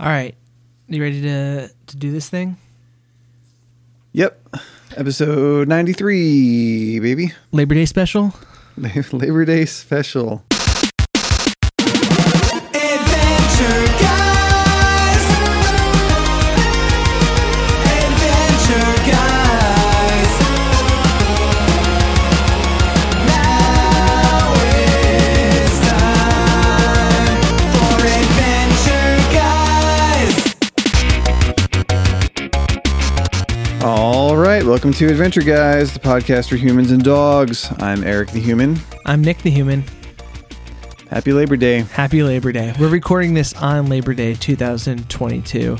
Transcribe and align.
All 0.00 0.08
right. 0.08 0.34
You 0.88 1.02
ready 1.02 1.20
to 1.22 1.68
to 1.68 1.96
do 1.96 2.12
this 2.12 2.28
thing? 2.28 2.56
Yep. 4.12 4.40
Episode 4.96 5.68
93, 5.68 7.00
baby. 7.00 7.32
Labor 7.52 7.74
Day 7.74 7.84
special? 7.84 8.32
Labor 9.12 9.44
Day 9.44 9.66
special. 9.66 10.42
Welcome 34.76 34.92
to 34.92 35.08
Adventure 35.08 35.40
Guys, 35.40 35.94
the 35.94 35.98
podcast 35.98 36.50
for 36.50 36.56
humans 36.56 36.90
and 36.90 37.02
dogs. 37.02 37.72
I'm 37.78 38.04
Eric 38.04 38.32
the 38.32 38.40
Human. 38.40 38.78
I'm 39.06 39.22
Nick 39.24 39.38
the 39.38 39.50
Human. 39.50 39.82
Happy 41.08 41.32
Labor 41.32 41.56
Day. 41.56 41.78
Happy 41.78 42.22
Labor 42.22 42.52
Day. 42.52 42.74
We're 42.78 42.90
recording 42.90 43.32
this 43.32 43.54
on 43.54 43.88
Labor 43.88 44.12
Day 44.12 44.34
2022. 44.34 45.78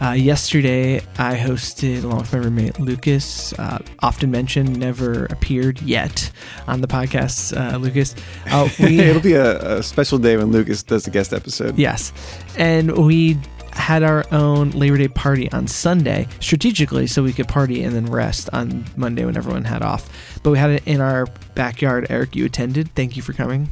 Uh, 0.00 0.12
yesterday, 0.12 0.98
I 1.18 1.34
hosted, 1.34 2.04
along 2.04 2.18
with 2.20 2.32
my 2.32 2.38
roommate 2.38 2.78
Lucas, 2.78 3.54
uh, 3.54 3.80
often 3.98 4.30
mentioned, 4.30 4.78
never 4.78 5.24
appeared 5.26 5.82
yet 5.82 6.30
on 6.68 6.80
the 6.80 6.86
podcast. 6.86 7.56
Uh, 7.56 7.76
Lucas, 7.78 8.14
uh, 8.52 8.68
we 8.78 9.00
It'll 9.00 9.20
be 9.20 9.32
a, 9.32 9.78
a 9.78 9.82
special 9.82 10.16
day 10.16 10.36
when 10.36 10.52
Lucas 10.52 10.84
does 10.84 11.04
the 11.04 11.10
guest 11.10 11.32
episode. 11.32 11.76
Yes. 11.76 12.12
And 12.56 13.04
we 13.04 13.36
had 13.78 14.02
our 14.02 14.24
own 14.32 14.70
Labor 14.70 14.98
Day 14.98 15.08
party 15.08 15.50
on 15.52 15.66
Sunday 15.66 16.26
strategically 16.40 17.06
so 17.06 17.22
we 17.22 17.32
could 17.32 17.48
party 17.48 17.82
and 17.82 17.94
then 17.94 18.06
rest 18.06 18.50
on 18.52 18.84
Monday 18.96 19.24
when 19.24 19.36
everyone 19.36 19.64
had 19.64 19.82
off. 19.82 20.38
But 20.42 20.50
we 20.50 20.58
had 20.58 20.70
it 20.70 20.82
in 20.86 21.00
our 21.00 21.26
backyard. 21.54 22.06
Eric, 22.10 22.36
you 22.36 22.44
attended. 22.44 22.94
Thank 22.94 23.16
you 23.16 23.22
for 23.22 23.32
coming. 23.32 23.70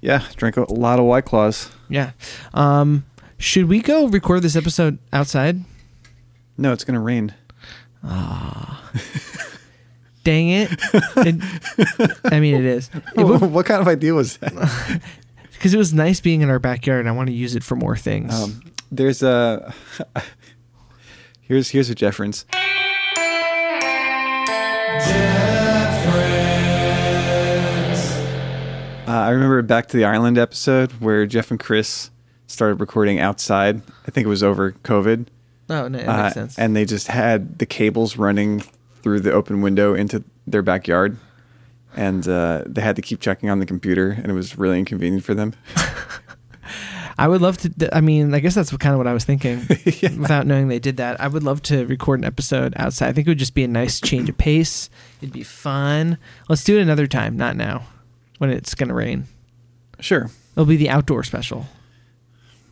Yeah. 0.00 0.24
Drank 0.36 0.56
a 0.56 0.72
lot 0.72 0.98
of 0.98 1.04
White 1.06 1.24
Claws. 1.24 1.70
Yeah. 1.88 2.10
Um, 2.54 3.04
should 3.38 3.68
we 3.68 3.80
go 3.80 4.06
record 4.08 4.42
this 4.42 4.56
episode 4.56 4.98
outside? 5.12 5.60
No, 6.56 6.72
it's 6.72 6.84
going 6.84 6.94
to 6.94 7.00
rain. 7.00 7.34
Ah 8.04 8.90
Dang 10.24 10.48
it. 10.50 10.70
It- 11.16 12.20
I 12.24 12.38
mean, 12.40 12.54
it 12.56 12.64
is. 12.64 12.88
what 13.14 13.66
kind 13.66 13.80
of 13.80 13.88
idea 13.88 14.14
was 14.14 14.36
that? 14.38 15.00
Because 15.52 15.74
it 15.74 15.76
was 15.78 15.92
nice 15.92 16.20
being 16.20 16.42
in 16.42 16.50
our 16.50 16.60
backyard 16.60 17.00
and 17.00 17.08
I 17.08 17.12
want 17.12 17.26
to 17.30 17.32
use 17.32 17.56
it 17.56 17.64
for 17.64 17.74
more 17.74 17.96
things. 17.96 18.32
Um, 18.32 18.62
there's 18.90 19.22
a. 19.22 19.74
here's 21.40 21.70
here's 21.70 21.90
a 21.90 21.94
reference. 22.00 22.44
Uh, 29.08 29.12
I 29.12 29.30
remember 29.30 29.62
back 29.62 29.88
to 29.88 29.96
the 29.96 30.04
island 30.04 30.36
episode 30.36 30.92
where 30.92 31.24
Jeff 31.24 31.50
and 31.50 31.58
Chris 31.58 32.10
started 32.46 32.78
recording 32.78 33.18
outside. 33.20 33.80
I 34.06 34.10
think 34.10 34.26
it 34.26 34.28
was 34.28 34.42
over 34.42 34.72
COVID. 34.72 35.28
oh, 35.70 35.88
no, 35.88 35.98
Uh, 35.98 36.22
makes 36.24 36.34
sense. 36.34 36.58
And 36.58 36.76
they 36.76 36.84
just 36.84 37.06
had 37.08 37.58
the 37.58 37.64
cables 37.64 38.18
running 38.18 38.62
through 39.02 39.20
the 39.20 39.32
open 39.32 39.62
window 39.62 39.94
into 39.94 40.24
their 40.46 40.60
backyard. 40.60 41.16
And 41.96 42.28
uh, 42.28 42.64
they 42.66 42.82
had 42.82 42.96
to 42.96 43.02
keep 43.02 43.20
checking 43.20 43.48
on 43.48 43.60
the 43.60 43.66
computer, 43.66 44.10
and 44.10 44.26
it 44.26 44.34
was 44.34 44.58
really 44.58 44.78
inconvenient 44.78 45.24
for 45.24 45.32
them. 45.34 45.54
I 47.18 47.26
would 47.28 47.40
love 47.42 47.58
to. 47.58 47.96
I 47.96 48.00
mean, 48.00 48.32
I 48.32 48.38
guess 48.40 48.54
that's 48.54 48.74
kind 48.76 48.92
of 48.94 48.98
what 48.98 49.06
I 49.08 49.12
was 49.12 49.24
thinking 49.24 49.58
without 49.68 50.46
knowing 50.46 50.68
they 50.68 50.78
did 50.78 50.98
that. 50.98 51.20
I 51.20 51.26
would 51.28 51.42
love 51.42 51.60
to 51.62 51.84
record 51.86 52.20
an 52.20 52.24
episode 52.24 52.72
outside. 52.76 53.08
I 53.08 53.12
think 53.12 53.26
it 53.26 53.30
would 53.30 53.38
just 53.38 53.54
be 53.54 53.64
a 53.64 53.68
nice 53.68 54.00
change 54.00 54.28
of 54.28 54.38
pace. 54.38 54.88
It'd 55.20 55.32
be 55.32 55.42
fun. 55.42 56.18
Let's 56.48 56.62
do 56.64 56.78
it 56.78 56.82
another 56.82 57.06
time, 57.08 57.36
not 57.36 57.56
now 57.56 57.82
when 58.38 58.50
it's 58.50 58.74
going 58.76 58.88
to 58.88 58.94
rain. 58.94 59.24
Sure. 60.00 60.30
It'll 60.52 60.64
be 60.64 60.76
the 60.76 60.90
outdoor 60.90 61.24
special. 61.24 61.66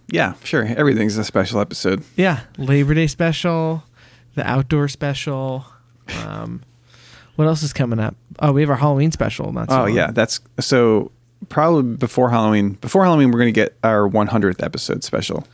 Yeah, 0.09 0.35
sure. 0.45 0.65
Everything's 0.65 1.17
a 1.19 1.25
special 1.25 1.59
episode. 1.61 2.05
Yeah. 2.17 2.41
Labor 2.59 2.95
Day 2.95 3.09
special, 3.09 3.83
the 4.37 4.47
outdoor 4.49 4.89
special. 4.89 5.65
Um, 6.25 6.63
what 7.35 7.49
else 7.49 7.65
is 7.65 7.73
coming 7.73 7.99
up? 7.99 8.15
Oh, 8.39 8.53
we 8.53 8.61
have 8.61 8.71
our 8.71 8.77
Halloween 8.77 9.11
special. 9.11 9.53
Not 9.53 9.69
so 9.71 9.77
Oh 9.77 9.81
long. 9.87 9.93
yeah, 9.95 10.13
that's 10.13 10.39
so 10.61 11.11
probably 11.49 11.97
before 11.97 12.31
Halloween. 12.31 12.73
Before 12.73 13.05
Halloween, 13.05 13.31
we're 13.31 13.39
gonna 13.39 13.51
get 13.53 13.77
our 13.85 14.09
100th 14.09 14.63
episode 14.63 15.05
special. 15.05 15.47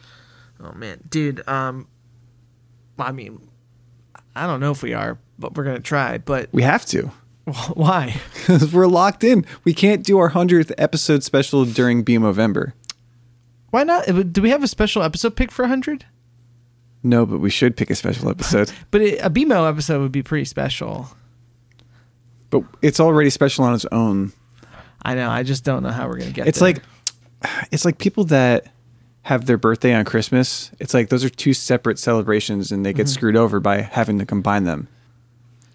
Oh 0.62 0.72
man, 0.72 1.00
dude. 1.09 1.47
Um, 1.48 1.88
I 2.98 3.12
mean, 3.12 3.48
I 4.37 4.47
don't 4.47 4.60
know 4.60 4.70
if 4.70 4.82
we 4.82 4.94
are, 4.94 5.19
but 5.38 5.54
we're 5.56 5.65
gonna 5.65 5.81
try. 5.81 6.19
But 6.19 6.48
We 6.53 6.62
have 6.62 6.84
to 6.87 7.10
why? 7.75 8.15
because 8.34 8.72
we're 8.72 8.87
locked 8.87 9.25
in. 9.25 9.44
We 9.65 9.75
can't 9.75 10.04
do 10.04 10.19
our 10.19 10.31
100th 10.31 10.72
episode 10.78 11.25
special 11.25 11.65
during 11.65 12.04
BMO 12.04 12.20
November. 12.22 12.75
Why 13.70 13.84
not? 13.84 14.04
Do 14.32 14.43
we 14.43 14.50
have 14.50 14.62
a 14.62 14.69
special 14.69 15.03
episode 15.03 15.34
pick 15.34 15.50
for 15.50 15.62
100? 15.62 16.04
No, 17.03 17.26
but 17.26 17.41
we 17.41 17.50
should 17.50 17.76
pick 17.76 17.91
a 17.91 17.94
special 17.97 18.28
episode. 18.28 18.70
But 18.93 19.00
it, 19.00 19.19
a 19.25 19.31
BMO 19.31 19.69
episode 19.69 20.00
would 20.03 20.12
be 20.12 20.22
pretty 20.22 20.44
special. 20.44 21.09
but 22.50 22.62
it's 22.82 23.00
already 23.00 23.31
special 23.31 23.64
on 23.64 23.75
its 23.75 23.87
own. 23.91 24.32
I 25.05 25.15
know. 25.15 25.29
I 25.31 25.43
just 25.43 25.65
don't 25.65 25.83
know 25.83 25.91
how 25.91 26.09
we're 26.09 26.19
gonna 26.19 26.31
get. 26.31 26.47
It's 26.49 26.59
there. 26.61 26.69
like 26.75 26.83
it's 27.73 27.85
like 27.85 27.99
people 27.99 28.25
that 28.25 28.67
have 29.23 29.47
their 29.47 29.57
birthday 29.59 29.95
on 29.95 30.05
Christmas. 30.05 30.71
It's 30.81 30.95
like 30.95 31.09
those 31.09 31.25
are 31.25 31.29
two 31.31 31.55
separate 31.55 31.99
celebrations, 31.99 32.73
and 32.73 32.85
they 32.85 32.93
get 32.93 33.07
Mm-hmm. 33.07 33.12
screwed 33.15 33.37
over 33.37 33.61
by 33.61 33.81
having 33.83 34.19
to 34.19 34.27
combine 34.27 34.65
them. 34.65 34.89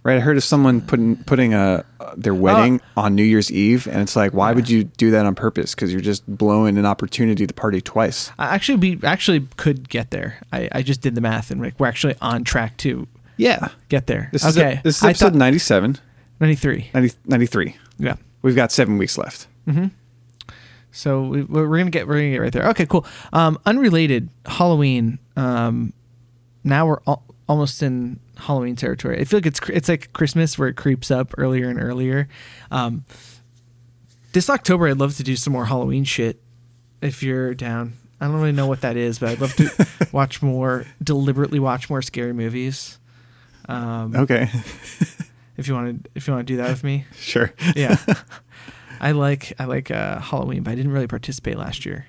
Right? 0.04 0.16
I 0.18 0.20
heard 0.22 0.38
of 0.38 0.44
someone 0.46 0.80
putting 0.80 1.18
putting 1.26 1.54
a 1.54 1.84
their 2.16 2.34
wedding 2.34 2.80
on 2.96 3.14
New 3.16 3.24
Year's 3.24 3.52
Eve, 3.52 3.88
and 3.88 4.02
it's 4.02 4.16
like, 4.16 4.34
why 4.34 4.54
would 4.54 4.70
you 4.70 4.86
do 4.86 5.12
that 5.12 5.26
on 5.26 5.36
purpose? 5.36 5.76
Because 5.76 5.92
you're 5.92 6.00
just 6.02 6.26
blowing 6.28 6.78
an 6.78 6.86
opportunity 6.86 7.46
to 7.46 7.54
party 7.54 7.82
twice. 7.82 8.32
I 8.40 8.56
actually 8.56 8.78
we 8.96 9.00
actually 9.06 9.48
could 9.58 9.90
get 9.90 10.12
there. 10.12 10.38
I, 10.54 10.70
I 10.72 10.82
just 10.82 11.02
did 11.02 11.16
the 11.16 11.20
math 11.22 11.52
and 11.52 11.60
we're 11.78 11.88
actually 11.88 12.16
on 12.22 12.46
track 12.46 12.78
to 12.78 13.06
Yeah. 13.36 13.68
get 13.90 14.08
there. 14.08 14.30
This 14.32 14.46
is 14.46 14.58
okay. 14.58 14.78
a, 14.80 14.82
this 14.84 14.98
is 15.00 15.04
episode 15.04 15.32
thought 15.34 15.40
97, 15.40 15.98
93. 16.40 16.90
90, 16.94 17.16
93. 17.26 17.76
Yeah. 18.00 18.16
We've 18.48 18.56
got 18.56 18.72
seven 18.72 18.98
weeks 18.98 19.18
left. 19.18 19.46
So 20.92 21.22
we, 21.28 21.44
we're 21.44 21.78
gonna 21.78 21.90
get 21.92 22.08
we're 22.08 22.14
gonna 22.16 22.32
get 22.32 22.38
right 22.42 22.54
there. 22.54 22.68
Okay, 22.70 22.86
cool. 22.86 23.06
Um, 23.34 23.60
unrelated 23.66 24.30
Halloween. 24.46 25.20
Um, 25.36 25.92
now 26.64 26.88
we're 26.88 27.00
al- 27.06 27.24
almost 27.50 27.84
in 27.84 28.22
Halloween 28.38 28.78
territory. 28.78 29.20
I 29.20 29.26
feel 29.26 29.38
like 29.40 29.46
it's 29.48 29.60
it's 29.70 29.90
like 29.90 30.14
Christmas 30.14 30.58
where 30.58 30.70
it 30.70 30.78
creeps 30.78 31.12
up 31.12 31.34
earlier 31.38 31.68
and 31.70 31.78
earlier. 31.78 32.30
Um, 32.72 33.04
this 34.32 34.50
October, 34.50 34.88
I'd 34.88 34.98
love 34.98 35.18
to 35.18 35.24
do 35.24 35.36
some 35.36 35.52
more 35.52 35.66
Halloween 35.66 36.06
shit. 36.06 36.42
If 37.02 37.22
you're 37.22 37.54
down, 37.54 37.94
I 38.22 38.26
don't 38.28 38.36
really 38.36 38.54
know 38.54 38.68
what 38.68 38.80
that 38.82 38.96
is, 38.96 39.20
but 39.20 39.30
I'd 39.30 39.42
love 39.42 39.54
to 39.56 39.88
watch 40.14 40.42
more 40.42 40.86
deliberately 41.04 41.60
watch 41.60 41.90
more 41.90 42.02
scary 42.02 42.32
movies. 42.34 42.98
Um, 43.68 44.16
Okay. 44.16 44.50
If 45.58 45.68
you 45.68 45.74
want 45.74 46.04
to 46.04 46.10
if 46.16 46.28
you 46.28 46.34
want 46.34 46.48
to 46.48 46.54
do 46.54 46.58
that 46.58 46.70
with 46.70 46.84
me, 46.84 47.06
sure. 47.16 47.52
yeah. 47.76 47.98
I 49.00 49.12
like 49.12 49.54
I 49.60 49.66
like 49.66 49.92
uh, 49.92 50.20
Halloween, 50.20 50.64
but 50.64 50.72
I 50.72 50.76
didn't 50.76 50.92
really 50.92 51.08
participate 51.08 51.58
last 51.58 51.86
year. 51.86 52.08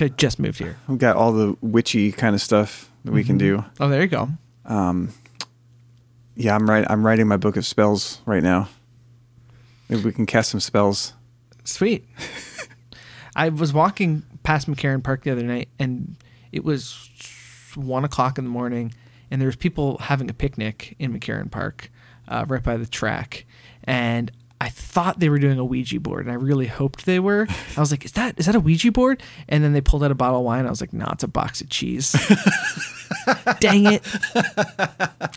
I 0.00 0.08
just 0.08 0.38
moved 0.38 0.58
here. 0.58 0.76
We've 0.86 0.98
got 0.98 1.16
all 1.16 1.32
the 1.32 1.56
witchy 1.60 2.12
kind 2.12 2.34
of 2.34 2.40
stuff 2.40 2.88
that 3.04 3.10
we 3.10 3.24
can 3.24 3.36
do. 3.36 3.64
Oh, 3.80 3.88
there 3.88 4.00
you 4.00 4.06
go. 4.06 4.28
Um, 4.64 5.12
yeah, 6.36 6.54
I'm 6.54 6.70
right. 6.70 6.86
I'm 6.88 7.04
writing 7.04 7.26
my 7.26 7.36
book 7.36 7.56
of 7.56 7.66
spells 7.66 8.20
right 8.24 8.42
now. 8.42 8.68
Maybe 9.88 10.02
we 10.02 10.12
can 10.12 10.26
cast 10.26 10.50
some 10.50 10.60
spells. 10.60 11.14
Sweet. 11.64 12.06
I 13.36 13.48
was 13.48 13.72
walking 13.72 14.22
past 14.42 14.68
McCarren 14.68 15.02
Park 15.02 15.24
the 15.24 15.30
other 15.30 15.42
night, 15.42 15.68
and 15.78 16.16
it 16.52 16.64
was 16.64 17.08
one 17.74 18.04
o'clock 18.04 18.38
in 18.38 18.44
the 18.44 18.50
morning, 18.50 18.94
and 19.30 19.40
there 19.40 19.46
was 19.46 19.56
people 19.56 19.98
having 19.98 20.30
a 20.30 20.34
picnic 20.34 20.94
in 20.98 21.12
McCarren 21.18 21.50
Park, 21.50 21.90
uh, 22.28 22.44
right 22.48 22.62
by 22.62 22.76
the 22.76 22.86
track, 22.86 23.46
and 23.84 24.30
I 24.60 24.68
thought 24.68 25.20
they 25.20 25.28
were 25.28 25.38
doing 25.38 25.58
a 25.58 25.64
Ouija 25.64 26.00
board, 26.00 26.26
and 26.26 26.32
I 26.32 26.34
really 26.34 26.66
hoped 26.66 27.06
they 27.06 27.20
were. 27.20 27.46
I 27.76 27.80
was 27.80 27.90
like, 27.90 28.04
"Is 28.04 28.12
that 28.12 28.38
is 28.38 28.46
that 28.46 28.54
a 28.54 28.60
Ouija 28.60 28.90
board?" 28.90 29.22
And 29.48 29.62
then 29.62 29.72
they 29.72 29.80
pulled 29.80 30.02
out 30.02 30.10
a 30.10 30.16
bottle 30.16 30.40
of 30.40 30.44
wine. 30.44 30.66
I 30.66 30.70
was 30.70 30.80
like, 30.80 30.92
"No, 30.92 31.06
it's 31.12 31.22
a 31.22 31.28
box 31.28 31.60
of 31.60 31.68
cheese." 31.68 32.12
Dang 33.60 33.86
it! 33.86 34.02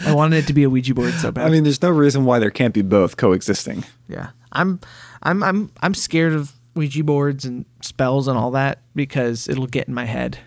I 0.01 0.13
wanted 0.13 0.38
it 0.38 0.47
to 0.47 0.53
be 0.53 0.63
a 0.63 0.69
Ouija 0.69 0.93
board 0.95 1.13
so 1.13 1.31
bad. 1.31 1.45
I 1.45 1.49
mean, 1.49 1.63
there's 1.63 1.81
no 1.81 1.89
reason 1.89 2.25
why 2.25 2.39
there 2.39 2.49
can't 2.49 2.73
be 2.73 2.81
both 2.81 3.17
coexisting. 3.17 3.85
Yeah, 4.07 4.29
I'm, 4.51 4.79
I'm, 5.23 5.44
I'm, 5.44 5.71
I'm 5.81 5.94
scared 5.94 6.33
of 6.33 6.53
Ouija 6.75 7.03
boards 7.03 7.45
and 7.45 7.65
spells 7.81 8.27
and 8.27 8.37
all 8.37 8.51
that 8.51 8.79
because 8.95 9.47
it'll 9.47 9.67
get 9.67 9.87
in 9.87 9.94
my 9.94 10.05
head. 10.05 10.39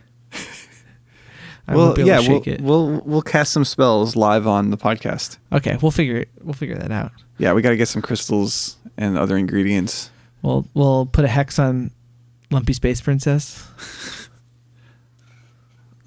I 1.67 1.75
well, 1.75 1.87
won't 1.87 1.97
be 1.97 2.03
able 2.03 2.11
yeah, 2.11 2.21
to 2.21 2.31
we'll, 2.31 2.43
it. 2.47 2.61
we'll 2.61 3.03
we'll 3.05 3.23
cast 3.23 3.53
some 3.53 3.65
spells 3.65 4.17
live 4.17 4.47
on 4.47 4.71
the 4.71 4.77
podcast. 4.77 5.39
okay, 5.53 5.79
we'll 5.81 5.91
figure 5.91 6.17
it. 6.17 6.29
We'll 6.43 6.55
figure 6.55 6.77
that 6.77 6.91
out. 6.91 7.13
Yeah, 7.39 7.53
we 7.53 7.63
got 7.63 7.71
to 7.71 7.77
get 7.77 7.89
some 7.89 8.03
crystals 8.03 8.77
and 8.97 9.17
other 9.17 9.37
ingredients. 9.37 10.11
We'll 10.43 10.69
we'll 10.75 11.07
put 11.07 11.25
a 11.25 11.29
hex 11.29 11.59
on 11.59 11.91
Lumpy 12.51 12.75
Space 12.75 13.01
Princess. 13.01 13.67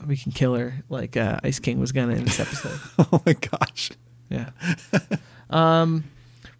we 0.07 0.15
can 0.15 0.31
kill 0.31 0.55
her 0.55 0.83
like 0.89 1.17
uh, 1.17 1.39
Ice 1.43 1.59
King 1.59 1.79
was 1.79 1.91
gonna 1.91 2.13
in 2.13 2.23
this 2.23 2.39
episode. 2.39 2.79
oh 3.11 3.21
my 3.25 3.33
gosh. 3.33 3.91
yeah. 4.29 4.51
um, 5.49 6.03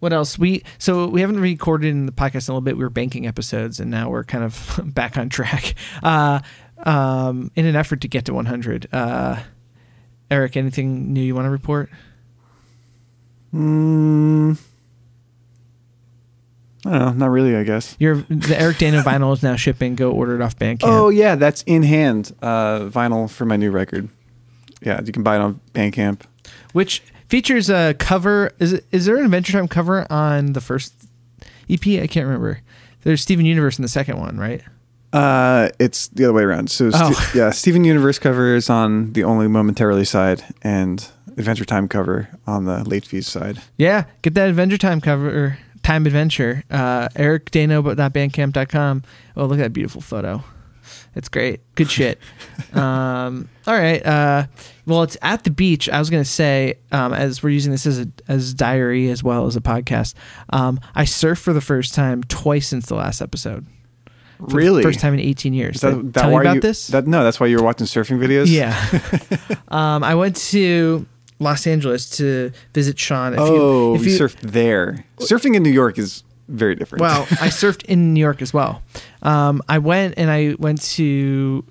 what 0.00 0.12
else? 0.12 0.38
We 0.38 0.62
so 0.78 1.06
we 1.08 1.20
haven't 1.20 1.40
recorded 1.40 1.88
in 1.88 2.06
the 2.06 2.12
podcast 2.12 2.48
in 2.48 2.52
a 2.52 2.54
little 2.54 2.60
bit. 2.60 2.76
We 2.76 2.84
were 2.84 2.90
banking 2.90 3.26
episodes, 3.26 3.80
and 3.80 3.90
now 3.90 4.10
we're 4.10 4.24
kind 4.24 4.44
of 4.44 4.80
back 4.94 5.16
on 5.16 5.28
track. 5.28 5.74
Uh, 6.02 6.40
um, 6.84 7.50
in 7.56 7.66
an 7.66 7.76
effort 7.76 8.00
to 8.02 8.08
get 8.08 8.24
to 8.26 8.34
100. 8.34 8.88
Uh, 8.92 9.40
Eric, 10.30 10.56
anything 10.56 11.12
new 11.12 11.20
you 11.22 11.34
want 11.34 11.46
to 11.46 11.50
report? 11.50 11.90
Mm, 13.54 14.58
I 16.84 16.90
don't 16.90 16.98
know. 17.00 17.12
Not 17.12 17.30
really, 17.30 17.56
I 17.56 17.64
guess. 17.64 17.96
Your 17.98 18.16
the 18.28 18.56
Eric 18.58 18.78
Dano 18.78 19.00
vinyl 19.02 19.32
is 19.32 19.42
now 19.42 19.56
shipping. 19.56 19.94
Go 19.94 20.10
order 20.12 20.34
it 20.36 20.42
off 20.42 20.56
Bandcamp. 20.58 20.80
Oh 20.82 21.08
yeah, 21.08 21.34
that's 21.34 21.62
in 21.62 21.82
hand 21.82 22.32
uh, 22.42 22.80
vinyl 22.80 23.30
for 23.30 23.44
my 23.44 23.56
new 23.56 23.70
record. 23.70 24.08
Yeah, 24.82 25.00
you 25.02 25.12
can 25.12 25.22
buy 25.22 25.36
it 25.36 25.40
on 25.40 25.60
Bandcamp. 25.72 26.22
which 26.72 27.02
features 27.28 27.68
a 27.70 27.94
cover. 27.98 28.52
Is 28.58 28.80
is 28.92 29.06
there 29.06 29.16
an 29.16 29.24
Adventure 29.24 29.52
Time 29.52 29.66
cover 29.68 30.06
on 30.10 30.52
the 30.52 30.60
first 30.60 30.94
EP? 31.68 31.80
I 31.86 32.06
can't 32.06 32.26
remember. 32.26 32.60
There's 33.02 33.22
Steven 33.22 33.46
Universe 33.46 33.78
in 33.78 33.82
the 33.82 33.88
second 33.88 34.18
one, 34.18 34.36
right? 34.38 34.62
Uh, 35.12 35.68
it's 35.78 36.08
the 36.08 36.24
other 36.24 36.32
way 36.34 36.42
around. 36.42 36.70
So 36.70 36.90
Ste- 36.90 36.96
Oh. 37.00 37.32
yeah, 37.34 37.50
Steven 37.62 37.84
Universe 37.84 38.18
cover 38.18 38.54
is 38.54 38.68
on 38.68 39.12
the 39.14 39.24
only 39.24 39.48
momentarily 39.48 40.04
side, 40.04 40.44
and 40.62 41.06
Adventure 41.36 41.64
Time 41.64 41.88
cover 41.88 42.28
on 42.46 42.64
the 42.66 42.84
late 42.84 43.06
fees 43.06 43.26
side. 43.28 43.58
Yeah, 43.76 44.04
get 44.22 44.34
that 44.34 44.48
Adventure 44.48 44.78
Time 44.78 45.00
cover. 45.00 45.58
Time 45.82 46.04
Adventure. 46.06 46.64
Uh, 46.70 47.08
eric 47.16 47.50
EricDano.bandcamp.com. 47.50 49.02
Oh, 49.36 49.46
look 49.46 49.58
at 49.58 49.62
that 49.62 49.72
beautiful 49.72 50.00
photo. 50.02 50.42
It's 51.14 51.28
great. 51.28 51.60
Good 51.74 51.90
shit. 51.90 52.18
um, 52.74 53.48
all 53.66 53.74
right. 53.74 54.04
Uh, 54.04 54.46
well, 54.86 55.02
it's 55.02 55.16
at 55.22 55.44
the 55.44 55.50
beach. 55.50 55.88
I 55.88 55.98
was 55.98 56.10
gonna 56.10 56.24
say, 56.24 56.74
um, 56.92 57.12
as 57.12 57.42
we're 57.42 57.50
using 57.50 57.72
this 57.72 57.86
as 57.86 58.00
a 58.00 58.08
as 58.26 58.52
diary 58.54 59.08
as 59.10 59.22
well 59.22 59.46
as 59.46 59.56
a 59.56 59.60
podcast. 59.60 60.14
Um, 60.50 60.80
I 60.94 61.04
surfed 61.04 61.38
for 61.38 61.52
the 61.52 61.60
first 61.60 61.94
time 61.94 62.22
twice 62.24 62.68
since 62.68 62.86
the 62.86 62.94
last 62.94 63.20
episode. 63.22 63.66
Really? 64.38 64.82
first 64.82 65.00
time 65.00 65.14
in 65.14 65.20
18 65.20 65.52
years. 65.52 65.80
That, 65.80 66.12
that 66.12 66.20
tell 66.20 66.32
you 66.32 66.40
about 66.40 66.54
you, 66.56 66.60
this? 66.60 66.88
That, 66.88 67.06
no, 67.06 67.24
that's 67.24 67.40
why 67.40 67.46
you 67.46 67.56
were 67.56 67.62
watching 67.62 67.86
surfing 67.86 68.18
videos. 68.18 68.46
Yeah. 68.48 68.76
um, 69.68 70.04
I 70.04 70.14
went 70.14 70.36
to 70.36 71.06
Los 71.40 71.66
Angeles 71.66 72.08
to 72.18 72.52
visit 72.74 72.98
Sean. 72.98 73.34
If 73.34 73.40
oh, 73.40 73.94
you, 73.94 74.00
if 74.00 74.06
you, 74.06 74.12
you, 74.12 74.18
surfed 74.18 74.40
there. 74.40 75.04
Surfing 75.18 75.54
in 75.54 75.62
New 75.62 75.70
York 75.70 75.98
is 75.98 76.22
very 76.48 76.74
different. 76.74 77.00
well, 77.00 77.22
I 77.22 77.48
surfed 77.48 77.84
in 77.84 78.14
New 78.14 78.20
York 78.20 78.42
as 78.42 78.52
well. 78.52 78.82
Um, 79.22 79.62
I 79.68 79.78
went 79.78 80.14
and 80.16 80.30
I 80.30 80.54
went 80.58 80.82
to 80.82 81.64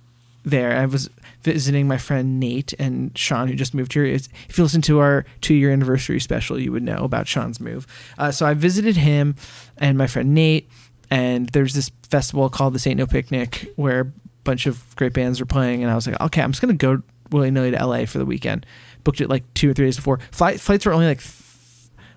there. 0.45 0.77
I 0.77 0.85
was 0.85 1.09
visiting 1.43 1.87
my 1.87 1.97
friend 1.97 2.39
Nate 2.39 2.73
and 2.79 3.17
Sean, 3.17 3.47
who 3.47 3.55
just 3.55 3.73
moved 3.73 3.93
here. 3.93 4.05
If 4.05 4.57
you 4.57 4.63
listen 4.63 4.81
to 4.83 4.99
our 4.99 5.25
two 5.41 5.53
year 5.53 5.71
anniversary 5.71 6.19
special, 6.19 6.59
you 6.59 6.71
would 6.71 6.83
know 6.83 6.97
about 6.97 7.27
Sean's 7.27 7.59
move. 7.59 7.87
Uh, 8.17 8.31
so 8.31 8.45
I 8.45 8.53
visited 8.53 8.97
him 8.97 9.35
and 9.77 9.97
my 9.97 10.07
friend 10.07 10.33
Nate, 10.33 10.69
and 11.09 11.47
there's 11.49 11.73
this 11.73 11.91
festival 12.09 12.49
called 12.49 12.73
This 12.73 12.85
Ain't 12.87 12.97
No 12.97 13.07
Picnic 13.07 13.71
where 13.75 13.99
a 14.01 14.05
bunch 14.43 14.65
of 14.65 14.95
great 14.95 15.13
bands 15.13 15.39
are 15.41 15.45
playing. 15.45 15.81
And 15.83 15.91
I 15.91 15.95
was 15.95 16.07
like, 16.07 16.19
okay, 16.21 16.41
I'm 16.41 16.51
just 16.51 16.61
going 16.61 16.77
to 16.77 16.85
go 16.97 17.01
willy 17.31 17.51
nilly 17.51 17.71
to 17.71 17.85
LA 17.85 18.05
for 18.05 18.17
the 18.17 18.25
weekend. 18.25 18.65
Booked 19.03 19.21
it 19.21 19.29
like 19.29 19.43
two 19.53 19.69
or 19.69 19.73
three 19.73 19.85
days 19.87 19.95
before. 19.97 20.19
Flight, 20.31 20.59
flights 20.59 20.85
were 20.85 20.93
only 20.93 21.07
like 21.07 21.21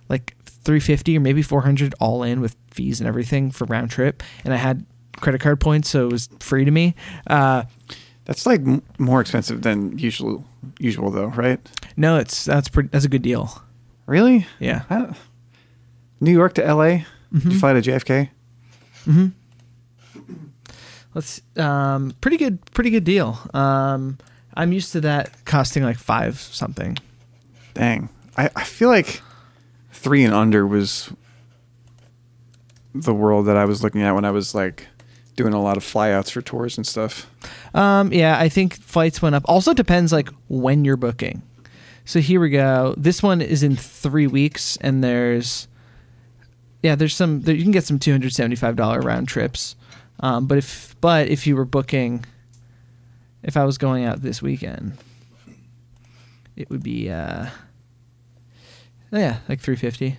like 0.08 0.34
350 0.44 1.16
or 1.16 1.20
maybe 1.20 1.40
400 1.42 1.94
all 2.00 2.22
in 2.22 2.40
with 2.40 2.56
fees 2.72 3.00
and 3.00 3.06
everything 3.08 3.50
for 3.50 3.64
round 3.66 3.90
trip 3.90 4.22
and 4.44 4.52
i 4.52 4.56
had 4.56 4.84
credit 5.20 5.40
card 5.40 5.58
points 5.60 5.88
so 5.88 6.06
it 6.06 6.12
was 6.12 6.28
free 6.40 6.64
to 6.64 6.70
me 6.70 6.94
uh, 7.28 7.62
that's 8.24 8.44
like 8.44 8.60
m- 8.60 8.82
more 8.98 9.20
expensive 9.20 9.62
than 9.62 9.96
usual. 9.98 10.44
Usual 10.78 11.10
though, 11.10 11.26
right? 11.28 11.58
no 11.96 12.16
it's 12.18 12.44
that's 12.44 12.68
pretty 12.68 12.88
that's 12.92 13.04
a 13.04 13.08
good 13.08 13.22
deal 13.22 13.62
Really? 14.06 14.46
yeah 14.58 14.82
New 16.20 16.32
York 16.32 16.54
to 16.54 16.64
L.A. 16.66 17.06
Did 17.32 17.52
you 17.52 17.58
fly 17.58 17.72
to 17.72 17.80
JFK? 17.80 18.28
Let's 21.14 21.40
um 21.56 22.14
pretty 22.20 22.36
good 22.36 22.64
pretty 22.72 22.90
good 22.90 23.04
deal 23.04 23.38
um 23.54 24.18
i'm 24.54 24.72
used 24.72 24.92
to 24.92 25.00
that 25.00 25.44
costing 25.44 25.82
like 25.82 25.98
five 25.98 26.38
something 26.38 26.96
Dang. 27.74 28.08
I, 28.36 28.50
I 28.56 28.64
feel 28.64 28.88
like 28.88 29.22
three 29.92 30.24
and 30.24 30.34
under 30.34 30.66
was 30.66 31.12
the 32.94 33.14
world 33.14 33.46
that 33.46 33.56
I 33.56 33.64
was 33.64 33.82
looking 33.82 34.02
at 34.02 34.12
when 34.12 34.24
I 34.24 34.30
was 34.30 34.54
like 34.54 34.86
doing 35.36 35.54
a 35.54 35.62
lot 35.62 35.76
of 35.76 35.84
flyouts 35.84 36.30
for 36.30 36.42
tours 36.42 36.76
and 36.76 36.86
stuff. 36.86 37.30
Um, 37.74 38.12
yeah, 38.12 38.38
I 38.38 38.48
think 38.48 38.74
flights 38.74 39.22
went 39.22 39.34
up. 39.34 39.44
Also 39.46 39.72
depends 39.72 40.12
like 40.12 40.28
when 40.48 40.84
you're 40.84 40.96
booking. 40.96 41.42
So 42.04 42.20
here 42.20 42.40
we 42.40 42.50
go. 42.50 42.94
This 42.96 43.22
one 43.22 43.40
is 43.40 43.62
in 43.62 43.76
three 43.76 44.26
weeks, 44.26 44.76
and 44.80 45.04
there's 45.04 45.68
yeah, 46.82 46.94
there's 46.94 47.14
some 47.14 47.42
there, 47.42 47.54
you 47.54 47.62
can 47.62 47.72
get 47.72 47.84
some 47.84 47.98
two 47.98 48.12
hundred 48.12 48.32
seventy 48.32 48.56
five 48.56 48.76
dollar 48.76 49.00
round 49.00 49.28
trips. 49.28 49.76
Um, 50.20 50.46
but 50.46 50.58
if 50.58 50.96
but 51.00 51.28
if 51.28 51.46
you 51.46 51.56
were 51.56 51.64
booking, 51.64 52.24
if 53.42 53.56
I 53.56 53.64
was 53.64 53.78
going 53.78 54.04
out 54.04 54.22
this 54.22 54.42
weekend, 54.42 54.98
it 56.56 56.68
would 56.70 56.82
be 56.82 57.10
uh, 57.10 57.46
yeah, 59.12 59.38
like 59.48 59.60
three 59.60 59.76
fifty. 59.76 60.16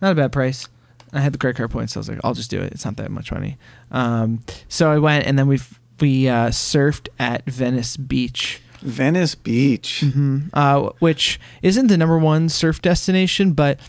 Not 0.00 0.12
a 0.12 0.14
bad 0.14 0.32
price. 0.32 0.68
I 1.12 1.20
had 1.20 1.32
the 1.32 1.38
credit 1.38 1.56
card 1.56 1.70
points, 1.70 1.94
so 1.94 1.98
I 1.98 2.00
was 2.00 2.08
like, 2.08 2.20
I'll 2.22 2.34
just 2.34 2.50
do 2.50 2.60
it. 2.60 2.72
It's 2.72 2.84
not 2.84 2.96
that 2.98 3.10
much 3.10 3.32
money. 3.32 3.56
Um, 3.90 4.44
so 4.68 4.90
I 4.90 4.98
went, 4.98 5.26
and 5.26 5.38
then 5.38 5.48
we 5.48 5.58
we 6.00 6.28
uh, 6.28 6.48
surfed 6.48 7.08
at 7.18 7.44
Venice 7.46 7.96
Beach, 7.96 8.60
Venice 8.80 9.34
Beach. 9.34 10.04
uh, 10.52 10.90
which 10.98 11.40
isn't 11.62 11.86
the 11.88 11.96
number 11.96 12.18
one 12.18 12.48
surf 12.48 12.80
destination, 12.82 13.52
but 13.52 13.80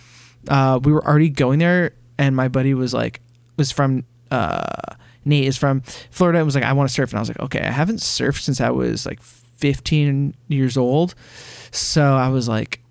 uh, 0.48 0.80
we 0.84 0.92
were 0.92 1.06
already 1.06 1.30
going 1.30 1.60
there, 1.60 1.94
and 2.18 2.36
my 2.36 2.48
buddy 2.48 2.74
was 2.74 2.94
like, 2.94 3.22
was 3.58 3.72
from 3.72 4.06
uh, 4.32 4.96
Nate 5.26 5.48
is 5.48 5.58
from 5.58 5.82
Florida, 6.12 6.40
and 6.40 6.46
was 6.46 6.56
like, 6.56 6.64
I 6.64 6.74
want 6.74 6.90
to 6.90 6.94
surf, 6.94 7.12
and 7.12 7.18
I 7.18 7.22
was 7.22 7.30
like, 7.30 7.40
okay, 7.40 7.62
I 7.62 7.72
haven't 7.72 7.98
surfed 7.98 8.42
since 8.42 8.62
I 8.62 8.70
was 8.70 9.06
like 9.06 9.22
15 9.22 10.36
years 10.48 10.78
old, 10.78 11.16
so 11.72 12.16
I 12.16 12.30
was 12.30 12.48
like. 12.48 12.82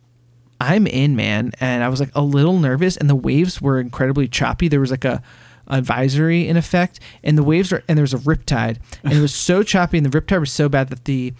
I'm 0.61 0.89
in, 0.89 1.15
man, 1.15 1.53
and 1.61 1.85
I 1.85 1.89
was 1.89 2.01
like 2.01 2.11
a 2.17 2.21
little 2.21 2.59
nervous, 2.59 2.97
and 2.97 3.09
the 3.09 3.15
waves 3.15 3.63
were 3.63 3.79
incredibly 3.79 4.27
choppy. 4.27 4.67
There 4.67 4.81
was 4.81 4.91
like 4.91 5.05
a 5.05 5.23
advisory 5.69 6.49
in 6.49 6.57
effect, 6.57 6.99
and 7.23 7.39
the 7.39 7.45
waves 7.45 7.71
were, 7.71 7.85
and 7.87 7.97
there 7.97 8.03
was 8.03 8.13
a 8.13 8.19
riptide, 8.19 8.79
and 9.05 9.13
it 9.13 9.21
was 9.21 9.33
so 9.33 9.63
choppy, 9.75 9.99
and 9.99 10.07
the 10.07 10.21
riptide 10.21 10.41
was 10.41 10.51
so 10.51 10.69
bad 10.69 10.89
that 10.89 11.05
the 11.05 11.33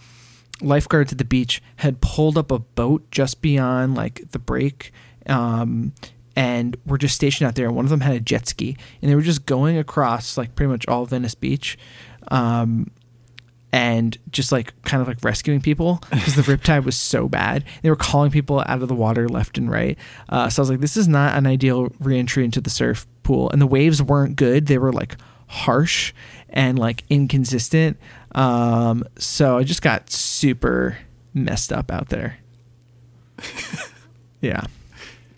lifeguards 0.61 1.13
at 1.13 1.19
the 1.19 1.25
beach 1.25 1.63
had 1.77 2.01
pulled 2.01 2.37
up 2.37 2.51
a 2.51 2.59
boat 2.59 3.11
just 3.11 3.43
beyond 3.43 3.95
like 3.95 4.31
the 4.31 4.39
break, 4.39 4.93
um, 5.29 5.93
and 6.37 6.77
were 6.87 6.99
just 6.99 7.15
stationed 7.15 7.49
out 7.49 7.55
there. 7.55 7.67
And 7.67 7.77
one 7.77 7.85
of 7.85 7.91
them 7.91 8.01
had 8.01 8.15
a 8.15 8.21
jet 8.21 8.49
ski, 8.49 8.77
and 9.03 9.11
they 9.11 9.15
were 9.15 9.23
just 9.23 9.47
going 9.47 9.79
across 9.79 10.37
like 10.37 10.55
pretty 10.55 10.71
much 10.71 10.87
all 10.89 11.05
Venice 11.07 11.35
Beach. 11.35 11.79
Um, 12.31 12.91
and 13.73 14.17
just 14.31 14.51
like 14.51 14.81
kind 14.83 15.03
of 15.03 15.09
like 15.09 15.23
rescuing 15.23 15.61
people 15.61 16.01
because 16.11 16.35
the 16.35 16.43
riptide 16.43 16.85
was 16.85 16.97
so 16.97 17.29
bad. 17.29 17.65
They 17.83 17.91
were 17.91 17.97
calling 17.97 18.31
people 18.31 18.61
out 18.61 18.83
of 18.83 18.89
the 18.89 18.95
water 18.95 19.29
left 19.29 19.59
and 19.59 19.71
right. 19.71 19.99
Uh, 20.29 20.49
so 20.49 20.61
I 20.61 20.63
was 20.63 20.71
like, 20.71 20.81
this 20.81 20.97
is 20.97 21.07
not 21.07 21.37
an 21.37 21.47
ideal 21.47 21.93
reentry 22.01 22.45
into 22.45 22.61
the 22.61 22.71
surf 22.71 23.07
pool. 23.23 23.51
And 23.51 23.61
the 23.61 23.67
waves 23.67 24.03
weren't 24.03 24.37
good. 24.37 24.67
They 24.67 24.79
were 24.79 24.93
like 24.93 25.17
harsh 25.49 26.15
and 26.49 26.79
like 26.79 27.05
inconsistent. 27.11 27.99
Um, 28.33 29.05
so 29.19 29.59
I 29.59 29.65
just 29.65 29.83
got 29.83 30.11
super 30.11 30.99
messed 31.35 31.73
up 31.73 31.91
out 31.91 32.09
there. 32.09 32.39
yeah. 34.41 34.65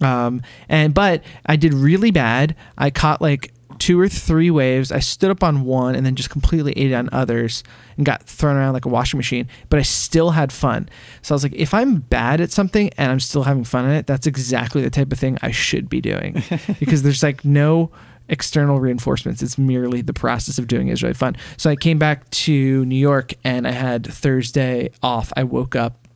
Um, 0.00 0.42
and 0.68 0.94
but 0.94 1.22
I 1.46 1.56
did 1.56 1.74
really 1.74 2.10
bad. 2.10 2.56
I 2.78 2.90
caught 2.90 3.20
like 3.20 3.52
two 3.80 3.98
or 3.98 4.08
three 4.08 4.50
waves. 4.50 4.92
I 4.92 4.98
stood 4.98 5.30
up 5.30 5.42
on 5.42 5.64
one 5.64 5.96
and 5.96 6.04
then 6.04 6.14
just 6.14 6.30
completely 6.30 6.72
ate 6.76 6.92
on 6.92 7.08
others 7.12 7.64
and 7.96 8.04
got 8.04 8.22
thrown 8.24 8.56
around 8.56 8.74
like 8.74 8.84
a 8.84 8.88
washing 8.88 9.18
machine. 9.18 9.48
But 9.70 9.80
I 9.80 9.82
still 9.82 10.30
had 10.30 10.52
fun. 10.52 10.88
So 11.22 11.32
I 11.32 11.36
was 11.36 11.42
like, 11.42 11.54
if 11.54 11.72
I'm 11.72 11.96
bad 11.96 12.40
at 12.40 12.52
something 12.52 12.90
and 12.98 13.10
I'm 13.10 13.20
still 13.20 13.42
having 13.42 13.64
fun 13.64 13.86
in 13.86 13.92
it, 13.92 14.06
that's 14.06 14.26
exactly 14.26 14.82
the 14.82 14.90
type 14.90 15.10
of 15.10 15.18
thing 15.18 15.38
I 15.42 15.50
should 15.50 15.88
be 15.88 16.00
doing 16.00 16.42
because 16.78 17.02
there's 17.02 17.22
like 17.22 17.44
no 17.44 17.90
external 18.28 18.80
reinforcements. 18.80 19.42
It's 19.42 19.58
merely 19.58 20.02
the 20.02 20.12
process 20.12 20.58
of 20.58 20.66
doing 20.66 20.88
it 20.88 20.92
is 20.92 21.02
really 21.02 21.14
fun. 21.14 21.36
So 21.56 21.70
I 21.70 21.76
came 21.76 21.98
back 21.98 22.28
to 22.30 22.84
New 22.84 22.96
York 22.96 23.32
and 23.44 23.66
I 23.66 23.72
had 23.72 24.06
Thursday 24.06 24.90
off. 25.02 25.32
I 25.36 25.44
woke 25.44 25.74
up 25.74 26.06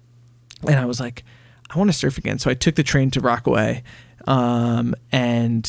and 0.66 0.78
I 0.78 0.84
was 0.84 1.00
like, 1.00 1.24
I 1.74 1.78
want 1.78 1.90
to 1.90 1.96
surf 1.96 2.18
again. 2.18 2.38
So 2.38 2.50
I 2.50 2.54
took 2.54 2.76
the 2.76 2.82
train 2.82 3.10
to 3.12 3.20
Rockaway, 3.20 3.82
um, 4.26 4.94
and 5.10 5.68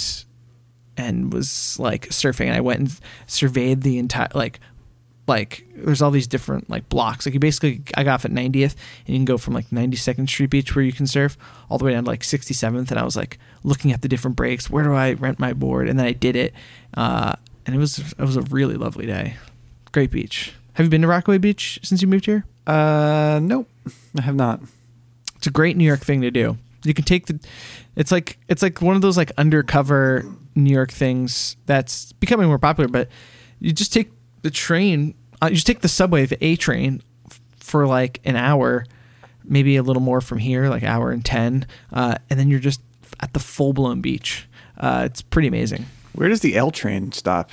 and 0.98 1.34
was 1.34 1.78
like 1.80 2.10
surfing. 2.10 2.46
And 2.46 2.56
I 2.56 2.62
went 2.62 2.80
and 2.80 3.00
surveyed 3.28 3.82
the 3.82 3.98
entire 3.98 4.30
like 4.34 4.60
like 5.28 5.66
there's 5.76 6.02
all 6.02 6.12
these 6.12 6.28
different 6.28 6.70
like 6.70 6.88
blocks. 6.90 7.26
Like 7.26 7.34
you 7.34 7.40
basically 7.40 7.82
I 7.96 8.04
got 8.04 8.16
off 8.16 8.26
at 8.26 8.32
90th 8.32 8.76
and 9.06 9.08
you 9.08 9.16
can 9.16 9.26
go 9.26 9.38
from 9.38 9.54
like 9.54 9.70
92nd 9.70 10.30
Street 10.30 10.52
Beach 10.52 10.76
where 10.76 10.86
you 10.86 10.94
can 10.94 11.08
surf 11.08 11.38
all 11.70 11.78
the 11.78 11.86
way 11.86 11.92
down 11.92 12.04
to 12.04 12.10
like 12.10 12.22
67th. 12.22 12.92
And 12.92 13.00
I 13.00 13.04
was 13.04 13.16
like 13.16 13.40
looking 13.64 13.92
at 13.92 14.02
the 14.02 14.08
different 14.08 14.38
breaks. 14.38 14.70
Where 14.70 14.84
do 14.84 14.94
I 14.94 15.14
rent 15.14 15.40
my 15.40 15.54
board? 15.54 15.90
And 15.90 15.98
then 15.98 16.06
I 16.06 16.12
did 16.12 16.36
it, 16.36 16.54
uh, 16.96 17.36
and 17.66 17.76
it 17.76 17.80
was 17.80 18.00
it 18.00 18.20
was 18.20 18.38
a 18.38 18.44
really 18.44 18.76
lovely 18.76 19.06
day. 19.06 19.38
Great 19.92 20.12
beach. 20.12 20.54
Have 20.74 20.86
you 20.86 20.90
been 20.90 21.02
to 21.04 21.08
Rockaway 21.08 21.38
Beach 21.38 21.80
since 21.84 22.02
you 22.02 22.08
moved 22.08 22.26
here? 22.26 22.46
Uh, 22.68 23.40
nope, 23.42 23.70
I 24.18 24.22
have 24.22 24.36
not. 24.36 24.60
It's 25.46 25.48
a 25.52 25.52
great 25.52 25.78
New 25.78 25.84
York 25.84 26.00
thing 26.00 26.22
to 26.22 26.32
do. 26.32 26.58
You 26.84 26.96
can 26.96 27.06
take 27.06 27.28
the 27.28 27.40
it's 27.96 28.12
like 28.12 28.40
it's 28.48 28.64
like 28.64 28.82
one 28.82 28.96
of 28.96 29.04
those 29.04 29.16
like 29.16 29.32
undercover 29.38 30.26
New 30.56 30.74
York 30.74 30.92
things 30.92 31.56
that's 31.68 32.14
becoming 32.14 32.48
more 32.48 32.58
popular, 32.58 32.88
but 32.88 33.10
you 33.60 33.72
just 33.72 33.94
take 33.94 34.12
the 34.42 34.50
train, 34.50 35.14
uh, 35.44 35.50
you 35.50 35.54
just 35.54 35.68
take 35.68 35.82
the 35.82 35.88
subway, 35.88 36.26
the 36.26 36.44
A 36.44 36.56
train 36.56 37.04
f- 37.30 37.40
for 37.58 37.86
like 37.86 38.22
an 38.26 38.36
hour, 38.36 38.88
maybe 39.44 39.76
a 39.76 39.84
little 39.84 40.02
more 40.02 40.20
from 40.20 40.40
here, 40.40 40.68
like 40.68 40.82
hour 40.82 41.12
and 41.12 41.24
10, 41.24 41.68
uh, 41.94 42.16
and 42.32 42.40
then 42.40 42.50
you're 42.50 42.60
just 42.60 42.82
at 43.20 43.34
the 43.34 43.40
full-blown 43.40 44.02
beach. 44.02 44.48
Uh, 44.80 45.04
it's 45.06 45.22
pretty 45.22 45.48
amazing. 45.48 45.86
Where 46.14 46.28
does 46.28 46.40
the 46.40 46.56
L 46.58 46.72
train 46.72 47.12
stop? 47.12 47.52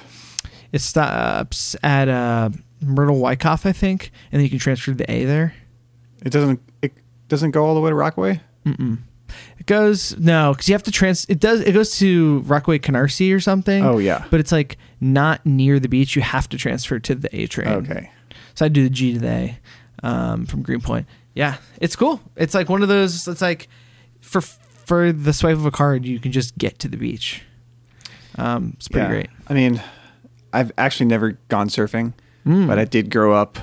It 0.73 0.81
stops 0.81 1.77
at 1.83 2.09
uh, 2.09 2.49
Myrtle 2.81 3.19
Wyckoff, 3.19 3.67
I 3.67 3.73
think, 3.73 4.13
and 4.33 4.39
then 4.39 4.45
you 4.45 4.49
can 4.51 4.59
transfer 4.59 4.93
to 4.93 4.97
the 4.97 5.13
A 5.13 5.27
there. 5.27 5.53
It 6.25 6.31
doesn't. 6.31 6.59
Doesn't 7.33 7.53
go 7.53 7.65
all 7.65 7.75
the 7.75 7.81
way 7.81 7.89
to 7.89 7.95
Rockaway. 7.95 8.43
It 8.67 9.65
goes 9.65 10.15
no, 10.19 10.53
because 10.53 10.69
you 10.69 10.75
have 10.75 10.83
to 10.83 10.91
trans. 10.91 11.25
It 11.31 11.41
does. 11.41 11.63
It 11.63 11.73
goes 11.73 11.97
to 11.99 12.41
Rockaway 12.41 12.79
Canarsie 12.79 13.35
or 13.35 13.41
something. 13.41 13.83
Oh, 13.83 13.97
yeah. 13.97 14.27
but 14.31 14.39
it's 14.39 14.53
like 14.53 14.77
not 15.01 15.47
near 15.47 15.81
the 15.81 15.89
beach. 15.89 16.15
You 16.15 16.21
have 16.21 16.47
to 16.51 16.59
transfer 16.59 16.99
to 16.99 17.15
the 17.15 17.35
A 17.35 17.47
train. 17.47 17.69
Okay. 17.69 18.11
So 18.55 18.67
I 18.67 18.69
do 18.69 18.83
the 18.85 18.91
G 18.91 19.15
to 19.15 19.19
the 19.21 19.29
A 19.31 19.59
um, 20.03 20.45
from 20.45 20.61
Greenpoint. 20.63 21.07
Yeah, 21.35 21.57
it's 21.81 21.97
cool. 21.97 22.21
It's 22.37 22.53
like 22.53 22.69
one 22.69 22.83
of 22.83 22.89
those. 22.89 23.27
It's 23.27 23.41
like 23.41 23.69
for 24.21 24.43
for 24.43 25.11
the 25.11 25.33
swipe 25.33 25.55
of 25.57 25.65
a 25.65 25.71
card, 25.71 26.05
you 26.05 26.21
can 26.21 26.33
just 26.33 26.59
get 26.59 26.79
to 26.81 26.89
the 26.89 26.99
beach. 26.99 27.45
Um, 28.37 28.75
it's 28.77 28.89
pretty 28.89 29.05
Yeah. 29.07 29.11
great. 29.11 29.31
I 29.49 29.55
mean, 29.55 29.83
I've 30.53 30.71
actually 30.77 31.07
never 31.07 31.39
gone 31.49 31.69
surfing, 31.69 32.13
Mm. 32.47 32.67
but 32.67 32.79
I 32.79 32.85
did 32.85 33.11
grow 33.11 33.33
up 33.33 33.59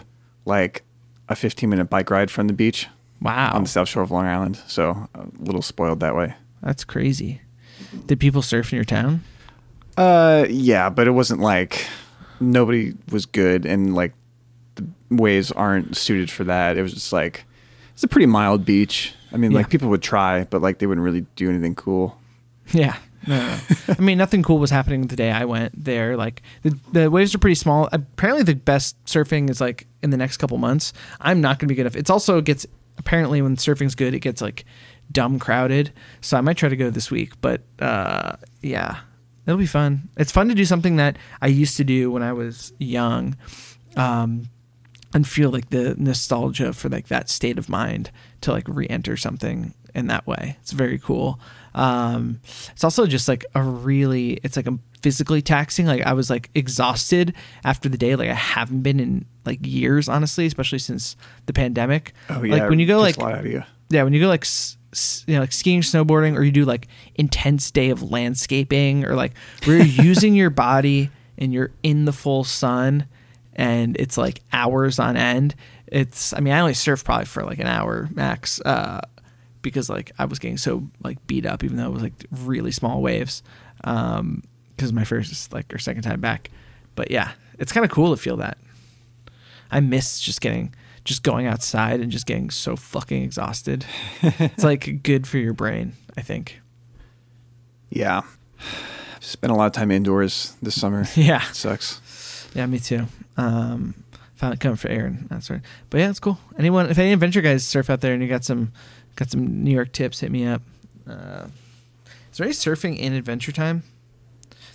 like 0.45 0.83
a 1.27 1.35
15 1.35 1.69
minute 1.69 1.85
bike 1.91 2.09
ride 2.09 2.31
from 2.31 2.47
the 2.47 2.53
beach 2.53 2.87
Wow, 3.21 3.51
on 3.53 3.63
the 3.63 3.69
South 3.69 3.89
Shore 3.89 4.03
of 4.03 4.11
Long 4.11 4.25
Island. 4.25 4.59
So 4.67 5.07
a 5.13 5.25
little 5.39 5.61
spoiled 5.61 5.99
that 5.99 6.15
way. 6.15 6.33
that's 6.61 6.83
crazy. 6.85 7.41
Did 8.05 8.19
people 8.19 8.41
surf 8.41 8.71
in 8.71 8.77
your 8.77 8.85
town? 8.85 9.23
Uh, 9.97 10.45
yeah, 10.49 10.89
but 10.89 11.07
it 11.07 11.11
wasn't 11.11 11.41
like 11.41 11.85
nobody 12.39 12.93
was 13.11 13.25
good 13.25 13.65
and 13.65 13.93
like 13.95 14.13
the 14.75 14.85
waves 15.09 15.51
aren't 15.51 15.97
suited 15.97 16.31
for 16.31 16.43
that. 16.45 16.77
It 16.77 16.81
was 16.81 16.93
just 16.93 17.11
like 17.11 17.45
it's 17.93 18.03
a 18.03 18.07
pretty 18.07 18.27
mild 18.27 18.63
beach. 18.65 19.13
I 19.33 19.37
mean, 19.37 19.51
Yeah. 19.51 19.57
like 19.57 19.69
people 19.69 19.89
would 19.89 20.01
try, 20.01 20.45
but 20.45 20.61
like 20.61 20.79
they 20.79 20.87
wouldn't 20.87 21.03
really 21.03 21.25
do 21.35 21.49
anything 21.49 21.75
cool. 21.75 22.17
Yeah. 22.71 22.95
No, 23.27 23.37
no. 23.37 23.59
I 23.97 24.01
mean, 24.01 24.17
nothing 24.17 24.41
cool 24.43 24.59
was 24.59 24.69
happening 24.71 25.07
the 25.07 25.15
day 25.17 25.31
I 25.31 25.43
went 25.43 25.73
there. 25.83 26.15
Like 26.15 26.41
the 26.63 26.77
the 26.93 27.11
waves 27.11 27.35
are 27.35 27.39
pretty 27.39 27.55
small. 27.55 27.89
Apparently, 27.91 28.43
the 28.43 28.55
best 28.55 28.95
surfing 29.05 29.49
is 29.49 29.59
like 29.59 29.87
in 30.01 30.09
the 30.11 30.17
next 30.17 30.37
couple 30.37 30.57
months. 30.57 30.93
I'm 31.19 31.41
not 31.41 31.59
going 31.59 31.67
to 31.67 31.71
be 31.71 31.75
good 31.75 31.81
enough. 31.81 31.97
It's 31.97 32.09
also 32.09 32.39
gets 32.39 32.65
apparently 32.99 33.41
when 33.41 33.57
surfing's 33.57 33.95
good, 33.95 34.13
it 34.13 34.19
gets 34.19 34.41
like 34.41 34.65
dumb 35.11 35.39
crowded. 35.39 35.91
So 36.21 36.37
I 36.37 36.41
might 36.41 36.57
try 36.57 36.69
to 36.69 36.75
go 36.75 36.91
this 36.91 37.09
week. 37.09 37.39
But 37.41 37.63
uh, 37.79 38.35
yeah, 38.61 38.99
it'll 39.47 39.57
be 39.57 39.65
fun. 39.65 40.09
It's 40.17 40.31
fun 40.31 40.49
to 40.49 40.55
do 40.55 40.65
something 40.65 40.97
that 40.97 41.17
I 41.41 41.47
used 41.47 41.77
to 41.77 41.83
do 41.83 42.11
when 42.11 42.21
I 42.21 42.33
was 42.33 42.73
young. 42.77 43.35
Um, 43.95 44.49
and 45.11 45.27
feel 45.27 45.49
like 45.49 45.71
the 45.71 45.95
nostalgia 45.97 46.71
for 46.71 46.87
like 46.87 47.07
that 47.07 47.29
state 47.29 47.57
of 47.57 47.67
mind 47.67 48.11
to 48.41 48.51
like 48.51 48.67
re-enter 48.67 49.17
something 49.17 49.73
in 49.95 50.05
that 50.05 50.27
way. 50.27 50.57
It's 50.61 50.71
very 50.71 50.99
cool. 50.99 51.39
Um, 51.73 52.41
it's 52.69 52.83
also 52.83 53.07
just 53.07 53.27
like 53.27 53.43
a 53.55 53.63
really, 53.63 54.33
it's 54.43 54.55
like 54.55 54.67
a 54.67 54.77
physically 55.01 55.41
taxing. 55.41 55.85
Like 55.85 56.01
I 56.03 56.13
was 56.13 56.29
like 56.29 56.49
exhausted 56.55 57.33
after 57.63 57.89
the 57.89 57.97
day. 57.97 58.15
Like 58.15 58.29
I 58.29 58.33
haven't 58.33 58.81
been 58.81 58.99
in 58.99 59.25
like 59.45 59.59
years, 59.65 60.07
honestly, 60.09 60.45
especially 60.45 60.79
since 60.79 61.15
the 61.45 61.53
pandemic. 61.53 62.13
Oh 62.29 62.43
yeah, 62.43 62.55
like 62.55 62.69
when 62.69 62.79
you 62.79 62.85
go 62.87 62.99
like 62.99 63.15
takes 63.15 63.17
a 63.17 63.21
lot 63.27 63.33
out 63.33 63.39
of 63.39 63.45
you. 63.51 63.63
yeah, 63.89 64.03
when 64.03 64.13
you 64.13 64.19
go 64.19 64.27
like 64.27 64.43
s- 64.43 64.77
s- 64.93 65.23
you 65.27 65.35
know 65.35 65.41
like 65.41 65.51
skiing, 65.51 65.81
snowboarding, 65.81 66.37
or 66.37 66.43
you 66.43 66.51
do 66.51 66.65
like 66.65 66.87
intense 67.15 67.71
day 67.71 67.89
of 67.89 68.11
landscaping, 68.11 69.05
or 69.05 69.15
like 69.15 69.33
where 69.65 69.77
you're 69.77 69.85
using 70.05 70.35
your 70.35 70.49
body 70.49 71.09
and 71.37 71.53
you're 71.53 71.71
in 71.83 72.05
the 72.05 72.13
full 72.13 72.43
sun, 72.43 73.05
and 73.53 73.95
it's 73.97 74.17
like 74.17 74.41
hours 74.53 74.99
on 74.99 75.15
end. 75.17 75.55
It's 75.87 76.33
I 76.33 76.39
mean 76.39 76.53
I 76.53 76.59
only 76.59 76.73
surfed 76.73 77.03
probably 77.05 77.25
for 77.25 77.43
like 77.43 77.59
an 77.59 77.67
hour 77.67 78.09
max, 78.13 78.61
uh, 78.61 79.01
because 79.61 79.89
like 79.89 80.11
I 80.19 80.25
was 80.25 80.37
getting 80.37 80.57
so 80.57 80.87
like 81.03 81.25
beat 81.27 81.45
up, 81.45 81.63
even 81.63 81.77
though 81.77 81.87
it 81.87 81.93
was 81.93 82.03
like 82.03 82.25
really 82.31 82.71
small 82.71 83.01
waves, 83.01 83.41
um, 83.85 84.43
because 84.79 84.93
my 84.93 85.03
first 85.03 85.51
like 85.51 85.73
or 85.73 85.77
second 85.77 86.03
time 86.03 86.21
back. 86.21 86.49
But 86.95 87.11
yeah, 87.11 87.33
it's 87.59 87.73
kind 87.73 87.83
of 87.83 87.91
cool 87.91 88.15
to 88.15 88.21
feel 88.21 88.37
that. 88.37 88.57
I 89.69 89.81
miss 89.81 90.21
just 90.21 90.39
getting 90.39 90.73
just 91.03 91.21
going 91.21 91.47
outside 91.47 91.99
and 91.99 92.09
just 92.11 92.25
getting 92.25 92.49
so 92.49 92.77
fucking 92.77 93.21
exhausted. 93.21 93.85
it's 94.21 94.63
like 94.63 95.03
good 95.03 95.27
for 95.27 95.37
your 95.37 95.51
brain, 95.53 95.93
I 96.15 96.21
think. 96.21 96.61
Yeah, 97.89 98.21
spent 99.19 99.51
a 99.51 99.55
lot 99.55 99.65
of 99.65 99.73
time 99.73 99.91
indoors 99.91 100.55
this 100.61 100.79
summer. 100.79 101.05
Yeah. 101.15 101.43
It 101.49 101.55
sucks. 101.55 102.47
Yeah, 102.55 102.65
me 102.65 102.79
too. 102.79 103.05
Um 103.35 103.95
found 104.35 104.53
it 104.53 104.61
coming 104.61 104.77
for 104.77 104.87
Aaron. 104.87 105.27
That's 105.29 105.49
right. 105.49 105.61
But 105.89 105.97
yeah, 105.97 106.09
it's 106.09 106.21
cool. 106.21 106.39
Anyone 106.57 106.89
if 106.89 106.97
any 106.97 107.11
adventure 107.11 107.41
guys 107.41 107.67
surf 107.67 107.89
out 107.89 107.99
there 107.99 108.13
and 108.13 108.23
you 108.23 108.29
got 108.29 108.45
some 108.45 108.71
got 109.17 109.29
some 109.29 109.61
New 109.65 109.71
York 109.71 109.91
tips, 109.91 110.21
hit 110.21 110.31
me 110.31 110.45
up. 110.47 110.61
Uh 111.05 111.47
is 112.31 112.37
there 112.37 112.45
any 112.45 112.53
surfing 112.53 112.97
in 112.97 113.11
adventure 113.11 113.51
time? 113.51 113.83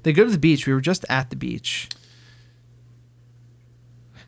They 0.04 0.12
go 0.12 0.24
to 0.24 0.30
the 0.30 0.38
beach. 0.38 0.66
We 0.66 0.72
were 0.72 0.80
just 0.80 1.04
at 1.08 1.30
the 1.30 1.36
beach. 1.36 1.88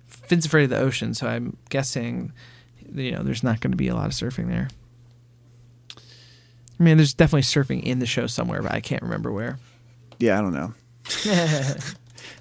Finn's 0.06 0.44
afraid 0.44 0.64
of 0.64 0.70
the 0.70 0.78
ocean, 0.78 1.14
so 1.14 1.28
I'm 1.28 1.56
guessing 1.68 2.32
you 2.92 3.12
know, 3.12 3.22
there's 3.22 3.42
not 3.42 3.60
going 3.60 3.70
to 3.70 3.76
be 3.76 3.88
a 3.88 3.94
lot 3.94 4.06
of 4.06 4.12
surfing 4.12 4.48
there. 4.48 4.68
I 6.78 6.82
mean, 6.82 6.96
there's 6.96 7.14
definitely 7.14 7.42
surfing 7.42 7.82
in 7.82 8.00
the 8.00 8.06
show 8.06 8.26
somewhere, 8.26 8.62
but 8.62 8.72
I 8.72 8.80
can't 8.80 9.02
remember 9.02 9.32
where. 9.32 9.58
Yeah, 10.18 10.38
I 10.38 10.42
don't 10.42 10.52
know. 10.52 10.74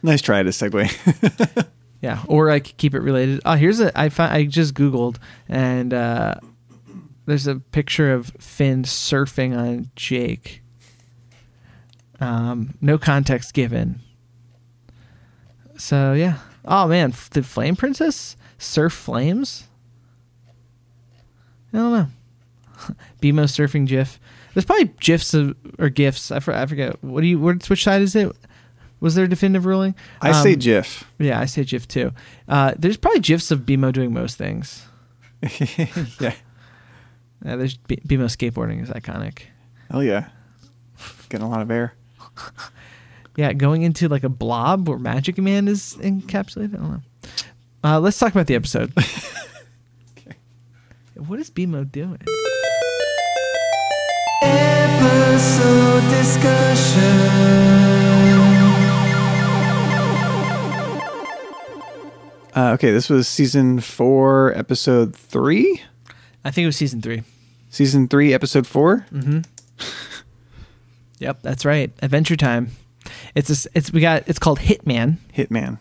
Nice 0.03 0.21
try 0.21 0.43
to 0.43 0.49
segue. 0.49 1.67
Yeah, 2.01 2.21
or 2.27 2.51
I 2.51 2.59
could 2.59 2.77
keep 2.77 2.93
it 2.93 2.99
related. 2.99 3.41
Oh, 3.45 3.55
here's 3.55 3.79
a 3.79 3.97
I 3.99 4.09
found 4.09 4.31
I 4.31 4.45
just 4.45 4.75
googled 4.75 5.17
and 5.49 5.91
uh, 5.91 6.35
there's 7.25 7.47
a 7.47 7.55
picture 7.55 8.13
of 8.13 8.27
Finn 8.39 8.83
surfing 8.83 9.57
on 9.57 9.89
Jake. 9.95 10.61
Um, 12.19 12.75
no 12.81 12.97
context 12.97 13.53
given. 13.53 14.01
So 15.77 16.13
yeah. 16.13 16.37
Oh 16.63 16.87
man, 16.87 17.13
did 17.31 17.45
Flame 17.45 17.75
Princess 17.75 18.35
surf 18.57 18.93
flames? 18.93 19.67
I 21.73 21.77
don't 21.77 21.91
know. 21.91 22.07
BMO 23.21 23.43
surfing 23.45 23.85
GIF. 23.87 24.19
There's 24.53 24.63
probably 24.65 24.93
GIFs 25.01 25.33
of, 25.33 25.55
or 25.77 25.89
GIFs. 25.89 26.31
I, 26.31 26.39
for, 26.39 26.53
I 26.53 26.65
forget. 26.65 27.03
What 27.03 27.21
do 27.21 27.27
you? 27.27 27.39
What, 27.39 27.67
which 27.69 27.83
side 27.83 28.01
is 28.01 28.15
it? 28.15 28.31
Was 29.01 29.15
there 29.15 29.25
a 29.25 29.29
definitive 29.29 29.65
ruling? 29.65 29.93
I 30.21 30.31
say 30.31 30.53
Um, 30.53 30.59
GIF. 30.59 31.03
yeah, 31.19 31.39
I 31.39 31.45
say 31.45 31.65
GIF 31.65 31.87
too. 31.87 32.11
Uh, 32.47 32.73
there's 32.77 32.95
probably 32.97 33.19
GIFs 33.19 33.51
of 33.51 33.61
BMO 33.61 33.91
doing 33.91 34.13
most 34.13 34.37
things. 34.37 34.85
yeah. 35.59 36.33
Yeah, 37.43 37.55
there's 37.57 37.75
B- 37.77 37.99
BMO 38.07 38.25
skateboarding 38.25 38.81
is 38.81 38.89
iconic. 38.89 39.41
Oh 39.91 39.99
yeah. 39.99 40.29
Getting 41.29 41.45
a 41.45 41.49
lot 41.49 41.61
of 41.61 41.69
air. 41.69 41.93
Yeah, 43.37 43.51
going 43.51 43.81
into 43.81 44.07
like 44.07 44.23
a 44.23 44.29
blob 44.29 44.87
where 44.87 44.97
Magic 44.97 45.37
Man 45.37 45.67
is 45.67 45.97
encapsulated. 45.99 46.75
I 46.75 46.77
don't 46.77 46.91
know. 46.91 47.01
Uh, 47.83 47.99
let's 47.99 48.17
talk 48.17 48.31
about 48.31 48.47
the 48.47 48.55
episode. 48.55 48.93
What 51.15 51.39
is 51.39 51.49
BMO 51.49 51.89
doing? 51.89 52.19
Episode 54.43 56.09
discussion. 56.09 57.01
Uh, 62.53 62.71
okay, 62.73 62.91
this 62.91 63.09
was 63.09 63.29
season 63.29 63.79
four, 63.79 64.53
episode 64.57 65.15
three. 65.15 65.81
I 66.43 66.51
think 66.51 66.63
it 66.63 66.67
was 66.67 66.75
season 66.75 67.01
three. 67.01 67.23
Season 67.69 68.09
three, 68.09 68.33
episode 68.33 68.67
four. 68.67 69.05
Yep, 71.19 71.41
that's 71.41 71.65
right. 71.65 71.91
Adventure 72.01 72.35
Time. 72.35 72.71
It's 73.35 73.65
a, 73.65 73.69
it's 73.73 73.91
we 73.93 74.01
got 74.01 74.23
it's 74.27 74.39
called 74.39 74.59
Hitman. 74.59 75.17
Hitman. 75.35 75.77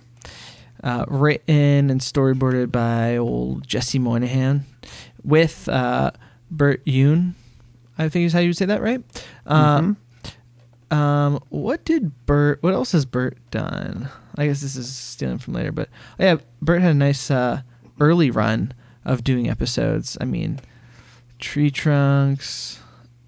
uh, 0.84 1.04
written 1.08 1.90
and 1.90 2.00
storyboarded 2.00 2.70
by 2.70 3.16
old 3.16 3.66
Jesse 3.66 3.98
Moynihan 3.98 4.66
with 5.24 5.68
uh, 5.68 6.10
Bert 6.50 6.82
Youn. 6.84 7.34
I 7.96 8.08
think 8.08 8.26
is 8.26 8.32
how 8.32 8.40
you 8.40 8.48
would 8.48 8.56
say 8.56 8.66
that, 8.66 8.82
right? 8.82 9.02
Um, 9.46 9.96
um, 10.90 11.40
what 11.48 11.84
did 11.84 12.26
Bert? 12.26 12.62
What 12.62 12.74
else 12.74 12.92
has 12.92 13.06
Bert 13.06 13.38
done? 13.50 14.08
I 14.36 14.46
guess 14.46 14.60
this 14.60 14.76
is 14.76 14.94
stealing 14.94 15.38
from 15.38 15.54
later, 15.54 15.72
but 15.72 15.88
oh 16.20 16.24
yeah, 16.24 16.36
Bert 16.60 16.82
had 16.82 16.90
a 16.90 16.94
nice 16.94 17.30
uh, 17.30 17.62
early 18.00 18.30
run 18.30 18.74
of 19.04 19.24
doing 19.24 19.48
episodes. 19.48 20.18
I 20.20 20.24
mean, 20.24 20.60
Tree 21.38 21.70
Trunks, 21.70 22.80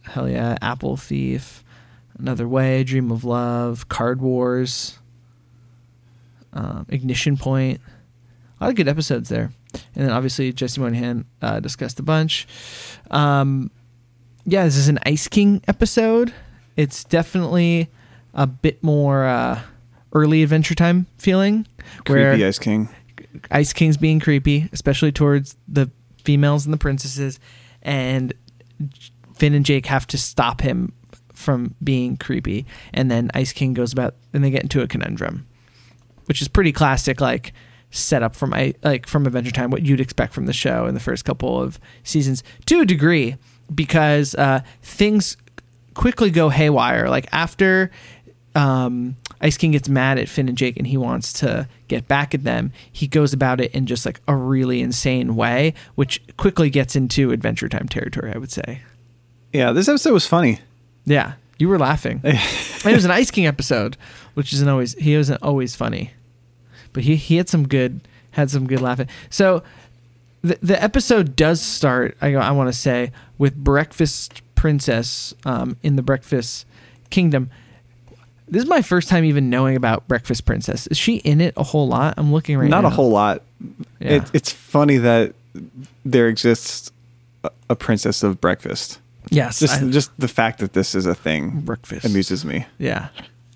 hell 0.02 0.28
yeah, 0.28 0.58
Apple 0.60 0.96
Thief, 0.96 1.64
Another 2.18 2.48
Way, 2.48 2.84
Dream 2.84 3.10
of 3.10 3.24
Love, 3.24 3.88
Card 3.88 4.20
Wars 4.20 4.98
um, 6.56 6.86
Ignition 6.88 7.36
Point, 7.36 7.80
a 8.58 8.64
lot 8.64 8.70
of 8.70 8.76
good 8.76 8.88
episodes 8.88 9.28
there. 9.28 9.52
And 9.94 10.06
then 10.06 10.10
obviously 10.10 10.52
Jesse 10.52 10.80
Moynihan 10.80 11.26
uh, 11.42 11.60
discussed 11.60 12.00
a 12.00 12.02
bunch. 12.02 12.48
Um, 13.10 13.70
yeah, 14.44 14.64
this 14.64 14.76
is 14.76 14.88
an 14.88 14.98
Ice 15.04 15.28
King 15.28 15.62
episode. 15.68 16.32
It's 16.76 17.04
definitely 17.04 17.90
a 18.32 18.46
bit 18.46 18.82
more 18.82 19.26
uh, 19.26 19.60
early 20.12 20.42
Adventure 20.42 20.74
Time 20.74 21.06
feeling, 21.18 21.66
where 22.06 22.32
Creepy 22.32 22.46
Ice 22.46 22.58
King. 22.58 22.88
Ice 23.50 23.72
King's 23.72 23.98
being 23.98 24.18
creepy, 24.18 24.68
especially 24.72 25.12
towards 25.12 25.56
the 25.68 25.90
females 26.24 26.64
and 26.64 26.72
the 26.72 26.78
princesses, 26.78 27.38
and 27.82 28.32
Finn 29.34 29.52
and 29.52 29.64
Jake 29.64 29.86
have 29.86 30.06
to 30.08 30.18
stop 30.18 30.62
him 30.62 30.92
from 31.36 31.74
being 31.82 32.16
creepy. 32.16 32.66
And 32.92 33.10
then 33.10 33.30
Ice 33.34 33.52
King 33.52 33.74
goes 33.74 33.92
about, 33.92 34.14
and 34.32 34.42
they 34.42 34.50
get 34.50 34.62
into 34.62 34.82
a 34.82 34.88
conundrum, 34.88 35.46
which 36.24 36.42
is 36.42 36.48
pretty 36.48 36.72
classic, 36.72 37.20
like 37.20 37.52
setup 37.90 38.34
from 38.34 38.52
I 38.52 38.74
like 38.82 39.06
from 39.06 39.26
Adventure 39.26 39.52
Time, 39.52 39.70
what 39.70 39.82
you'd 39.82 40.00
expect 40.00 40.34
from 40.34 40.46
the 40.46 40.52
show 40.52 40.86
in 40.86 40.94
the 40.94 41.00
first 41.00 41.24
couple 41.24 41.60
of 41.60 41.78
seasons, 42.02 42.42
to 42.66 42.80
a 42.80 42.84
degree, 42.84 43.36
because 43.74 44.34
uh, 44.34 44.60
things 44.82 45.36
quickly 45.94 46.30
go 46.30 46.48
haywire. 46.48 47.08
Like 47.08 47.26
after 47.32 47.90
um, 48.54 49.16
Ice 49.40 49.56
King 49.56 49.72
gets 49.72 49.88
mad 49.88 50.18
at 50.18 50.28
Finn 50.28 50.48
and 50.48 50.56
Jake 50.56 50.76
and 50.76 50.86
he 50.86 50.96
wants 50.96 51.32
to 51.34 51.68
get 51.88 52.08
back 52.08 52.34
at 52.34 52.44
them, 52.44 52.72
he 52.90 53.06
goes 53.06 53.32
about 53.32 53.60
it 53.60 53.72
in 53.72 53.86
just 53.86 54.06
like 54.06 54.20
a 54.26 54.34
really 54.34 54.80
insane 54.80 55.36
way, 55.36 55.74
which 55.94 56.22
quickly 56.36 56.70
gets 56.70 56.96
into 56.96 57.32
Adventure 57.32 57.68
Time 57.68 57.88
territory, 57.88 58.32
I 58.34 58.38
would 58.38 58.50
say. 58.50 58.82
Yeah, 59.52 59.72
this 59.72 59.88
episode 59.88 60.12
was 60.12 60.26
funny. 60.26 60.60
Yeah, 61.06 61.34
you 61.58 61.68
were 61.68 61.78
laughing. 61.78 62.20
it 62.24 62.84
was 62.84 63.04
an 63.04 63.10
Ice 63.10 63.30
King 63.30 63.46
episode, 63.46 63.96
which 64.34 64.52
isn't 64.52 64.68
always 64.68 64.94
he 64.94 65.16
wasn't 65.16 65.42
always 65.42 65.74
funny, 65.74 66.12
but 66.92 67.04
he 67.04 67.16
he 67.16 67.36
had 67.36 67.48
some 67.48 67.66
good 67.66 68.00
had 68.32 68.50
some 68.50 68.66
good 68.66 68.80
laughing. 68.80 69.08
So 69.30 69.62
the 70.42 70.58
the 70.60 70.82
episode 70.82 71.36
does 71.36 71.60
start. 71.60 72.16
I 72.20 72.34
I 72.34 72.50
want 72.50 72.68
to 72.68 72.78
say 72.78 73.12
with 73.38 73.56
Breakfast 73.56 74.42
Princess 74.54 75.34
um, 75.44 75.76
in 75.82 75.96
the 75.96 76.02
Breakfast 76.02 76.66
Kingdom. 77.10 77.50
This 78.48 78.62
is 78.62 78.68
my 78.68 78.80
first 78.80 79.08
time 79.08 79.24
even 79.24 79.50
knowing 79.50 79.74
about 79.74 80.06
Breakfast 80.06 80.44
Princess. 80.44 80.86
Is 80.86 80.96
she 80.96 81.16
in 81.16 81.40
it 81.40 81.54
a 81.56 81.64
whole 81.64 81.88
lot? 81.88 82.14
I'm 82.16 82.32
looking 82.32 82.56
right 82.56 82.70
now. 82.70 82.76
Not 82.76 82.88
now. 82.88 82.88
a 82.88 82.96
whole 82.96 83.10
lot. 83.10 83.42
Yeah. 83.98 84.16
It, 84.16 84.30
it's 84.32 84.52
funny 84.52 84.98
that 84.98 85.34
there 86.04 86.28
exists 86.28 86.92
a 87.68 87.74
princess 87.74 88.22
of 88.22 88.40
breakfast. 88.40 89.00
Yes, 89.30 89.60
Just 89.60 89.82
I- 89.82 89.88
just 89.90 90.10
the 90.18 90.28
fact 90.28 90.58
that 90.60 90.72
this 90.72 90.94
is 90.94 91.06
a 91.06 91.14
thing 91.14 91.60
Breakfast. 91.60 92.04
amuses 92.04 92.44
me. 92.44 92.66
Yeah, 92.78 93.08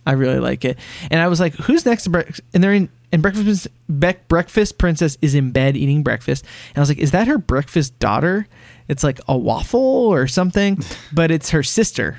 I 0.06 0.12
really 0.12 0.38
like 0.40 0.64
it. 0.64 0.78
And 1.10 1.20
I 1.20 1.28
was 1.28 1.40
like, 1.40 1.54
"Who's 1.54 1.84
next?" 1.86 2.04
To 2.04 2.10
breakfast? 2.10 2.40
And 2.54 2.62
they're 2.62 2.74
in. 2.74 2.88
And 3.12 3.22
breakfast, 3.22 3.66
Beck, 3.88 4.28
breakfast 4.28 4.78
princess 4.78 5.18
is 5.20 5.34
in 5.34 5.50
bed 5.50 5.76
eating 5.76 6.04
breakfast. 6.04 6.44
And 6.70 6.78
I 6.78 6.80
was 6.80 6.88
like, 6.88 6.98
"Is 6.98 7.10
that 7.10 7.26
her 7.26 7.38
breakfast 7.38 7.98
daughter?" 7.98 8.46
It's 8.88 9.02
like 9.04 9.20
a 9.28 9.36
waffle 9.36 9.80
or 9.80 10.26
something, 10.26 10.78
but 11.12 11.30
it's 11.30 11.50
her 11.50 11.62
sister, 11.62 12.18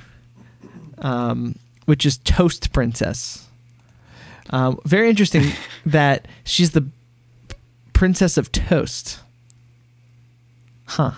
um, 0.99 1.55
which 1.85 2.05
is 2.05 2.17
Toast 2.19 2.71
Princess. 2.73 3.47
Um, 4.49 4.79
very 4.85 5.09
interesting 5.09 5.51
that 5.85 6.27
she's 6.43 6.71
the 6.71 6.87
princess 7.93 8.37
of 8.37 8.51
toast. 8.51 9.19
Huh. 10.85 11.11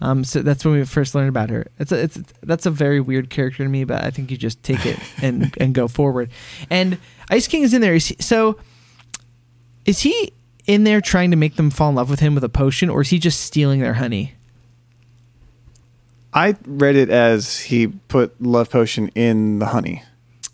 Um, 0.00 0.24
so 0.24 0.42
that's 0.42 0.64
when 0.64 0.74
we 0.74 0.84
first 0.84 1.14
learned 1.14 1.28
about 1.28 1.50
her. 1.50 1.68
It's 1.78 1.92
a, 1.92 2.02
it's 2.02 2.16
that's 2.42 2.66
a 2.66 2.70
very 2.70 3.00
weird 3.00 3.30
character 3.30 3.64
to 3.64 3.68
me, 3.68 3.84
but 3.84 4.04
I 4.04 4.10
think 4.10 4.30
you 4.30 4.36
just 4.36 4.62
take 4.62 4.84
it 4.84 4.98
and 5.22 5.54
and 5.58 5.74
go 5.74 5.88
forward. 5.88 6.30
And 6.70 6.98
Ice 7.30 7.48
King 7.48 7.62
is 7.62 7.72
in 7.72 7.80
there. 7.80 7.94
Is 7.94 8.08
he, 8.08 8.16
so 8.20 8.58
is 9.84 10.00
he 10.00 10.32
in 10.66 10.84
there 10.84 11.00
trying 11.00 11.30
to 11.30 11.36
make 11.36 11.56
them 11.56 11.70
fall 11.70 11.88
in 11.88 11.94
love 11.94 12.10
with 12.10 12.20
him 12.20 12.34
with 12.34 12.44
a 12.44 12.48
potion, 12.48 12.90
or 12.90 13.00
is 13.00 13.10
he 13.10 13.18
just 13.18 13.40
stealing 13.40 13.80
their 13.80 13.94
honey? 13.94 14.34
I 16.34 16.56
read 16.66 16.96
it 16.96 17.08
as 17.08 17.60
he 17.60 17.86
put 17.86 18.40
love 18.42 18.68
potion 18.68 19.08
in 19.14 19.58
the 19.58 19.66
honey. 19.66 20.02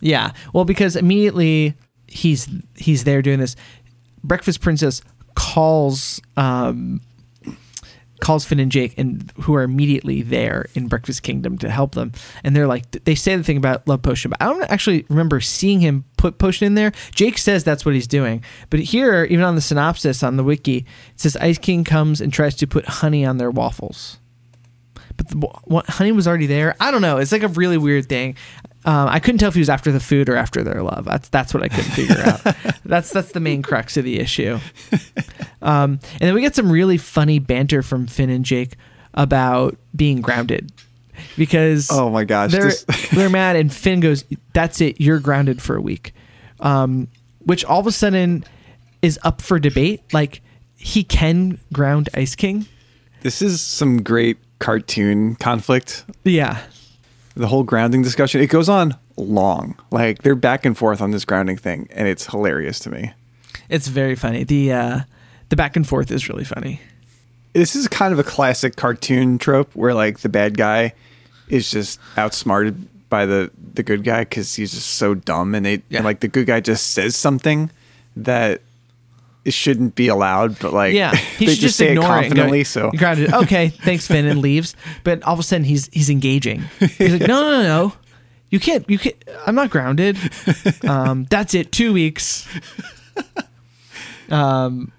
Yeah. 0.01 0.33
Well, 0.53 0.65
because 0.65 0.95
immediately 0.95 1.75
he's 2.07 2.49
he's 2.77 3.05
there 3.05 3.23
doing 3.23 3.41
this. 3.41 3.57
Breakfast 4.23 4.61
Princess 4.61 5.03
calls 5.35 6.21
um, 6.37 7.01
calls 8.23 8.47
Finn 8.47 8.61
and 8.61 8.73
Jake, 8.73 8.95
and 8.97 9.31
who 9.43 9.55
are 9.55 9.63
immediately 9.63 10.23
there 10.23 10.67
in 10.75 10.87
Breakfast 10.87 11.23
Kingdom 11.23 11.59
to 11.59 11.69
help 11.69 11.95
them. 11.95 12.13
And 12.43 12.57
they're 12.57 12.67
like, 12.67 12.91
they 13.05 13.15
say 13.15 13.37
the 13.37 13.43
thing 13.43 13.59
about 13.59 13.87
love 13.87 14.01
potion, 14.01 14.31
but 14.31 14.41
I 14.41 14.47
don't 14.47 14.63
actually 14.71 15.05
remember 15.11 15.41
seeing 15.41 15.81
him 15.81 16.05
put 16.17 16.39
potion 16.39 16.67
in 16.67 16.75
there. 16.75 16.93
Jake 17.15 17.37
says 17.37 17.65
that's 17.65 17.85
what 17.85 17.95
he's 17.95 18.07
doing, 18.07 18.43
but 18.71 18.81
here, 18.81 19.25
even 19.25 19.45
on 19.45 19.57
the 19.57 19.61
synopsis 19.61 20.23
on 20.23 20.37
the 20.37 20.45
wiki, 20.45 20.79
it 20.79 21.21
says 21.21 21.37
Ice 21.37 21.59
King 21.59 21.85
comes 21.85 22.21
and 22.21 22.33
tries 22.33 22.55
to 22.57 22.67
put 22.67 22.87
honey 22.87 23.27
on 23.27 23.37
their 23.37 23.51
waffles 23.51 24.19
but 25.17 25.29
the, 25.29 25.37
what, 25.37 25.87
honey 25.87 26.13
was 26.13 26.27
already 26.27 26.47
there. 26.47 26.75
I 26.81 26.91
don't 26.91 27.03
know. 27.03 27.19
It's 27.19 27.33
like 27.33 27.43
a 27.43 27.49
really 27.49 27.77
weird 27.77 28.09
thing. 28.09 28.37
Um, 28.85 29.09
I 29.09 29.21
couldn't 29.21 29.39
tell 29.39 29.49
if 29.49 29.55
he 29.55 29.61
was 29.61 29.71
after 29.71 29.93
the 29.93 30.01
food 30.01 30.29
or 30.29 30.37
after 30.37 30.65
their 30.65 30.83
love. 30.83 31.05
That's 31.05 31.29
that's 31.29 31.55
what 31.55 31.63
I 31.63 31.69
couldn't 31.69 31.93
figure 31.93 32.19
out. 32.19 32.41
That's 32.85 33.11
that's 33.13 33.31
the 33.33 33.39
main 33.41 33.63
crux 33.63 33.97
of 33.97 34.05
the 34.05 34.19
issue. 34.19 34.59
Um, 35.63 36.01
and 36.15 36.21
then 36.21 36.35
we 36.35 36.41
get 36.41 36.57
some 36.57 36.71
really 36.71 36.99
funny 36.99 37.39
banter 37.39 37.83
from 37.83 38.07
Finn 38.09 38.29
and 38.29 38.45
Jake 38.45 38.75
about 39.15 39.77
being 39.95 40.21
grounded 40.21 40.73
because 41.37 41.89
Oh 41.93 42.11
my 42.11 42.25
gosh, 42.25 42.51
they're 42.51 42.65
this- 42.65 42.85
they're 43.13 43.31
mad 43.31 43.55
and 43.57 43.73
Finn 43.73 44.01
goes, 44.01 44.25
"That's 44.53 44.81
it. 44.81 45.01
You're 45.01 45.21
grounded 45.21 45.63
for 45.63 45.77
a 45.77 45.81
week," 45.81 46.13
um, 46.61 47.07
which 47.45 47.65
all 47.65 47.79
of 47.81 47.87
a 47.87 47.93
sudden 47.93 48.45
is 49.01 49.19
up 49.23 49.41
for 49.41 49.59
debate. 49.61 50.03
Like 50.13 50.41
he 50.77 51.05
can 51.05 51.61
ground 51.73 52.09
Ice 52.15 52.35
King. 52.35 52.67
This 53.21 53.41
is 53.43 53.61
some 53.63 54.03
great 54.03 54.39
cartoon 54.59 55.37
conflict. 55.37 56.05
Yeah, 56.25 56.61
The 57.35 57.47
whole 57.47 57.63
grounding 57.63 58.03
discussion. 58.03 58.41
It 58.41 58.49
goes 58.51 58.69
on 58.69 58.95
long. 59.17 59.75
Like 59.91 60.23
they're 60.23 60.35
back 60.35 60.67
and 60.67 60.77
forth 60.77 61.01
on 61.01 61.11
this 61.13 61.25
grounding 61.25 61.57
thing, 61.57 61.89
and 61.91 62.07
it's 62.09 62.27
hilarious 62.27 62.79
to 62.81 62.91
me. 62.91 63.13
It's 63.69 63.89
very 63.89 64.15
funny. 64.17 64.45
The 64.45 64.73
uh 64.73 65.01
the 65.49 65.57
back 65.57 65.77
and 65.77 65.87
forth 65.87 66.11
is 66.11 66.29
really 66.29 66.45
funny. 66.45 66.81
This 67.55 67.75
is 67.77 67.89
kind 67.89 68.13
of 68.13 68.19
a 68.19 68.25
classic 68.25 68.77
cartoon 68.77 69.39
trope 69.39 69.75
where 69.75 69.95
like 69.95 70.21
the 70.21 70.29
bad 70.29 70.57
guy 70.57 70.93
is 71.49 71.71
just 71.71 71.99
outsmarted 72.19 72.89
by 73.09 73.27
the 73.27 73.51
the 73.75 73.83
good 73.83 74.05
guy 74.05 74.21
because 74.25 74.55
he's 74.55 74.73
just 74.73 74.89
so 74.95 75.15
dumb, 75.15 75.55
and 75.55 75.65
they 75.65 75.83
Yeah. 75.89 75.99
and 75.99 76.05
like 76.05 76.21
the 76.21 76.29
good 76.29 76.47
guy 76.47 76.61
just 76.61 76.91
says 76.93 77.17
something 77.17 77.71
that 78.17 78.61
it 79.45 79.53
shouldn't 79.53 79.95
be 79.95 80.09
allowed, 80.09 80.59
but 80.61 80.73
like 80.73 80.95
Yeah, 80.95 81.15
he 81.39 81.47
should 81.49 81.59
just, 81.59 81.77
say 81.77 81.87
it 81.89 81.93
ignore 81.93 82.05
confidently. 82.07 82.61
it. 82.61 82.65
go, 82.65 82.69
so 82.69 82.91
grounded. 82.93 83.33
Okay, 83.33 83.69
thanks, 83.69 84.07
Finn, 84.07 84.27
and 84.27 84.41
leaves. 84.41 84.77
But 85.05 85.23
all 85.25 85.35
of 85.35 85.41
a 85.41 85.43
sudden, 85.43 85.65
he's 85.65 85.89
he's 85.93 86.11
engaging. 86.11 86.63
He's 86.79 87.13
like, 87.13 87.23
no, 87.23 87.41
no, 87.43 87.51
no, 87.51 87.63
no. 87.63 87.93
You 88.51 88.61
can't. 88.61 88.89
You 88.89 88.99
can't. 88.99 89.17
I'm 89.47 89.55
not 89.55 89.71
grounded. 89.71 90.19
Um, 90.87 91.25
that's 91.31 91.55
it. 91.55 91.73
Two 91.73 91.93
weeks. 91.93 92.47
Um, 94.31 94.93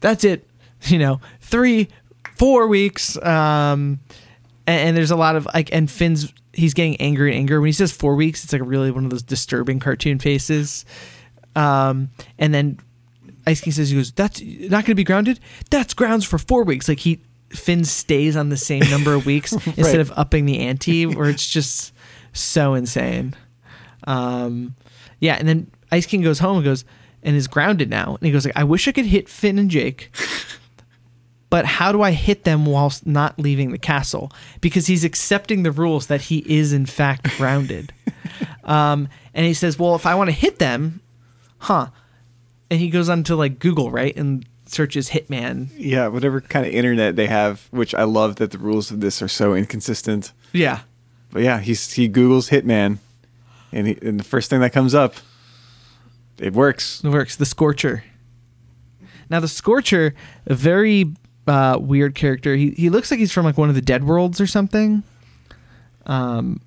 that's 0.00 0.24
it. 0.24 0.46
You 0.84 0.98
know, 0.98 1.20
three, 1.40 1.88
four 2.36 2.66
weeks. 2.66 3.16
Um, 3.18 4.00
and, 4.66 4.88
and 4.88 4.96
there's 4.96 5.10
a 5.10 5.16
lot 5.16 5.36
of 5.36 5.46
like, 5.54 5.68
and 5.72 5.90
Finn's 5.90 6.32
he's 6.52 6.74
getting 6.74 6.96
angry 6.96 7.30
and 7.30 7.38
angry 7.38 7.58
when 7.58 7.66
he 7.66 7.72
says 7.72 7.92
four 7.92 8.14
weeks. 8.14 8.44
It's 8.44 8.52
like 8.52 8.62
really 8.64 8.90
one 8.90 9.04
of 9.04 9.10
those 9.10 9.22
disturbing 9.22 9.78
cartoon 9.78 10.18
faces. 10.18 10.84
Um, 11.56 12.10
and 12.38 12.54
then 12.54 12.78
Ice 13.50 13.60
King 13.60 13.72
says 13.72 13.90
he 13.90 13.96
goes, 13.96 14.12
"That's 14.12 14.40
not 14.40 14.84
going 14.84 14.84
to 14.86 14.94
be 14.94 15.04
grounded. 15.04 15.40
That's 15.70 15.94
grounds 15.94 16.24
for 16.24 16.38
four 16.38 16.64
weeks." 16.64 16.88
Like 16.88 17.00
he 17.00 17.20
Finn 17.50 17.84
stays 17.84 18.36
on 18.36 18.48
the 18.48 18.56
same 18.56 18.88
number 18.90 19.14
of 19.14 19.26
weeks 19.26 19.52
instead 19.66 20.00
of 20.00 20.12
upping 20.16 20.46
the 20.46 20.60
ante, 20.60 21.06
where 21.06 21.28
it's 21.28 21.48
just 21.48 21.92
so 22.32 22.74
insane. 22.74 23.34
Um, 24.04 24.76
yeah, 25.18 25.34
and 25.34 25.48
then 25.48 25.70
Ice 25.90 26.06
King 26.06 26.22
goes 26.22 26.38
home 26.38 26.58
and 26.58 26.64
goes 26.64 26.84
and 27.22 27.36
is 27.36 27.48
grounded 27.48 27.90
now, 27.90 28.16
and 28.16 28.26
he 28.26 28.32
goes 28.32 28.44
like, 28.44 28.56
"I 28.56 28.64
wish 28.64 28.86
I 28.88 28.92
could 28.92 29.06
hit 29.06 29.28
Finn 29.28 29.58
and 29.58 29.70
Jake." 29.70 30.10
But 31.50 31.66
how 31.66 31.90
do 31.90 32.00
I 32.00 32.12
hit 32.12 32.44
them 32.44 32.64
whilst 32.64 33.06
not 33.06 33.36
leaving 33.36 33.72
the 33.72 33.78
castle? 33.78 34.30
Because 34.60 34.86
he's 34.86 35.02
accepting 35.02 35.64
the 35.64 35.72
rules 35.72 36.06
that 36.06 36.22
he 36.22 36.44
is 36.46 36.72
in 36.72 36.86
fact 36.86 37.36
grounded. 37.36 37.92
um, 38.64 39.08
and 39.34 39.44
he 39.44 39.52
says, 39.52 39.76
"Well, 39.76 39.96
if 39.96 40.06
I 40.06 40.14
want 40.14 40.28
to 40.28 40.32
hit 40.32 40.60
them, 40.60 41.00
huh?" 41.58 41.88
And 42.70 42.78
he 42.80 42.88
goes 42.88 43.08
on 43.08 43.24
to 43.24 43.36
like 43.36 43.58
Google, 43.58 43.90
right, 43.90 44.16
and 44.16 44.46
searches 44.66 45.10
Hitman. 45.10 45.68
yeah, 45.76 46.06
whatever 46.06 46.40
kind 46.40 46.64
of 46.64 46.72
internet 46.72 47.16
they 47.16 47.26
have, 47.26 47.66
which 47.72 47.94
I 47.94 48.04
love 48.04 48.36
that 48.36 48.52
the 48.52 48.58
rules 48.58 48.90
of 48.92 49.00
this 49.00 49.20
are 49.20 49.26
so 49.28 49.54
inconsistent. 49.54 50.32
Yeah, 50.52 50.80
But 51.32 51.42
yeah, 51.42 51.58
he's 51.60 51.92
he 51.92 52.06
Google's 52.08 52.50
Hitman, 52.50 52.98
and, 53.72 53.88
he, 53.88 53.98
and 54.02 54.20
the 54.20 54.24
first 54.24 54.48
thing 54.50 54.60
that 54.60 54.72
comes 54.72 54.94
up, 54.94 55.14
it 56.38 56.52
works. 56.52 57.02
it 57.04 57.08
works. 57.10 57.34
The 57.36 57.44
Scorcher. 57.46 58.04
Now 59.28 59.40
the 59.40 59.48
Scorcher, 59.48 60.14
a 60.46 60.54
very 60.54 61.12
uh, 61.48 61.78
weird 61.80 62.14
character. 62.14 62.54
He 62.54 62.70
he 62.70 62.88
looks 62.90 63.10
like 63.10 63.18
he's 63.18 63.32
from 63.32 63.44
like 63.44 63.58
one 63.58 63.68
of 63.68 63.74
the 63.74 63.82
Dead 63.82 64.04
Worlds 64.04 64.40
or 64.40 64.46
something. 64.46 65.02
Um, 66.06 66.60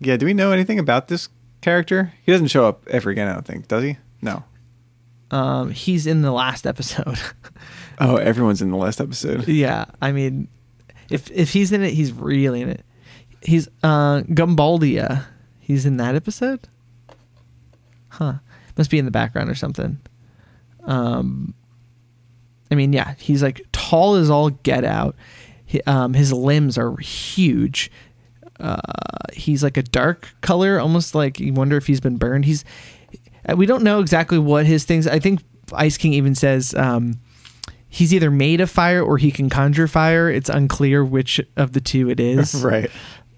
Yeah, 0.00 0.16
do 0.16 0.26
we 0.26 0.34
know 0.34 0.52
anything 0.52 0.78
about 0.78 1.08
this 1.08 1.28
character? 1.62 2.12
He 2.24 2.32
doesn't 2.32 2.48
show 2.48 2.66
up 2.66 2.86
ever 2.88 3.10
again. 3.10 3.28
I 3.28 3.32
don't 3.34 3.46
think. 3.46 3.68
Does 3.68 3.82
he? 3.84 3.96
No. 4.22 4.44
Um, 5.34 5.70
he's 5.72 6.06
in 6.06 6.22
the 6.22 6.32
last 6.32 6.66
episode. 6.66 7.18
Oh, 8.00 8.16
everyone's 8.16 8.60
in 8.60 8.72
the 8.72 8.76
last 8.76 9.00
episode. 9.00 9.46
yeah, 9.46 9.84
I 10.02 10.10
mean, 10.10 10.48
if 11.10 11.30
if 11.30 11.52
he's 11.52 11.70
in 11.70 11.84
it, 11.84 11.92
he's 11.94 12.10
really 12.12 12.60
in 12.60 12.68
it. 12.68 12.84
He's 13.40 13.68
uh 13.84 14.22
Gumbaldia. 14.22 15.26
He's 15.60 15.86
in 15.86 15.98
that 15.98 16.16
episode. 16.16 16.66
Huh? 18.08 18.34
Must 18.76 18.90
be 18.90 18.98
in 18.98 19.04
the 19.04 19.12
background 19.12 19.48
or 19.48 19.54
something. 19.54 20.00
Um, 20.82 21.54
I 22.72 22.74
mean, 22.74 22.92
yeah, 22.92 23.14
he's 23.18 23.44
like 23.44 23.64
tall 23.70 24.16
as 24.16 24.28
all 24.28 24.50
get 24.50 24.84
out. 24.84 25.14
He, 25.64 25.80
um, 25.82 26.14
his 26.14 26.32
limbs 26.32 26.76
are 26.76 26.96
huge. 26.96 27.92
Uh, 28.58 28.80
he's 29.32 29.62
like 29.62 29.76
a 29.76 29.82
dark 29.84 30.34
color, 30.40 30.80
almost 30.80 31.14
like 31.14 31.38
you 31.38 31.52
wonder 31.52 31.76
if 31.76 31.86
he's 31.86 32.00
been 32.00 32.16
burned. 32.16 32.44
He's 32.44 32.64
we 33.56 33.66
don't 33.66 33.82
know 33.82 34.00
exactly 34.00 34.38
what 34.38 34.66
his 34.66 34.84
things. 34.84 35.06
I 35.06 35.18
think 35.18 35.40
Ice 35.72 35.96
King 35.96 36.14
even 36.14 36.34
says 36.34 36.74
um, 36.74 37.20
he's 37.88 38.14
either 38.14 38.30
made 38.30 38.60
of 38.60 38.70
fire 38.70 39.02
or 39.02 39.18
he 39.18 39.30
can 39.30 39.50
conjure 39.50 39.88
fire. 39.88 40.30
It's 40.30 40.48
unclear 40.48 41.04
which 41.04 41.40
of 41.56 41.72
the 41.72 41.80
two 41.80 42.10
it 42.10 42.20
is. 42.20 42.54
right. 42.64 42.90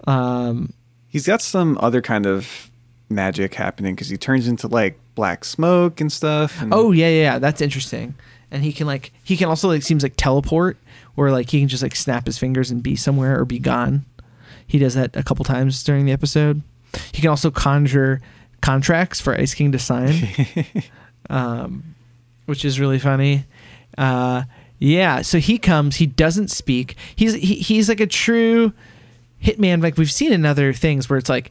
Um, 0.07 0.73
He's 1.09 1.27
got 1.27 1.41
some 1.41 1.79
other 1.81 2.03
kind 2.03 2.27
of 2.27 2.71
magic 3.09 3.55
happening 3.55 3.95
because 3.95 4.09
he 4.09 4.17
turns 4.17 4.49
into 4.49 4.69
like 4.69 4.99
black 5.15 5.45
smoke 5.45 6.01
and 6.01 6.13
stuff. 6.13 6.61
And 6.61 6.75
oh 6.75 6.93
yeah, 6.93 7.09
yeah, 7.09 7.23
yeah, 7.23 7.39
that's 7.39 7.61
interesting. 7.61 8.15
And 8.51 8.63
he 8.63 8.73
can 8.73 8.87
like 8.87 9.13
he 9.25 9.37
can 9.37 9.49
also 9.49 9.69
like 9.69 9.83
seems 9.83 10.03
like 10.03 10.15
teleport, 10.17 10.77
where 11.15 11.31
like 11.31 11.51
he 11.51 11.61
can 11.61 11.69
just 11.69 11.83
like 11.83 11.97
snap 11.97 12.27
his 12.27 12.39
fingers 12.39 12.71
and 12.71 12.83
be 12.83 12.97
somewhere 12.97 13.41
or 13.41 13.45
be 13.45 13.59
gone. 13.59 14.05
He 14.67 14.79
does 14.79 14.95
that 14.95 15.17
a 15.17 15.23
couple 15.23 15.45
times 15.45 15.83
during 15.83 16.07
the 16.07 16.13
episode. 16.13 16.63
He 17.13 17.21
can 17.21 17.31
also 17.31 17.51
conjure 17.51 18.21
contracts 18.61 19.21
for 19.21 19.35
Ice 19.35 19.55
King 19.55 19.73
to 19.73 19.79
sign, 19.79 20.15
um, 21.31 21.95
which 22.47 22.65
is 22.65 22.81
really 22.81 22.99
funny. 22.99 23.45
Uh, 23.97 24.45
yeah, 24.79 25.23
so 25.23 25.39
he 25.39 25.59
comes. 25.59 25.97
He 25.97 26.07
doesn't 26.07 26.51
speak. 26.51 26.97
He's 27.15 27.35
he, 27.35 27.57
he's 27.57 27.89
like 27.89 28.01
a 28.01 28.07
true 28.07 28.73
hitman. 29.43 29.83
Like 29.83 29.97
we've 29.97 30.13
seen 30.13 30.33
in 30.33 30.45
other 30.45 30.73
things 30.73 31.09
where 31.09 31.19
it's 31.19 31.31
like, 31.31 31.51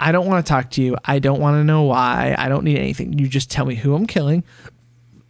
I 0.00 0.12
don't 0.12 0.26
want 0.26 0.44
to 0.44 0.48
talk 0.48 0.70
to 0.72 0.82
you. 0.82 0.96
I 1.04 1.18
don't 1.18 1.40
want 1.40 1.54
to 1.56 1.64
know 1.64 1.84
why. 1.84 2.34
I 2.36 2.48
don't 2.48 2.64
need 2.64 2.78
anything. 2.78 3.18
You 3.18 3.28
just 3.28 3.50
tell 3.50 3.66
me 3.66 3.76
who 3.76 3.94
I'm 3.94 4.06
killing, 4.06 4.42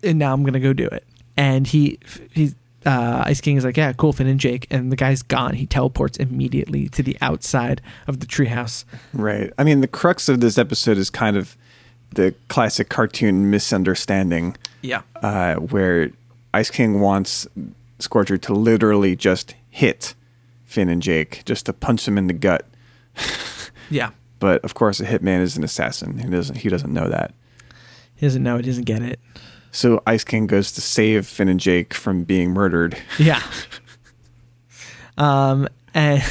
and 0.02 0.18
now 0.18 0.32
I'm 0.32 0.44
gonna 0.44 0.60
go 0.60 0.72
do 0.72 0.86
it. 0.86 1.04
And 1.36 1.66
he 1.66 1.98
he 2.32 2.54
uh, 2.86 3.22
Ice 3.26 3.40
King 3.40 3.56
is 3.56 3.64
like, 3.64 3.76
yeah, 3.76 3.92
cool, 3.92 4.12
Finn 4.12 4.26
and 4.28 4.40
Jake, 4.40 4.66
and 4.70 4.90
the 4.92 4.96
guy's 4.96 5.22
gone. 5.22 5.54
He 5.54 5.66
teleports 5.66 6.16
immediately 6.18 6.88
to 6.90 7.02
the 7.02 7.18
outside 7.20 7.82
of 8.06 8.20
the 8.20 8.26
treehouse. 8.26 8.84
Right. 9.12 9.52
I 9.58 9.64
mean, 9.64 9.80
the 9.82 9.88
crux 9.88 10.28
of 10.28 10.40
this 10.40 10.56
episode 10.56 10.96
is 10.96 11.10
kind 11.10 11.36
of 11.36 11.56
the 12.14 12.34
classic 12.48 12.88
cartoon 12.88 13.50
misunderstanding, 13.50 14.56
Yeah. 14.82 15.02
uh, 15.16 15.56
where 15.56 16.10
Ice 16.54 16.70
King 16.70 17.00
wants 17.00 17.46
Scorcher 17.98 18.38
to 18.38 18.54
literally 18.54 19.16
just 19.16 19.54
hit 19.70 20.14
Finn 20.64 20.88
and 20.88 21.02
Jake, 21.02 21.42
just 21.44 21.66
to 21.66 21.72
punch 21.72 22.04
them 22.04 22.16
in 22.16 22.26
the 22.28 22.32
gut. 22.34 22.64
Yeah. 23.90 24.10
But 24.40 24.64
of 24.64 24.74
course, 24.74 24.98
a 25.00 25.04
hitman 25.06 25.40
is 25.40 25.56
an 25.56 25.62
assassin. 25.62 26.18
He 26.18 26.28
doesn't. 26.28 26.56
He 26.56 26.68
doesn't 26.68 26.92
know 26.92 27.08
that. 27.08 27.32
He 28.16 28.26
doesn't 28.26 28.42
know. 28.42 28.56
He 28.56 28.62
doesn't 28.64 28.84
get 28.84 29.00
it. 29.00 29.20
So 29.76 30.02
Ice 30.06 30.24
King 30.24 30.46
goes 30.46 30.72
to 30.72 30.80
save 30.80 31.26
Finn 31.26 31.48
and 31.48 31.60
Jake 31.60 31.92
from 31.92 32.24
being 32.24 32.52
murdered. 32.52 32.96
Yeah. 33.18 33.42
um 35.18 35.68
and 35.92 36.22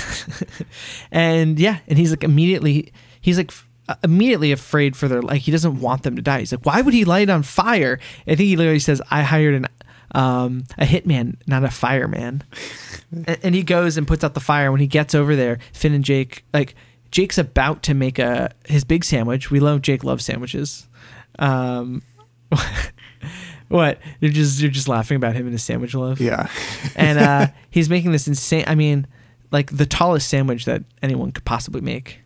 and 1.12 1.60
yeah, 1.60 1.77
and 1.88 1.99
he's 1.99 2.10
like 2.10 2.23
immediately 2.23 2.91
he's 3.21 3.38
like 3.38 3.51
immediately 4.03 4.51
afraid 4.51 4.97
for 4.97 5.08
their 5.08 5.21
like 5.21 5.43
he 5.43 5.51
doesn't 5.51 5.79
want 5.79 6.01
them 6.01 6.15
to 6.15 6.23
die. 6.23 6.39
He's 6.39 6.51
like, 6.53 6.65
why 6.65 6.81
would 6.81 6.95
he 6.95 7.05
light 7.05 7.29
on 7.29 7.43
fire? 7.43 7.99
I 8.25 8.31
think 8.31 8.47
he 8.47 8.58
literally 8.58 8.79
says, 8.79 8.99
I 9.12 9.21
hired 9.21 9.53
an 9.53 9.67
um 10.15 10.63
a 10.79 10.86
hitman, 10.86 11.36
not 11.45 11.63
a 11.63 11.69
fireman. 11.69 12.43
and, 13.12 13.39
and 13.43 13.55
he 13.55 13.62
goes 13.62 13.95
and 13.95 14.08
puts 14.08 14.23
out 14.23 14.34
the 14.34 14.39
fire. 14.39 14.71
When 14.71 14.81
he 14.81 14.88
gets 14.88 15.13
over 15.13 15.36
there, 15.36 15.60
Finn 15.71 15.93
and 15.93 16.03
Jake 16.03 16.45
like 16.51 16.73
Jake's 17.12 17.38
about 17.38 17.84
to 17.84 17.93
make 17.93 18.17
a 18.17 18.51
his 18.65 18.84
big 18.84 19.05
sandwich. 19.05 19.51
We 19.51 19.60
love 19.60 19.84
Jake 19.84 20.03
loves 20.03 20.25
sandwiches. 20.25 20.88
Um 21.38 22.01
what? 23.69 23.99
You're 24.19 24.32
just 24.32 24.62
you're 24.62 24.71
just 24.71 24.88
laughing 24.88 25.15
about 25.17 25.36
him 25.36 25.45
and 25.45 25.51
his 25.54 25.63
sandwich 25.63 25.93
love 25.95 26.19
Yeah. 26.21 26.49
and 26.95 27.19
uh, 27.19 27.47
he's 27.69 27.89
making 27.89 28.12
this 28.12 28.28
insane. 28.28 28.63
I 28.67 28.75
mean, 28.75 29.08
like 29.51 29.75
the 29.75 29.86
tallest 29.86 30.28
sandwich 30.30 30.65
that 30.65 30.84
anyone 31.01 31.32
could 31.32 31.45
possibly 31.45 31.82
make. 31.82 32.19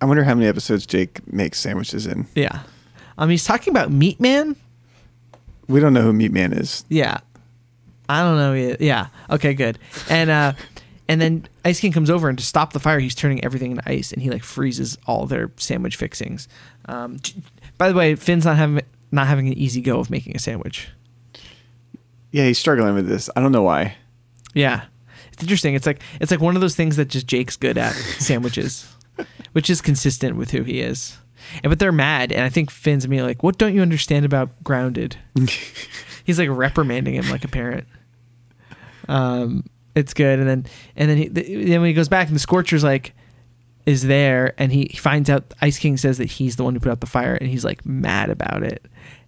I 0.00 0.04
wonder 0.06 0.24
how 0.24 0.34
many 0.34 0.46
episodes 0.46 0.86
Jake 0.86 1.30
makes 1.32 1.58
sandwiches 1.60 2.06
in. 2.06 2.26
Yeah. 2.34 2.60
Um, 3.18 3.30
he's 3.30 3.44
talking 3.44 3.70
about 3.70 3.90
Meat 3.90 4.20
Man. 4.20 4.56
We 5.68 5.80
don't 5.80 5.92
know 5.92 6.02
who 6.02 6.12
Meat 6.12 6.32
Man 6.32 6.52
is. 6.52 6.84
Yeah. 6.88 7.18
I 8.08 8.22
don't 8.22 8.36
know. 8.36 8.76
Yeah. 8.80 9.08
Okay. 9.30 9.54
Good. 9.54 9.78
And 10.08 10.30
uh, 10.30 10.52
and 11.08 11.20
then 11.20 11.46
Ice 11.64 11.80
King 11.80 11.92
comes 11.92 12.10
over 12.10 12.28
and 12.28 12.38
to 12.38 12.44
stop 12.44 12.72
the 12.72 12.78
fire, 12.80 12.98
he's 12.98 13.14
turning 13.14 13.42
everything 13.44 13.72
into 13.72 13.88
ice, 13.88 14.12
and 14.12 14.22
he 14.22 14.30
like 14.30 14.42
freezes 14.44 14.96
all 15.06 15.26
their 15.26 15.50
sandwich 15.56 15.96
fixings. 15.96 16.46
Um, 16.86 17.18
by 17.78 17.88
the 17.88 17.94
way, 17.94 18.14
Finn's 18.14 18.44
not 18.44 18.56
having 18.56 18.80
not 19.10 19.26
having 19.26 19.46
an 19.46 19.54
easy 19.54 19.80
go 19.80 19.98
of 19.98 20.10
making 20.10 20.36
a 20.36 20.38
sandwich. 20.38 20.88
Yeah, 22.30 22.44
he's 22.44 22.58
struggling 22.58 22.94
with 22.94 23.08
this. 23.08 23.30
I 23.36 23.40
don't 23.40 23.52
know 23.52 23.62
why. 23.62 23.96
Yeah. 24.54 24.84
It's 25.32 25.42
interesting. 25.42 25.74
It's 25.74 25.86
like 25.86 26.00
it's 26.20 26.30
like 26.30 26.40
one 26.40 26.54
of 26.54 26.62
those 26.62 26.74
things 26.74 26.96
that 26.96 27.08
just 27.08 27.26
Jake's 27.26 27.56
good 27.56 27.76
at 27.76 27.92
sandwiches, 28.18 28.90
which 29.52 29.68
is 29.68 29.82
consistent 29.82 30.36
with 30.36 30.50
who 30.50 30.62
he 30.62 30.80
is. 30.80 31.18
And 31.62 31.70
but 31.70 31.78
they're 31.78 31.92
mad, 31.92 32.32
and 32.32 32.42
I 32.42 32.48
think 32.48 32.70
Finn's 32.70 33.04
immediately 33.04 33.32
like, 33.32 33.42
"What 33.42 33.58
don't 33.58 33.74
you 33.74 33.82
understand 33.82 34.24
about 34.24 34.64
grounded?" 34.64 35.16
He's 36.24 36.38
like 36.38 36.48
reprimanding 36.50 37.14
him 37.14 37.28
like 37.30 37.44
a 37.44 37.48
parent. 37.48 37.86
Um, 39.08 39.64
it's 39.94 40.14
good, 40.14 40.38
and 40.38 40.48
then 40.48 40.66
and 40.96 41.10
then 41.10 41.16
he, 41.18 41.28
then 41.28 41.82
when 41.82 41.88
he 41.88 41.94
goes 41.94 42.08
back, 42.08 42.28
and 42.28 42.34
the 42.34 42.40
Scorcher's 42.40 42.82
like 42.82 43.14
is 43.84 44.02
there, 44.04 44.54
and 44.58 44.72
he 44.72 44.88
finds 44.98 45.28
out 45.30 45.54
Ice 45.60 45.78
King 45.78 45.98
says 45.98 46.18
that 46.18 46.30
he's 46.32 46.56
the 46.56 46.64
one 46.64 46.74
who 46.74 46.80
put 46.80 46.90
out 46.90 47.00
the 47.00 47.06
fire, 47.06 47.34
and 47.34 47.48
he's 47.48 47.64
like 47.64 47.84
mad 47.84 48.30
about 48.30 48.62
it. 48.62 48.84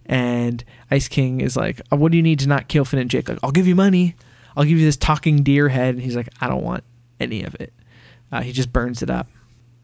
And 0.09 0.63
Ice 0.89 1.07
King 1.07 1.39
is 1.39 1.55
like, 1.55 1.79
"Oh, 1.91 1.95
"What 1.95 2.11
do 2.11 2.17
you 2.17 2.23
need 2.23 2.39
to 2.39 2.47
not 2.47 2.67
kill 2.67 2.83
Finn 2.83 2.99
and 2.99 3.09
Jake?" 3.09 3.29
Like, 3.29 3.37
"I'll 3.43 3.51
give 3.51 3.67
you 3.67 3.75
money. 3.75 4.15
I'll 4.57 4.63
give 4.65 4.79
you 4.79 4.85
this 4.85 4.97
talking 4.97 5.43
deer 5.43 5.69
head." 5.69 5.93
And 5.95 6.03
he's 6.03 6.15
like, 6.15 6.29
"I 6.41 6.47
don't 6.47 6.63
want 6.63 6.83
any 7.19 7.43
of 7.43 7.53
it." 7.55 7.71
Uh, 8.31 8.41
he 8.41 8.51
just 8.51 8.73
burns 8.73 9.03
it 9.03 9.09
up. 9.11 9.27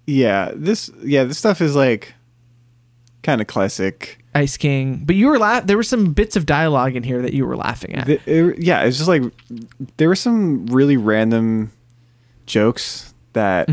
Yeah, 0.08 0.52
this 0.56 0.90
yeah, 1.04 1.24
this 1.26 1.38
stuff 1.38 1.62
is 1.62 1.76
like 1.76 2.14
kind 3.22 3.40
of 3.40 3.46
classic. 3.48 4.18
Ice 4.34 4.58
King, 4.58 5.04
but 5.06 5.16
you 5.16 5.28
were 5.28 5.38
la- 5.40 5.62
there 5.62 5.78
were 5.78 5.84
some 5.84 6.12
bits 6.12 6.36
of 6.36 6.46
dialogue 6.46 6.96
in 6.96 7.04
here 7.04 7.22
that 7.22 7.34
you 7.34 7.46
were 7.46 7.56
laughing 7.56 7.94
at. 7.96 8.06
The- 8.08 8.20
it- 8.26 8.62
yeah, 8.64 8.82
it's 8.84 8.98
just 8.98 9.08
like 9.08 9.22
there 9.98 10.08
were 10.10 10.16
some 10.16 10.66
really 10.68 10.98
random 10.98 11.72
jokes 12.48 13.14
that 13.34 13.70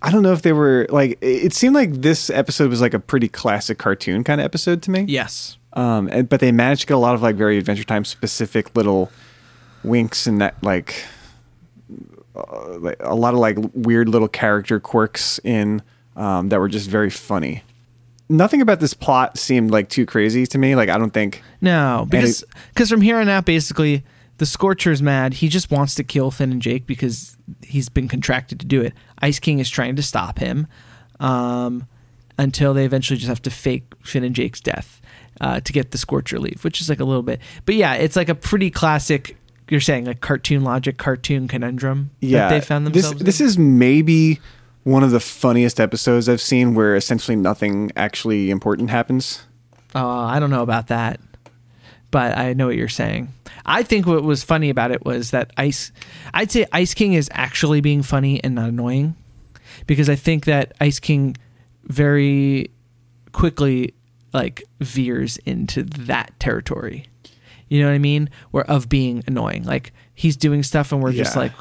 I 0.00 0.10
don't 0.10 0.22
know 0.22 0.32
if 0.32 0.42
they 0.42 0.52
were 0.52 0.86
like. 0.90 1.18
It 1.20 1.52
seemed 1.52 1.74
like 1.74 1.92
this 1.92 2.30
episode 2.30 2.70
was 2.70 2.80
like 2.80 2.94
a 2.94 3.00
pretty 3.00 3.28
classic 3.28 3.78
cartoon 3.78 4.24
kind 4.24 4.40
of 4.40 4.44
episode 4.44 4.82
to 4.82 4.90
me. 4.90 5.04
yes. 5.08 5.56
Um, 5.74 6.08
and, 6.10 6.28
but 6.28 6.40
they 6.40 6.50
managed 6.50 6.82
to 6.82 6.86
get 6.88 6.94
a 6.94 6.98
lot 6.98 7.14
of 7.14 7.22
like 7.22 7.36
very 7.36 7.58
Adventure 7.58 7.84
Time 7.84 8.04
specific 8.04 8.74
little 8.74 9.12
winks 9.84 10.26
and 10.26 10.40
that 10.40 10.60
like, 10.62 11.04
uh, 12.34 12.78
like 12.78 12.96
a 13.00 13.14
lot 13.14 13.34
of 13.34 13.40
like 13.40 13.58
weird 13.74 14.08
little 14.08 14.28
character 14.28 14.80
quirks 14.80 15.38
in 15.44 15.82
um, 16.16 16.48
that 16.48 16.58
were 16.58 16.68
just 16.68 16.88
very 16.88 17.10
funny. 17.10 17.62
Nothing 18.28 18.60
about 18.60 18.80
this 18.80 18.92
plot 18.92 19.38
seemed 19.38 19.70
like 19.70 19.88
too 19.88 20.04
crazy 20.04 20.46
to 20.46 20.58
me. 20.58 20.74
Like 20.74 20.88
I 20.88 20.98
don't 20.98 21.12
think 21.12 21.42
No, 21.60 22.06
because 22.08 22.44
because 22.74 22.90
from 22.90 23.00
here 23.00 23.18
on 23.18 23.28
out, 23.28 23.44
basically, 23.44 24.04
the 24.38 24.44
Scorcher's 24.44 25.02
mad. 25.02 25.34
He 25.34 25.48
just 25.48 25.70
wants 25.70 25.94
to 25.96 26.04
kill 26.04 26.30
Finn 26.30 26.50
and 26.50 26.62
Jake 26.62 26.86
because 26.86 27.36
he's 27.62 27.88
been 27.88 28.08
contracted 28.08 28.58
to 28.60 28.66
do 28.66 28.80
it. 28.80 28.94
Ice 29.20 29.38
King 29.38 29.58
is 29.58 29.68
trying 29.68 29.96
to 29.96 30.02
stop 30.02 30.38
him 30.38 30.66
um, 31.20 31.86
until 32.38 32.72
they 32.72 32.84
eventually 32.84 33.18
just 33.18 33.28
have 33.28 33.42
to 33.42 33.50
fake 33.50 33.92
Finn 34.02 34.24
and 34.24 34.34
Jake's 34.34 34.60
death 34.60 35.00
uh, 35.40 35.60
to 35.60 35.72
get 35.72 35.90
the 35.90 35.98
Scorcher 35.98 36.38
leave, 36.38 36.64
which 36.64 36.80
is 36.80 36.88
like 36.88 37.00
a 37.00 37.04
little 37.04 37.22
bit. 37.22 37.40
But 37.64 37.74
yeah, 37.74 37.94
it's 37.94 38.16
like 38.16 38.28
a 38.28 38.34
pretty 38.34 38.70
classic. 38.70 39.36
You're 39.68 39.80
saying 39.80 40.06
like 40.06 40.20
cartoon 40.20 40.64
logic, 40.64 40.96
cartoon 40.96 41.46
conundrum. 41.46 42.10
yeah 42.20 42.48
that 42.48 42.54
they 42.54 42.60
found 42.60 42.86
this 42.86 43.04
themselves. 43.04 43.24
this 43.24 43.40
in. 43.40 43.46
is 43.46 43.58
maybe 43.58 44.40
one 44.84 45.02
of 45.02 45.10
the 45.10 45.20
funniest 45.20 45.78
episodes 45.78 46.28
I've 46.28 46.40
seen 46.40 46.74
where 46.74 46.96
essentially 46.96 47.36
nothing 47.36 47.92
actually 47.94 48.50
important 48.50 48.88
happens. 48.88 49.42
Uh, 49.94 50.06
I 50.06 50.38
don't 50.38 50.50
know 50.50 50.62
about 50.62 50.86
that, 50.86 51.20
but 52.10 52.36
I 52.36 52.52
know 52.54 52.66
what 52.66 52.76
you're 52.76 52.88
saying. 52.88 53.32
I 53.66 53.82
think 53.82 54.06
what 54.06 54.22
was 54.22 54.42
funny 54.42 54.70
about 54.70 54.90
it 54.90 55.04
was 55.04 55.30
that 55.30 55.52
Ice, 55.56 55.92
I'd 56.32 56.50
say 56.50 56.66
Ice 56.72 56.94
King 56.94 57.12
is 57.12 57.28
actually 57.32 57.80
being 57.80 58.02
funny 58.02 58.42
and 58.42 58.54
not 58.54 58.70
annoying, 58.70 59.14
because 59.86 60.08
I 60.08 60.16
think 60.16 60.46
that 60.46 60.72
Ice 60.80 60.98
King 60.98 61.36
very 61.84 62.70
quickly 63.32 63.94
like 64.32 64.62
veers 64.80 65.36
into 65.38 65.82
that 65.82 66.38
territory. 66.38 67.06
You 67.68 67.80
know 67.80 67.88
what 67.88 67.94
I 67.94 67.98
mean? 67.98 68.30
Where 68.50 68.64
of 68.70 68.88
being 68.88 69.22
annoying, 69.26 69.64
like 69.64 69.92
he's 70.14 70.36
doing 70.36 70.62
stuff 70.62 70.92
and 70.92 71.02
we're 71.02 71.12
just 71.12 71.36
like, 71.36 71.52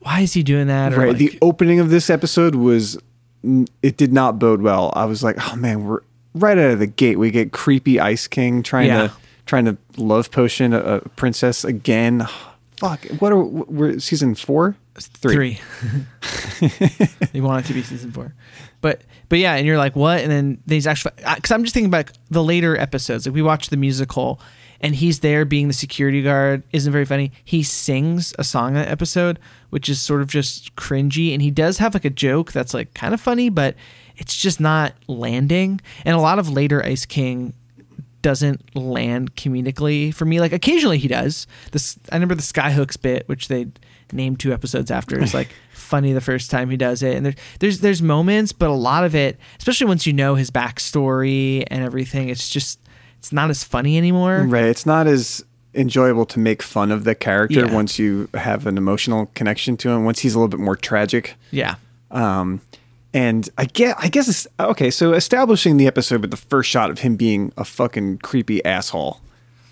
why 0.00 0.20
is 0.20 0.32
he 0.32 0.42
doing 0.42 0.68
that? 0.68 0.94
Or 0.94 1.00
right. 1.00 1.08
like, 1.08 1.18
the 1.18 1.38
opening 1.42 1.80
of 1.80 1.90
this 1.90 2.08
episode 2.08 2.54
was, 2.54 2.98
mm, 3.44 3.68
it 3.82 3.96
did 3.98 4.12
not 4.12 4.38
bode 4.38 4.62
well. 4.62 4.92
I 4.96 5.04
was 5.04 5.22
like, 5.22 5.36
oh 5.50 5.56
man, 5.56 5.84
we're 5.84 6.00
right 6.34 6.56
out 6.56 6.70
of 6.70 6.78
the 6.78 6.86
gate, 6.86 7.18
we 7.18 7.30
get 7.30 7.52
creepy 7.52 8.00
Ice 8.00 8.26
King 8.26 8.62
trying 8.62 8.86
Yeah. 8.88 9.08
to 9.08 9.12
trying 9.46 9.64
to 9.64 9.76
love 9.96 10.30
potion 10.30 10.74
a, 10.74 10.78
a 10.78 11.00
princess 11.10 11.64
again. 11.64 12.26
Fuck, 12.78 13.06
what 13.20 13.32
are 13.32 13.42
we're 13.42 13.98
season 13.98 14.34
four? 14.34 14.76
Three. 14.98 15.60
you 17.32 17.42
want 17.42 17.64
it 17.64 17.68
to 17.68 17.74
be 17.74 17.82
season 17.82 18.12
four, 18.12 18.34
but 18.80 19.02
but 19.28 19.38
yeah, 19.38 19.54
and 19.54 19.66
you're 19.66 19.78
like, 19.78 19.96
what? 19.96 20.20
And 20.20 20.30
then 20.30 20.58
these 20.66 20.86
actually, 20.86 21.12
because 21.16 21.50
I'm 21.50 21.64
just 21.64 21.74
thinking 21.74 21.88
about 21.88 22.10
the 22.30 22.42
later 22.42 22.76
episodes. 22.78 23.26
Like 23.26 23.34
we 23.34 23.42
watched 23.42 23.70
the 23.70 23.76
musical, 23.76 24.40
and 24.80 24.94
he's 24.94 25.20
there 25.20 25.44
being 25.44 25.68
the 25.68 25.74
security 25.74 26.22
guard. 26.22 26.62
Isn't 26.72 26.92
very 26.92 27.04
funny. 27.04 27.32
He 27.44 27.62
sings 27.62 28.34
a 28.38 28.44
song 28.44 28.68
in 28.68 28.74
that 28.74 28.88
episode, 28.88 29.38
which 29.70 29.88
is 29.88 30.00
sort 30.00 30.22
of 30.22 30.28
just 30.28 30.74
cringy, 30.76 31.32
and 31.32 31.42
he 31.42 31.50
does 31.50 31.78
have 31.78 31.94
like 31.94 32.04
a 32.04 32.10
joke 32.10 32.52
that's 32.52 32.74
like 32.74 32.94
kind 32.94 33.14
of 33.14 33.20
funny, 33.20 33.48
but 33.48 33.74
it's 34.16 34.36
just 34.36 34.60
not 34.60 34.94
landing. 35.08 35.80
And 36.04 36.16
a 36.16 36.20
lot 36.20 36.38
of 36.38 36.48
later 36.48 36.82
Ice 36.84 37.06
King 37.06 37.54
doesn't 38.26 38.74
land 38.74 39.36
comedically 39.36 40.12
for 40.12 40.24
me. 40.24 40.40
Like 40.40 40.52
occasionally 40.52 40.98
he 40.98 41.06
does. 41.06 41.46
This 41.70 41.96
I 42.10 42.16
remember 42.16 42.34
the 42.34 42.42
Skyhooks 42.42 43.00
bit, 43.00 43.22
which 43.28 43.46
they 43.46 43.68
named 44.12 44.40
two 44.40 44.52
episodes 44.52 44.90
after, 44.90 45.16
It's 45.20 45.32
like 45.32 45.50
funny 45.72 46.12
the 46.12 46.20
first 46.20 46.50
time 46.50 46.68
he 46.68 46.76
does 46.76 47.04
it. 47.04 47.16
And 47.16 47.24
there's 47.26 47.36
there's 47.60 47.80
there's 47.80 48.02
moments, 48.02 48.50
but 48.50 48.68
a 48.68 48.72
lot 48.72 49.04
of 49.04 49.14
it, 49.14 49.38
especially 49.58 49.86
once 49.86 50.08
you 50.08 50.12
know 50.12 50.34
his 50.34 50.50
backstory 50.50 51.62
and 51.68 51.84
everything, 51.84 52.28
it's 52.28 52.50
just 52.50 52.80
it's 53.18 53.30
not 53.32 53.48
as 53.48 53.62
funny 53.62 53.96
anymore. 53.96 54.42
Right, 54.48 54.64
it's 54.64 54.86
not 54.86 55.06
as 55.06 55.44
enjoyable 55.72 56.26
to 56.26 56.40
make 56.40 56.62
fun 56.62 56.90
of 56.90 57.04
the 57.04 57.14
character 57.14 57.66
Yeah. 57.66 57.72
once 57.72 57.96
you 57.96 58.28
have 58.34 58.66
an 58.66 58.76
emotional 58.76 59.30
connection 59.34 59.76
to 59.76 59.90
him. 59.90 60.04
Once 60.04 60.18
he's 60.18 60.34
a 60.34 60.38
little 60.40 60.48
bit 60.48 60.58
more 60.58 60.74
tragic. 60.74 61.36
Yeah. 61.52 61.76
Um, 62.10 62.60
and 63.14 63.48
I 63.56 63.64
get, 63.66 63.96
I 63.98 64.08
guess 64.08 64.28
it's 64.28 64.46
okay. 64.58 64.90
So 64.90 65.12
establishing 65.12 65.76
the 65.76 65.86
episode 65.86 66.20
with 66.20 66.30
the 66.30 66.36
first 66.36 66.68
shot 66.70 66.90
of 66.90 67.00
him 67.00 67.16
being 67.16 67.52
a 67.56 67.64
fucking 67.64 68.18
creepy 68.18 68.64
asshole, 68.64 69.20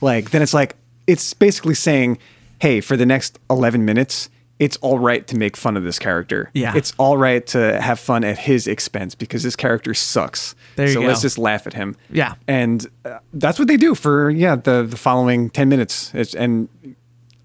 like 0.01 0.31
then 0.31 0.43
it's 0.43 0.55
like 0.55 0.77
it's 1.07 1.35
basically 1.35 1.75
saying, 1.75 2.19
"Hey, 2.61 2.81
for 2.81 2.97
the 2.97 3.07
next 3.07 3.39
eleven 3.51 3.85
minutes, 3.85 4.31
it's 4.59 4.77
all 4.79 4.99
right 4.99 5.27
to 5.27 5.37
make 5.37 5.57
fun 5.57 5.77
of 5.77 5.83
this 5.83 5.99
character. 5.99 6.51
Yeah. 6.55 6.75
it's 6.77 6.93
all 6.97 7.17
right 7.17 7.45
to 7.49 7.81
have 7.81 7.99
fun 7.99 8.25
at 8.25 8.39
his 8.39 8.67
expense 8.67 9.15
because 9.15 9.43
this 9.43 9.57
character 9.57 9.95
sucks. 9.95 10.55
There 10.77 10.87
you 10.87 10.93
so 10.93 11.01
let's 11.01 11.23
just 11.23 11.39
laugh 11.39 11.67
at 11.67 11.73
him. 11.73 11.97
Yeah. 12.11 12.35
and 12.47 12.87
uh, 13.05 13.19
that's 13.33 13.59
what 13.59 13.69
they 13.69 13.77
do 13.77 13.95
for 13.95 14.31
yeah 14.31 14.57
the 14.57 14.85
the 14.85 14.97
following 14.97 15.51
ten 15.51 15.69
minutes. 15.69 16.13
It's, 16.15 16.35
and 16.35 16.69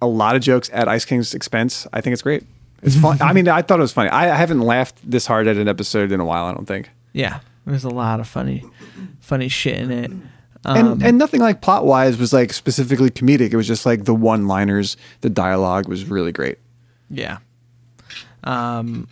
a 0.01 0.07
lot 0.07 0.35
of 0.35 0.41
jokes 0.41 0.69
at 0.71 0.87
Ice 0.87 1.05
King's 1.05 1.33
expense. 1.33 1.87
I 1.91 2.01
think 2.01 2.13
it's 2.13 2.21
great. 2.21 2.43
It's 2.81 2.95
fun. 2.95 3.21
I 3.21 3.33
mean, 3.33 3.47
I 3.47 3.61
thought 3.61 3.79
it 3.79 3.81
was 3.81 3.93
funny. 3.93 4.09
I, 4.09 4.33
I 4.33 4.35
haven't 4.35 4.61
laughed 4.61 4.99
this 5.09 5.25
hard 5.25 5.47
at 5.47 5.57
an 5.57 5.67
episode 5.67 6.11
in 6.11 6.19
a 6.19 6.25
while. 6.25 6.45
I 6.45 6.53
don't 6.53 6.65
think. 6.65 6.89
Yeah. 7.13 7.39
There's 7.65 7.83
a 7.83 7.89
lot 7.89 8.19
of 8.19 8.27
funny 8.27 8.63
funny 9.19 9.47
shit 9.47 9.77
in 9.77 9.91
it. 9.91 10.11
And 10.65 10.87
Um, 10.87 11.01
and 11.03 11.17
nothing 11.17 11.39
like 11.39 11.61
plot 11.61 11.85
wise 11.85 12.17
was 12.17 12.33
like 12.33 12.51
specifically 12.51 13.09
comedic. 13.09 13.53
It 13.53 13.55
was 13.55 13.67
just 13.67 13.85
like 13.85 14.05
the 14.05 14.15
one 14.15 14.47
liners. 14.47 14.97
The 15.21 15.29
dialogue 15.29 15.87
was 15.87 16.05
really 16.05 16.31
great. 16.31 16.57
Yeah. 17.09 17.37
Um, 18.43 19.07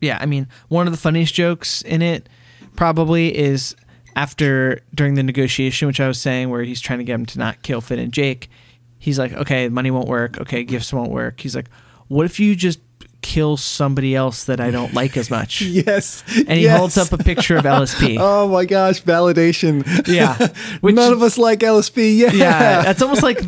yeah, 0.00 0.18
I 0.20 0.26
mean, 0.26 0.48
one 0.68 0.86
of 0.86 0.92
the 0.92 0.98
funniest 0.98 1.34
jokes 1.34 1.82
in 1.82 2.02
it 2.02 2.28
probably 2.76 3.36
is 3.36 3.74
after 4.16 4.80
during 4.94 5.14
the 5.14 5.22
negotiation, 5.22 5.86
which 5.86 6.00
I 6.00 6.08
was 6.08 6.20
saying, 6.20 6.50
where 6.50 6.62
he's 6.62 6.80
trying 6.80 6.98
to 6.98 7.04
get 7.04 7.14
him 7.14 7.26
to 7.26 7.38
not 7.38 7.62
kill 7.62 7.80
Finn 7.80 7.98
and 7.98 8.12
Jake. 8.12 8.50
He's 8.98 9.18
like, 9.18 9.32
okay, 9.32 9.68
money 9.68 9.90
won't 9.90 10.08
work. 10.08 10.38
Okay, 10.40 10.64
gifts 10.64 10.92
won't 10.92 11.10
work. 11.10 11.40
He's 11.40 11.54
like, 11.56 11.68
what 12.08 12.26
if 12.26 12.38
you 12.38 12.54
just 12.54 12.80
kill 13.24 13.56
somebody 13.56 14.14
else 14.14 14.44
that 14.44 14.60
I 14.60 14.70
don't 14.70 14.92
like 14.92 15.16
as 15.16 15.30
much? 15.30 15.62
Yes, 15.74 16.22
And 16.28 16.58
he 16.58 16.66
holds 16.66 16.98
up 16.98 17.10
a 17.12 17.18
picture 17.18 17.56
of 17.56 17.64
LSP. 17.64 18.16
Oh 18.20 18.46
my 18.48 18.64
gosh, 18.66 19.02
validation. 19.02 19.82
Yeah. 20.06 20.36
Which- 20.80 20.94
none 20.94 21.12
of 21.12 21.22
us 21.22 21.38
like 21.38 21.60
LSP. 21.60 22.16
Yeah, 22.18 22.32
yeah, 22.32 22.82
that's 22.82 23.00
almost 23.02 23.22
like 23.22 23.40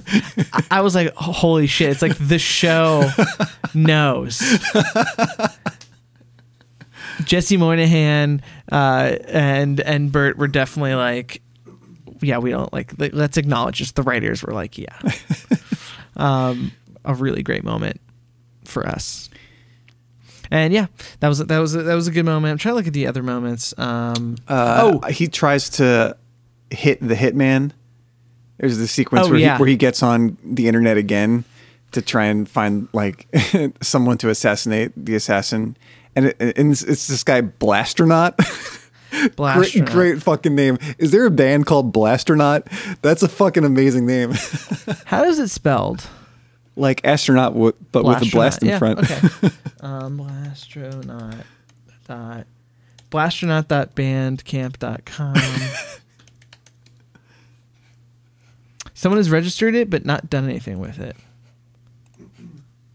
I- 0.71 0.81
was 0.81 0.95
like, 0.95 1.13
holy 1.15 1.67
shit! 1.67 1.91
It's 1.91 2.03
like 2.03 2.17
the 2.17 2.39
show 2.39 3.09
knows. 3.75 4.41
Jesse 7.25 7.57
Moynihan 7.57 8.43
uh, 8.73 9.17
and 9.29 9.81
and 9.81 10.13
Bert 10.13 10.37
were 10.37 10.49
definitely 10.49 10.95
like, 10.95 11.43
yeah, 12.21 12.39
we 12.39 12.51
don't 12.51 12.73
like. 12.73 12.99
like, 12.99 13.13
Let's 13.15 13.37
acknowledge 13.37 13.79
this. 13.79 13.93
The 13.93 14.03
writers 14.03 14.43
were 14.43 14.53
like, 14.53 14.79
yeah, 14.79 14.99
um, 16.17 16.73
a 17.05 17.15
really 17.15 17.43
great 17.43 17.65
moment 17.65 18.01
for 18.65 18.87
us. 18.87 19.31
And 20.51 20.73
yeah, 20.73 20.87
that 21.21 21.29
was 21.29 21.39
that 21.39 21.59
was 21.59 21.73
that 21.73 21.95
was 21.95 22.09
a 22.09 22.11
good 22.11 22.25
moment. 22.25 22.53
I'm 22.53 22.59
trying 22.59 22.73
to 22.73 22.77
look 22.77 22.87
at 22.87 22.93
the 22.93 23.07
other 23.07 23.23
moments. 23.23 23.75
Um, 23.79 24.37
oh, 24.49 25.01
he 25.09 25.29
tries 25.29 25.69
to 25.71 26.17
hit 26.71 27.01
the 27.01 27.15
hitman. 27.15 27.73
There's 28.59 28.79
the 28.79 28.89
sequence 28.89 29.27
Oh, 29.27 29.31
where, 29.31 29.39
yeah. 29.39 29.57
he, 29.57 29.61
where 29.61 29.69
he 29.69 29.77
gets 29.77 30.03
on 30.03 30.39
the 30.43 30.67
internet 30.67 30.97
again 30.97 31.45
to 31.93 32.01
try 32.03 32.25
and 32.25 32.49
find 32.49 32.89
like 32.93 33.27
someone 33.83 34.19
to 34.19 34.31
assassinate 34.31 34.93
the 34.97 35.15
assassin, 35.15 35.77
and, 36.15 36.27
it, 36.27 36.37
and 36.41 36.73
it's, 36.73 36.83
it's 36.83 37.07
this 37.07 37.23
guy 37.23 37.43
Blasternaut. 37.43 38.35
great, 39.37 39.85
great 39.87 40.23
fucking 40.23 40.55
name. 40.55 40.79
Is 40.99 41.11
there 41.11 41.27
a 41.27 41.31
band 41.31 41.67
called 41.67 41.93
Blasternaut? 41.93 42.67
That's 43.03 43.23
a 43.23 43.29
fucking 43.29 43.65
amazing 43.65 44.07
name. 44.07 44.33
How 45.07 45.25
is 45.25 45.39
it 45.39 45.49
spelled? 45.49 46.09
Like 46.77 47.05
astronaut, 47.05 47.55
wi- 47.55 47.73
but 47.91 48.05
with 48.05 48.23
a 48.23 48.31
blast 48.31 48.63
in 48.63 48.69
yeah, 48.69 48.79
front. 48.79 49.01
Okay. 49.01 49.15
um, 49.81 50.19
Blastronaut 50.19 51.43
dot 52.07 52.47
blastronaut.bandcamp.com. 53.11 55.35
Someone 58.95 59.19
has 59.19 59.31
registered 59.31 59.75
it 59.75 59.91
but 59.91 60.05
not 60.05 60.31
done 60.31 60.45
anything 60.45 60.79
with 60.79 60.99
it. 60.99 61.17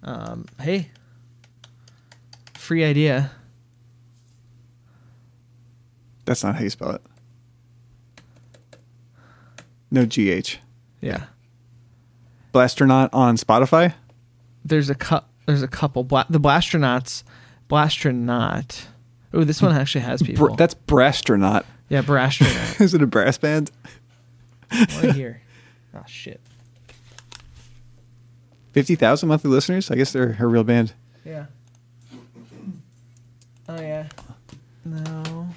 Um, 0.03 0.45
hey, 0.59 0.89
free 2.55 2.83
idea. 2.83 3.31
That's 6.25 6.43
not 6.43 6.55
how 6.55 6.63
you 6.63 6.69
spell 6.69 6.91
it. 6.91 7.01
No 9.91 10.05
GH. 10.05 10.57
Yeah, 11.01 11.25
Blasternaut 12.53 13.09
on 13.13 13.37
Spotify. 13.37 13.93
there's 14.65 14.89
a 14.89 14.95
cu- 14.95 15.19
There's 15.45 15.63
a 15.63 15.67
couple. 15.67 16.03
Bla- 16.03 16.25
the 16.29 16.39
Blastronauts, 16.39 17.23
Blastronaut. 17.69 18.85
Oh, 19.33 19.43
this 19.43 19.61
one 19.61 19.73
actually 19.75 20.01
has 20.01 20.21
people. 20.21 20.49
Br- 20.49 20.55
that's 20.55 20.73
Brastronaut. 20.75 21.63
yeah, 21.89 22.01
Brastronaut. 22.01 22.81
Is 22.81 22.93
it 22.93 23.01
a 23.01 23.07
brass 23.07 23.37
band? 23.37 23.71
right 24.71 25.13
here. 25.15 25.41
Oh 25.95 26.03
shit. 26.07 26.39
Fifty 28.73 28.95
thousand 28.95 29.29
monthly 29.29 29.49
listeners. 29.51 29.91
I 29.91 29.95
guess 29.95 30.11
they're 30.13 30.33
her 30.33 30.47
real 30.49 30.63
band. 30.63 30.93
Yeah. 31.25 31.45
Oh 33.69 33.79
yeah. 33.81 34.07
No. 34.85 35.47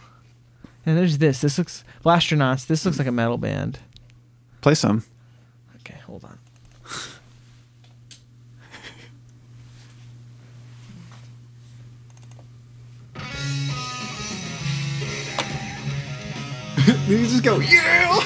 And 0.87 0.99
there's 0.99 1.19
this. 1.19 1.41
This 1.41 1.57
looks 1.59 1.85
Blastronauts. 2.05 2.67
This 2.67 2.85
looks 2.85 2.99
like 2.99 3.07
a 3.09 3.13
metal 3.13 3.39
band. 3.39 3.79
Play 4.61 4.75
some. 4.75 5.05
You 17.09 17.19
just 17.19 17.43
go 17.43 17.61
yeah. 17.61 18.21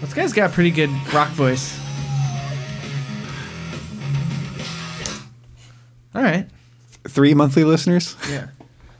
This 0.00 0.14
guy's 0.14 0.32
got 0.32 0.50
a 0.50 0.52
pretty 0.52 0.70
good 0.70 0.90
rock 1.12 1.28
voice. 1.30 1.78
All 6.14 6.22
right. 6.22 6.48
Three 7.06 7.34
monthly 7.34 7.64
listeners. 7.64 8.16
Yeah. 8.28 8.48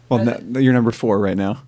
Well, 0.08 0.24
no, 0.24 0.60
you're 0.60 0.72
number 0.72 0.92
four 0.92 1.18
right 1.18 1.36
now. 1.36 1.62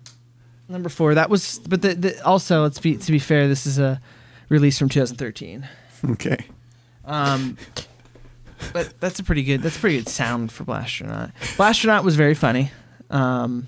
Number 0.68 0.88
four. 0.88 1.14
That 1.14 1.30
was, 1.30 1.60
but 1.66 1.82
the, 1.82 1.94
the, 1.94 2.24
also 2.24 2.62
let's 2.62 2.78
be 2.78 2.96
to 2.96 3.12
be 3.12 3.18
fair. 3.18 3.48
This 3.48 3.66
is 3.66 3.78
a 3.78 4.00
release 4.48 4.78
from 4.78 4.88
2013. 4.88 5.66
Okay. 6.10 6.38
Um, 7.04 7.56
but 8.72 8.94
that's 9.00 9.18
a 9.18 9.22
pretty 9.24 9.42
good. 9.42 9.62
That's 9.62 9.76
a 9.76 9.80
pretty 9.80 9.98
good 9.98 10.08
sound 10.08 10.52
for 10.52 10.64
Blastronaut. 10.64 11.32
Blastronaut 11.56 12.04
was 12.04 12.16
very 12.16 12.34
funny. 12.34 12.70
Um, 13.10 13.66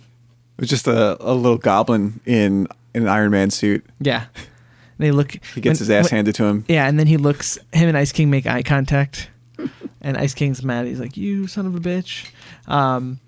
It 0.58 0.62
was 0.62 0.70
just 0.70 0.86
a, 0.86 1.16
a 1.20 1.34
little 1.34 1.58
goblin 1.58 2.20
in, 2.26 2.66
in 2.94 3.02
an 3.02 3.08
Iron 3.08 3.30
Man 3.30 3.50
suit. 3.50 3.84
yeah. 4.00 4.26
They 4.96 5.10
look. 5.10 5.32
He 5.54 5.60
gets 5.60 5.80
his 5.80 5.90
ass 5.90 6.08
handed 6.08 6.36
to 6.36 6.44
him. 6.44 6.64
Yeah, 6.68 6.86
and 6.86 7.00
then 7.00 7.08
he 7.08 7.16
looks. 7.16 7.58
Him 7.72 7.88
and 7.88 7.98
Ice 7.98 8.12
King 8.12 8.30
make 8.30 8.46
eye 8.46 8.62
contact, 8.62 9.28
and 10.00 10.16
Ice 10.16 10.34
King's 10.34 10.62
mad. 10.62 10.86
He's 10.86 11.00
like, 11.00 11.16
"You 11.16 11.48
son 11.48 11.66
of 11.66 11.74
a 11.74 11.80
bitch." 11.80 12.30
Um, 12.68 13.18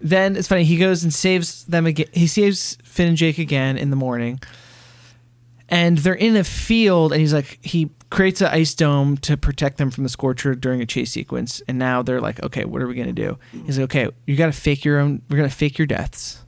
then 0.00 0.36
it's 0.36 0.46
funny. 0.46 0.62
He 0.62 0.76
goes 0.76 1.02
and 1.02 1.12
saves 1.12 1.64
them 1.64 1.86
again. 1.86 2.06
He 2.12 2.28
saves 2.28 2.78
Finn 2.84 3.08
and 3.08 3.16
Jake 3.16 3.38
again 3.38 3.76
in 3.76 3.90
the 3.90 3.96
morning, 3.96 4.40
and 5.70 5.98
they're 5.98 6.14
in 6.14 6.36
a 6.36 6.44
field. 6.44 7.12
And 7.12 7.20
he's 7.20 7.32
like, 7.32 7.58
he 7.62 7.90
creates 8.10 8.40
an 8.40 8.48
ice 8.48 8.74
dome 8.74 9.16
to 9.18 9.36
protect 9.36 9.78
them 9.78 9.90
from 9.90 10.02
the 10.02 10.10
Scorcher 10.10 10.54
during 10.54 10.82
a 10.82 10.86
chase 10.86 11.12
sequence. 11.12 11.62
And 11.68 11.78
now 11.78 12.02
they're 12.02 12.20
like, 12.20 12.42
okay, 12.42 12.64
what 12.64 12.82
are 12.82 12.86
we 12.86 12.94
gonna 12.94 13.12
do? 13.12 13.38
He's 13.64 13.78
like, 13.78 13.84
okay, 13.84 14.08
you 14.26 14.36
got 14.36 14.46
to 14.46 14.52
fake 14.52 14.84
your 14.84 14.98
own. 14.98 15.22
We're 15.30 15.36
gonna 15.36 15.48
fake 15.48 15.78
your 15.78 15.86
deaths, 15.86 16.44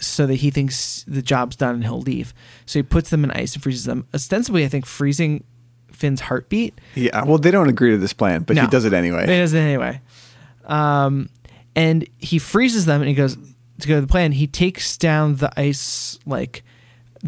so 0.00 0.26
that 0.26 0.36
he 0.36 0.50
thinks 0.50 1.04
the 1.06 1.22
job's 1.22 1.56
done 1.56 1.76
and 1.76 1.84
he'll 1.84 2.00
leave. 2.00 2.34
So 2.66 2.80
he 2.80 2.82
puts 2.82 3.10
them 3.10 3.22
in 3.24 3.30
ice 3.30 3.54
and 3.54 3.62
freezes 3.62 3.84
them. 3.84 4.06
Ostensibly, 4.12 4.64
I 4.64 4.68
think 4.68 4.86
freezing 4.86 5.44
Finn's 5.92 6.22
heartbeat. 6.22 6.74
Yeah. 6.96 7.22
Well, 7.24 7.38
they 7.38 7.52
don't 7.52 7.68
agree 7.68 7.92
to 7.92 7.98
this 7.98 8.12
plan, 8.12 8.42
but 8.42 8.56
he 8.58 8.66
does 8.66 8.84
it 8.84 8.92
anyway. 8.92 9.20
He 9.22 9.38
does 9.38 9.54
it 9.54 9.60
anyway. 9.60 10.00
Um, 10.64 11.28
and 11.76 12.08
he 12.18 12.38
freezes 12.38 12.86
them 12.86 13.00
and 13.00 13.08
he 13.08 13.14
goes 13.14 13.36
to 13.36 13.88
go 13.88 13.96
to 13.96 14.00
the 14.00 14.06
plan. 14.06 14.32
He 14.32 14.46
takes 14.46 14.96
down 14.96 15.36
the 15.36 15.52
ice 15.58 16.18
like 16.26 16.64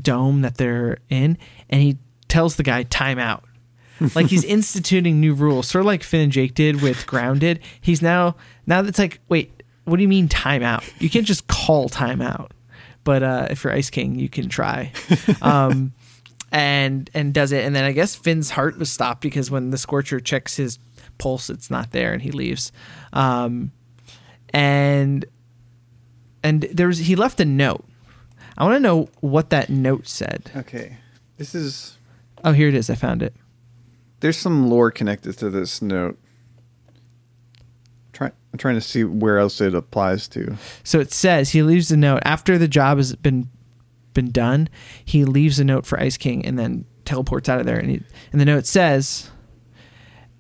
dome 0.01 0.43
that 0.43 0.57
they're 0.57 0.99
in 1.09 1.39
and 1.71 1.83
he 1.83 1.99
tells 2.29 2.57
the 2.57 2.63
guy 2.63 2.83
time 2.85 3.19
out. 3.19 3.45
like 4.15 4.27
he's 4.27 4.45
instituting 4.57 5.21
new 5.21 5.35
rules, 5.35 5.69
sort 5.69 5.81
of 5.81 5.87
like 5.87 6.03
Finn 6.03 6.23
and 6.23 6.33
Jake 6.33 6.55
did 6.55 6.83
with 6.83 7.07
Grounded. 7.07 7.61
He's 7.81 8.03
now 8.03 8.37
now 8.67 8.83
that's 8.83 8.99
like, 8.99 9.21
wait, 9.29 9.63
what 9.85 9.97
do 9.97 10.03
you 10.03 10.09
mean 10.09 10.29
time 10.29 10.63
out? 10.63 10.85
You 10.99 11.09
can't 11.09 11.27
just 11.27 11.47
call 11.47 11.89
time 11.89 12.21
out. 12.21 12.53
But 13.05 13.23
uh, 13.23 13.47
if 13.51 13.63
you're 13.63 13.73
Ice 13.73 13.89
King, 13.89 14.19
you 14.19 14.29
can 14.29 14.49
try. 14.49 14.93
Um, 15.43 15.93
and 16.53 17.11
and 17.13 17.35
does 17.35 17.53
it, 17.53 17.65
and 17.65 17.75
then 17.75 17.85
I 17.85 17.93
guess 17.93 18.15
Finn's 18.15 18.51
heart 18.51 18.79
was 18.79 18.91
stopped 18.91 19.21
because 19.21 19.51
when 19.51 19.71
the 19.71 19.79
Scorcher 19.79 20.21
checks 20.21 20.57
his 20.57 20.79
pulse, 21.19 21.51
it's 21.51 21.71
not 21.71 21.91
there, 21.91 22.13
and 22.13 22.23
he 22.23 22.31
leaves. 22.31 22.73
Um, 23.13 23.73
and 24.51 25.27
and 26.43 26.63
there 26.63 26.87
was 26.87 26.99
he 26.99 27.17
left 27.17 27.41
a 27.41 27.45
note. 27.45 27.85
I 28.59 28.65
want 28.65 28.77
to 28.77 28.81
know 28.81 29.09
what 29.21 29.51
that 29.51 29.69
note 29.69 30.09
said. 30.09 30.51
Okay. 30.57 30.97
This 31.37 31.55
is. 31.55 31.99
Oh, 32.45 32.53
here 32.53 32.69
it 32.69 32.75
is. 32.75 32.89
I 32.89 32.95
found 32.95 33.23
it. 33.23 33.35
There's 34.21 34.39
some 34.39 34.69
lore 34.69 34.91
connected 34.91 35.37
to 35.39 35.51
this 35.51 35.83
note. 35.83 36.19
Try, 38.13 38.29
I'm 38.29 38.59
trying 38.59 38.77
to 38.77 38.81
see 38.81 39.05
where 39.05 39.39
else 39.39 39.61
it 39.61 39.75
applies 39.75 40.27
to. 40.29 40.57
So 40.83 41.01
it 41.01 41.13
says 41.13 41.51
he 41.51 41.63
leaves 41.63 41.91
a 41.91 41.97
note 41.97 42.23
after 42.25 42.57
the 42.57 42.69
job 42.69 42.97
has 42.97 43.15
been 43.15 43.51
been 44.15 44.31
done. 44.31 44.71
He 45.05 45.27
leaves 45.27 45.59
a 45.59 45.65
note 45.65 45.85
for 45.85 46.01
Ice 46.01 46.17
King 46.17 46.47
and 46.47 46.59
then 46.59 46.87
teleports 47.05 47.51
out 47.51 47.61
of 47.61 47.67
there. 47.67 47.79
And, 47.79 47.91
he, 47.91 48.03
and 48.33 48.41
the 48.41 48.47
note 48.47 48.65
says, 48.65 49.31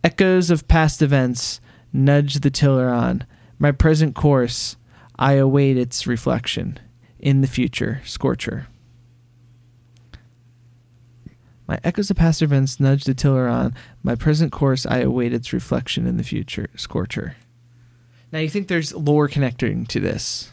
"Echoes 0.02 0.50
of 0.50 0.66
past 0.66 1.02
events 1.02 1.60
nudge 1.92 2.36
the 2.36 2.50
tiller 2.50 2.88
on. 2.88 3.26
My 3.58 3.72
present 3.72 4.14
course, 4.14 4.76
I 5.18 5.34
await 5.34 5.76
its 5.76 6.06
reflection 6.06 6.78
in 7.26 7.40
the 7.40 7.48
future. 7.48 8.00
Scorcher." 8.04 8.68
My 11.66 11.80
echoes 11.82 12.08
of 12.10 12.16
past 12.16 12.42
events 12.42 12.78
nudge 12.78 13.02
the 13.02 13.14
tiller 13.14 13.48
on. 13.48 13.74
My 14.04 14.14
present 14.14 14.52
course, 14.52 14.86
I 14.86 14.98
await 14.98 15.32
its 15.32 15.52
reflection 15.52 16.06
in 16.06 16.16
the 16.16 16.22
future. 16.22 16.68
Scorcher. 16.76 17.34
Now 18.30 18.38
you 18.38 18.48
think 18.48 18.68
there's 18.68 18.94
lore 18.94 19.26
connecting 19.26 19.84
to 19.86 19.98
this? 19.98 20.52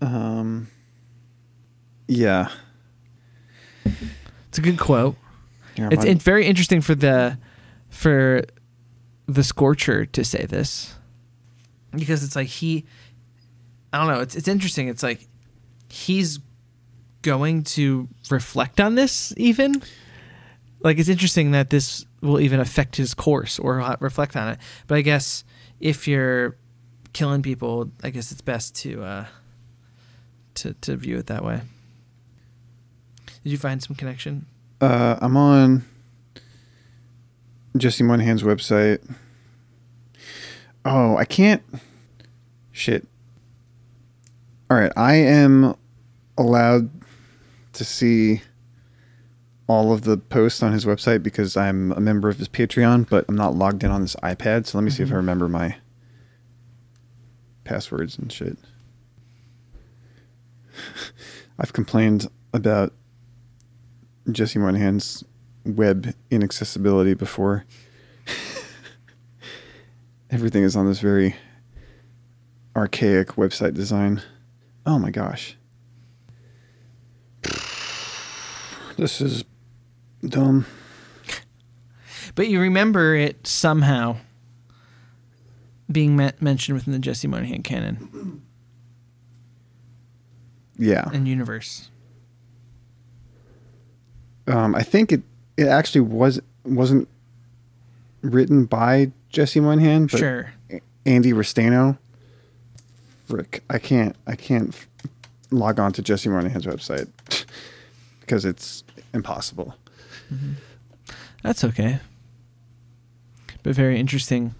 Um. 0.00 0.68
Yeah. 2.06 2.50
It's 3.84 4.58
a 4.58 4.62
good 4.62 4.78
quote. 4.78 5.16
Here, 5.74 5.88
It's, 5.90 6.04
it's 6.04 6.22
very 6.22 6.46
interesting 6.46 6.80
for 6.80 6.94
the 6.94 7.38
for 7.88 8.44
the 9.26 9.42
Scorcher 9.42 10.06
to 10.06 10.24
say 10.24 10.46
this 10.46 10.94
because 11.92 12.22
it's 12.22 12.36
like 12.36 12.48
he 12.48 12.84
I 13.92 13.98
don't 13.98 14.14
know. 14.14 14.20
It's 14.20 14.34
it's 14.34 14.48
interesting. 14.48 14.88
It's 14.88 15.02
like 15.02 15.26
he's 15.88 16.38
going 17.22 17.62
to 17.62 18.08
reflect 18.30 18.80
on 18.80 18.94
this 18.94 19.32
even. 19.36 19.82
Like 20.80 20.98
it's 20.98 21.08
interesting 21.08 21.52
that 21.52 21.70
this 21.70 22.04
will 22.20 22.40
even 22.40 22.58
affect 22.60 22.96
his 22.96 23.14
course 23.14 23.58
or 23.58 23.96
reflect 24.00 24.36
on 24.36 24.48
it. 24.48 24.58
But 24.86 24.98
I 24.98 25.02
guess 25.02 25.44
if 25.80 26.08
you're 26.08 26.56
killing 27.12 27.42
people, 27.42 27.90
I 28.02 28.10
guess 28.10 28.32
it's 28.32 28.40
best 28.40 28.74
to 28.76 29.02
uh 29.02 29.26
to 30.54 30.74
to 30.74 30.96
view 30.96 31.18
it 31.18 31.26
that 31.26 31.44
way. 31.44 31.60
Did 33.44 33.50
you 33.50 33.58
find 33.58 33.82
some 33.82 33.96
connection? 33.96 34.46
Uh, 34.80 35.16
I'm 35.20 35.36
on 35.36 35.84
Jesse 37.76 38.04
Moynihan's 38.04 38.42
website. 38.42 39.00
Oh, 40.84 41.16
I 41.16 41.24
can't. 41.24 41.62
Shit. 42.72 43.06
All 44.72 44.78
right, 44.78 44.92
I 44.96 45.16
am 45.16 45.76
allowed 46.38 46.88
to 47.74 47.84
see 47.84 48.40
all 49.66 49.92
of 49.92 50.04
the 50.04 50.16
posts 50.16 50.62
on 50.62 50.72
his 50.72 50.86
website 50.86 51.22
because 51.22 51.58
I'm 51.58 51.92
a 51.92 52.00
member 52.00 52.30
of 52.30 52.38
his 52.38 52.48
Patreon, 52.48 53.06
but 53.10 53.26
I'm 53.28 53.36
not 53.36 53.54
logged 53.54 53.84
in 53.84 53.90
on 53.90 54.00
this 54.00 54.16
iPad. 54.22 54.64
So 54.64 54.78
let 54.78 54.84
me 54.84 54.90
see 54.90 55.02
if 55.02 55.08
I 55.08 55.10
mm-hmm. 55.10 55.16
remember 55.16 55.46
my 55.46 55.76
passwords 57.64 58.16
and 58.16 58.32
shit. 58.32 58.56
I've 61.58 61.74
complained 61.74 62.30
about 62.54 62.94
Jesse 64.30 64.58
Moynihan's 64.58 65.22
web 65.66 66.14
inaccessibility 66.30 67.12
before. 67.12 67.66
Everything 70.30 70.62
is 70.62 70.76
on 70.76 70.86
this 70.86 71.00
very 71.00 71.36
archaic 72.74 73.32
website 73.32 73.74
design. 73.74 74.22
Oh 74.86 74.98
my 74.98 75.10
gosh. 75.10 75.56
This 78.96 79.20
is 79.20 79.44
dumb. 80.26 80.66
But 82.34 82.48
you 82.48 82.60
remember 82.60 83.14
it 83.14 83.46
somehow 83.46 84.16
being 85.90 86.16
me- 86.16 86.30
mentioned 86.40 86.76
within 86.76 86.92
the 86.92 86.98
Jesse 86.98 87.26
Moynihan 87.28 87.62
canon 87.62 88.42
Yeah. 90.78 91.08
and 91.12 91.26
universe. 91.28 91.90
Um, 94.46 94.74
I 94.74 94.82
think 94.82 95.12
it 95.12 95.22
it 95.56 95.66
actually 95.68 96.00
was 96.02 96.40
wasn't 96.64 97.08
written 98.22 98.64
by 98.64 99.12
Jesse 99.28 99.60
Moynihan, 99.60 100.06
but 100.06 100.18
Sure. 100.18 100.52
Andy 101.04 101.32
Ristaino. 101.32 101.98
Frick, 103.32 103.62
I 103.70 103.78
can't 103.78 104.14
I 104.26 104.36
can't 104.36 104.68
f- 104.68 104.86
log 105.50 105.80
on 105.80 105.90
to 105.94 106.02
Jesse 106.02 106.28
Moynihan's 106.28 106.66
website 106.66 107.08
because 108.20 108.44
it's 108.44 108.84
impossible. 109.14 109.74
Mm-hmm. 110.30 110.52
That's 111.42 111.64
okay. 111.64 112.00
But 113.62 113.74
very 113.74 113.98
interesting 113.98 114.54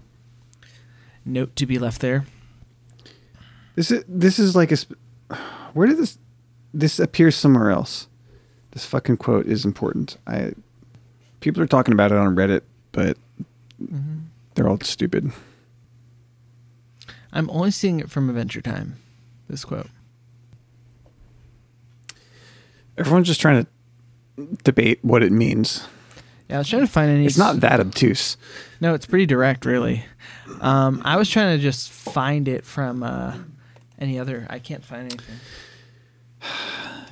note 1.26 1.54
to 1.56 1.66
be 1.66 1.78
left 1.78 2.00
there. 2.00 2.24
This 3.74 3.90
is 3.90 4.04
this 4.08 4.38
is 4.38 4.56
like 4.56 4.72
a 4.72 4.78
sp- 4.80 4.96
where 5.74 5.86
did 5.86 5.98
this 5.98 6.16
this 6.72 6.98
appears 6.98 7.36
somewhere 7.36 7.70
else. 7.70 8.08
This 8.70 8.86
fucking 8.86 9.18
quote 9.18 9.44
is 9.44 9.66
important. 9.66 10.16
I 10.26 10.54
people 11.40 11.62
are 11.62 11.66
talking 11.66 11.92
about 11.92 12.10
it 12.10 12.16
on 12.16 12.34
Reddit, 12.34 12.62
but 12.92 13.18
mm-hmm. 13.82 14.20
they're 14.54 14.66
all 14.66 14.80
stupid. 14.80 15.30
I'm 17.32 17.48
only 17.50 17.70
seeing 17.70 18.00
it 18.00 18.10
from 18.10 18.28
Adventure 18.28 18.60
Time. 18.60 18.96
This 19.48 19.64
quote. 19.64 19.88
Everyone's 22.98 23.26
just 23.26 23.40
trying 23.40 23.66
to 24.36 24.56
debate 24.64 24.98
what 25.02 25.22
it 25.22 25.32
means. 25.32 25.86
Yeah, 26.48 26.56
I 26.56 26.58
was 26.58 26.68
trying 26.68 26.82
to 26.82 26.92
find 26.92 27.10
any. 27.10 27.24
It's 27.24 27.38
not 27.38 27.60
that 27.60 27.80
obtuse. 27.80 28.36
No, 28.80 28.94
it's 28.94 29.06
pretty 29.06 29.26
direct, 29.26 29.64
really. 29.64 30.04
Um, 30.60 31.00
I 31.04 31.16
was 31.16 31.30
trying 31.30 31.56
to 31.56 31.62
just 31.62 31.90
find 31.90 32.48
it 32.48 32.66
from 32.66 33.02
uh, 33.02 33.38
any 33.98 34.18
other. 34.18 34.46
I 34.50 34.58
can't 34.58 34.84
find 34.84 35.10
anything. 35.12 35.36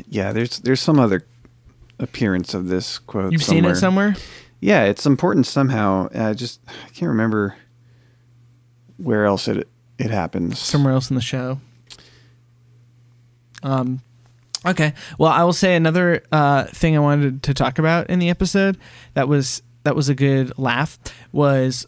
Yeah, 0.08 0.32
there's 0.32 0.60
there's 0.60 0.80
some 0.80 0.98
other 0.98 1.26
appearance 1.98 2.54
of 2.54 2.68
this 2.68 2.98
quote. 2.98 3.32
You've 3.32 3.44
seen 3.44 3.66
it 3.66 3.76
somewhere? 3.76 4.16
Yeah, 4.58 4.84
it's 4.84 5.04
important 5.04 5.46
somehow. 5.46 6.08
I 6.14 6.32
just 6.32 6.58
I 6.66 6.88
can't 6.94 7.10
remember 7.10 7.54
where 8.96 9.26
else 9.26 9.46
it 9.46 9.68
it 10.00 10.10
happens. 10.10 10.58
somewhere 10.58 10.92
else 10.92 11.10
in 11.10 11.16
the 11.16 11.22
show. 11.22 11.60
Um, 13.62 14.00
okay. 14.64 14.94
Well, 15.18 15.30
I 15.30 15.44
will 15.44 15.52
say 15.52 15.76
another 15.76 16.22
uh, 16.32 16.64
thing 16.64 16.96
I 16.96 17.00
wanted 17.00 17.42
to 17.44 17.54
talk 17.54 17.78
about 17.78 18.08
in 18.08 18.18
the 18.18 18.30
episode 18.30 18.78
that 19.14 19.28
was 19.28 19.62
that 19.84 19.96
was 19.96 20.08
a 20.08 20.14
good 20.14 20.58
laugh 20.58 20.98
was 21.32 21.86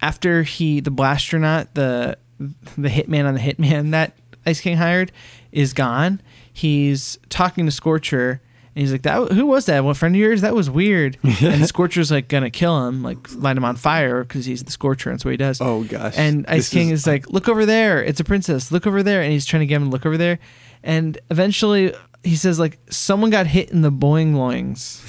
after 0.00 0.42
he 0.42 0.80
the 0.80 0.90
blastronaut 0.90 1.68
the 1.74 2.18
the 2.38 2.88
hitman 2.88 3.26
on 3.26 3.34
the 3.34 3.40
hitman 3.40 3.90
that 3.92 4.16
Ice 4.46 4.60
King 4.60 4.76
hired 4.76 5.12
is 5.52 5.72
gone. 5.72 6.20
He's 6.52 7.18
talking 7.28 7.66
to 7.66 7.72
Scorcher. 7.72 8.40
And 8.78 8.82
he's 8.84 8.92
like, 8.92 9.02
"That 9.02 9.32
who 9.32 9.44
was 9.46 9.66
that? 9.66 9.82
What 9.82 9.96
friend 9.96 10.14
of 10.14 10.20
yours? 10.20 10.42
That 10.42 10.54
was 10.54 10.70
weird." 10.70 11.18
and 11.24 11.66
Scorcher's 11.66 12.12
like 12.12 12.28
gonna 12.28 12.48
kill 12.48 12.86
him, 12.86 13.02
like 13.02 13.18
light 13.34 13.56
him 13.56 13.64
on 13.64 13.74
fire 13.74 14.22
because 14.22 14.46
he's 14.46 14.62
the 14.62 14.70
Scorcher. 14.70 15.10
and 15.10 15.18
That's 15.18 15.24
what 15.24 15.32
he 15.32 15.36
does. 15.36 15.60
Oh, 15.60 15.82
gosh. 15.82 16.14
And 16.16 16.46
Ice 16.46 16.58
This 16.58 16.68
King 16.68 16.90
is- 16.90 17.00
is 17.00 17.06
like, 17.08 17.28
look 17.28 17.48
over 17.48 17.66
there. 17.66 18.00
It's 18.04 18.20
a 18.20 18.24
princess. 18.24 18.70
Look 18.70 18.86
over 18.86 19.02
there. 19.02 19.20
And 19.20 19.32
he's 19.32 19.46
trying 19.46 19.62
to 19.62 19.66
get 19.66 19.74
him 19.78 19.86
to 19.86 19.90
look 19.90 20.06
over 20.06 20.16
there. 20.16 20.38
And 20.84 21.18
eventually 21.28 21.92
he 22.22 22.36
says 22.36 22.60
like 22.60 22.78
someone 22.88 23.30
got 23.30 23.48
hit 23.48 23.70
in 23.72 23.82
the 23.82 23.90
boing 23.90 24.34
loings, 24.36 25.02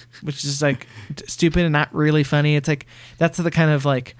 which 0.20 0.44
is 0.44 0.60
like 0.60 0.86
stupid 1.26 1.62
and 1.64 1.72
not 1.72 1.88
really 1.94 2.22
funny. 2.22 2.54
It's 2.54 2.68
like 2.68 2.84
that's 3.16 3.38
the 3.38 3.50
kind 3.50 3.70
of 3.70 3.86
like 3.86 4.14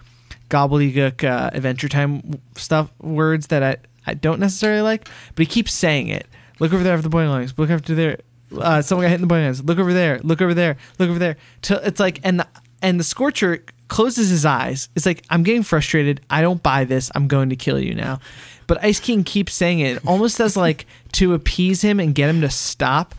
gobbledygook 0.49 1.22
uh, 1.22 1.51
Adventure 1.53 1.88
Time 1.90 2.40
stuff 2.57 2.90
words 3.01 3.49
that 3.49 3.62
I 3.62 3.76
I 4.07 4.14
don't 4.14 4.40
necessarily 4.40 4.80
like, 4.80 5.07
but 5.34 5.42
he 5.42 5.47
keeps 5.47 5.74
saying 5.74 6.09
it. 6.09 6.26
Look 6.61 6.72
over 6.72 6.82
there 6.82 6.97
for 6.97 7.03
the 7.03 7.11
boing 7.14 7.28
loings. 7.28 7.53
Look 7.59 7.68
over 7.68 7.94
there. 7.94 8.20
Uh, 8.57 8.82
someone 8.82 9.05
got 9.05 9.11
hit 9.11 9.20
in 9.20 9.28
the 9.28 9.34
loings. 9.34 9.62
Look 9.62 9.78
over 9.78 9.92
there. 9.92 10.20
Look 10.22 10.40
over 10.40 10.55
there. 10.55 10.76
Look 10.99 11.11
over 11.11 11.18
there. 11.18 11.36
Till 11.62 11.78
it's 11.78 12.01
like 12.01 12.20
and 12.22 12.40
the 12.40 12.47
and 12.82 13.01
the 13.01 13.05
Scorcher 13.05 13.64
closes 13.88 14.28
his 14.28 14.44
eyes. 14.44 14.88
It's 14.94 15.07
like 15.07 15.24
I'm 15.30 15.42
getting 15.42 15.62
frustrated. 15.62 16.20
I 16.30 16.42
don't 16.42 16.62
buy 16.62 16.84
this. 16.84 17.11
I'm 17.14 17.28
going 17.28 17.51
to 17.51 17.57
kill 17.57 17.78
you 17.78 17.94
now. 17.94 18.20
But 18.66 18.82
Ice 18.84 19.01
King 19.01 19.24
keeps 19.24 19.53
saying 19.55 19.80
it 19.80 20.05
almost 20.07 20.40
as 20.40 20.57
like 20.57 20.86
to 21.12 21.34
appease 21.34 21.82
him 21.82 22.01
and 22.01 22.14
get 22.14 22.28
him 22.28 22.40
to 22.40 22.51
stop. 22.51 23.14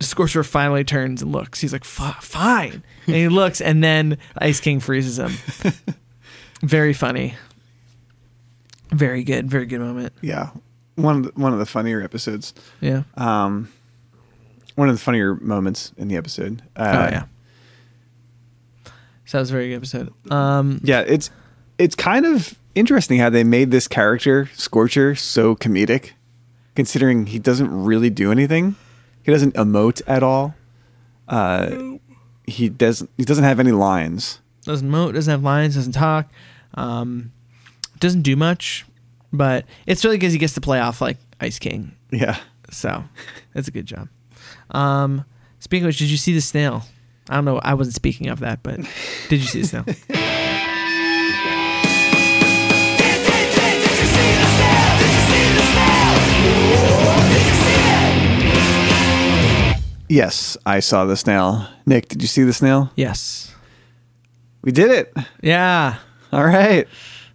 Scorcher 0.00 0.42
finally 0.42 0.82
turns 0.84 1.22
and 1.22 1.30
looks. 1.30 1.60
He's 1.60 1.72
like, 1.72 1.84
"Fi- 1.84 2.16
"Fine," 2.20 2.82
and 3.06 3.14
he 3.16 3.28
looks, 3.28 3.60
and 3.60 3.84
then 3.84 4.18
Ice 4.36 4.58
King 4.60 4.80
freezes 4.80 5.18
him. 5.18 5.32
Very 6.62 6.92
funny. 6.92 7.34
Very 8.90 9.22
good. 9.22 9.48
Very 9.48 9.66
good 9.66 9.80
moment. 9.80 10.12
Yeah, 10.20 10.50
one 10.96 11.18
of 11.18 11.22
the, 11.24 11.40
one 11.40 11.52
of 11.52 11.58
the 11.60 11.66
funnier 11.66 12.02
episodes. 12.02 12.52
Yeah. 12.80 13.04
Um, 13.16 13.72
one 14.76 14.88
of 14.88 14.94
the 14.94 15.00
funnier 15.00 15.36
moments 15.36 15.92
in 15.96 16.08
the 16.08 16.16
episode. 16.16 16.62
Uh, 16.76 17.08
oh 17.08 17.10
yeah. 17.10 17.24
So 19.24 19.38
that 19.38 19.40
was 19.40 19.50
a 19.50 19.52
very 19.52 19.68
good 19.70 19.76
episode. 19.76 20.12
Um, 20.30 20.80
yeah. 20.84 21.00
It's 21.00 21.30
it's 21.78 21.94
kind 21.94 22.26
of 22.26 22.54
interesting 22.74 23.18
how 23.18 23.30
they 23.30 23.44
made 23.44 23.70
this 23.70 23.88
character 23.88 24.48
Scorcher 24.54 25.14
so 25.14 25.54
comedic, 25.56 26.12
considering 26.74 27.26
he 27.26 27.38
doesn't 27.38 27.70
really 27.84 28.10
do 28.10 28.30
anything. 28.30 28.76
He 29.22 29.32
doesn't 29.32 29.54
emote 29.54 30.02
at 30.06 30.22
all. 30.22 30.54
Uh, 31.28 31.96
he 32.46 32.68
doesn't. 32.68 33.08
He 33.16 33.24
doesn't 33.24 33.44
have 33.44 33.60
any 33.60 33.72
lines. 33.72 34.40
doesn't 34.64 34.88
moat, 34.90 35.14
doesn't 35.14 35.30
have 35.30 35.42
lines, 35.42 35.76
doesn't 35.76 35.92
talk, 35.92 36.28
um, 36.74 37.32
doesn't 38.00 38.22
do 38.22 38.36
much, 38.36 38.84
but 39.32 39.64
it's 39.86 40.04
really 40.04 40.16
because 40.18 40.32
he 40.32 40.38
gets 40.38 40.54
to 40.54 40.60
play 40.60 40.80
off 40.80 41.00
like 41.00 41.18
Ice 41.40 41.58
King. 41.58 41.92
Yeah. 42.10 42.38
So 42.70 43.04
it's 43.54 43.68
a 43.68 43.70
good 43.70 43.86
job. 43.86 44.08
Um, 44.70 45.24
speaking 45.60 45.84
of 45.84 45.88
which, 45.88 45.98
did 45.98 46.10
you 46.10 46.16
see 46.16 46.32
the 46.34 46.40
snail? 46.40 46.82
I 47.28 47.34
don't 47.36 47.44
know. 47.44 47.58
I 47.58 47.74
wasn't 47.74 47.94
speaking 47.94 48.28
of 48.28 48.40
that, 48.40 48.62
but 48.62 48.80
did 49.28 49.40
you 49.40 49.46
see 49.46 49.62
the 49.62 49.68
snail? 49.68 49.84
Yes, 60.08 60.58
I 60.66 60.80
saw 60.80 61.06
the 61.06 61.16
snail. 61.16 61.66
Nick, 61.86 62.08
did 62.08 62.20
you 62.20 62.28
see 62.28 62.42
the 62.42 62.52
snail? 62.52 62.90
yes. 62.96 63.48
We 64.60 64.70
did 64.70 64.90
it. 64.92 65.16
Yeah. 65.40 65.96
All 66.32 66.44
right. 66.44 66.86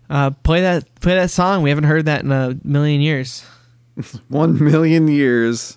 Uh, 0.10 0.30
play 0.30 0.62
that. 0.62 0.86
Play 1.02 1.16
that 1.16 1.30
song. 1.30 1.62
We 1.62 1.70
haven't 1.70 1.84
heard 1.84 2.06
that 2.06 2.24
in 2.24 2.32
a 2.32 2.56
million 2.64 3.02
years. 3.02 3.46
One 4.30 4.64
million 4.64 5.10
years. 5.10 5.76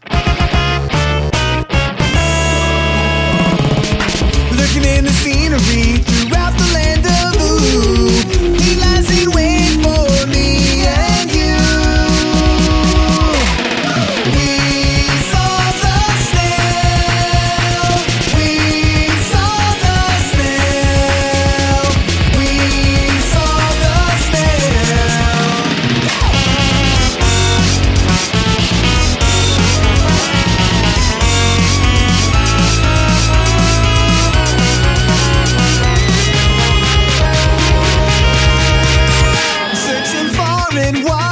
Looking 4.61 4.85
in 4.85 5.05
the 5.07 5.11
scenery 5.11 5.97
throughout 6.05 6.53
the 6.59 6.67
land 6.75 7.07
of 7.07 8.37
Ooo. 8.37 8.40
And 40.97 41.05
wide, 41.05 41.30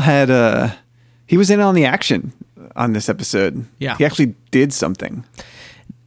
Had 0.00 0.30
uh 0.30 0.70
he 1.26 1.36
was 1.36 1.50
in 1.50 1.60
on 1.60 1.74
the 1.74 1.84
action 1.84 2.32
on 2.76 2.92
this 2.92 3.08
episode. 3.08 3.64
Yeah. 3.78 3.96
He 3.96 4.04
actually 4.04 4.34
did 4.50 4.72
something. 4.72 5.24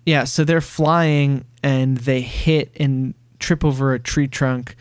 Yeah, 0.05 0.23
so 0.23 0.43
they're 0.43 0.61
flying 0.61 1.45
and 1.63 1.97
they 1.97 2.21
hit 2.21 2.71
and 2.79 3.13
trip 3.39 3.63
over 3.63 3.93
a 3.93 3.99
tree 3.99 4.27
trunk, 4.27 4.75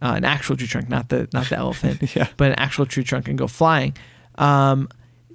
uh, 0.00 0.14
an 0.16 0.24
actual 0.24 0.56
tree 0.56 0.66
trunk, 0.66 0.88
not 0.88 1.08
the 1.10 1.28
not 1.32 1.48
the 1.48 1.56
elephant, 1.56 2.00
Yeah. 2.16 2.28
but 2.36 2.52
an 2.52 2.58
actual 2.58 2.86
tree 2.86 3.04
trunk 3.04 3.28
and 3.28 3.36
go 3.38 3.46
flying. 3.46 3.94
Um, 4.36 4.88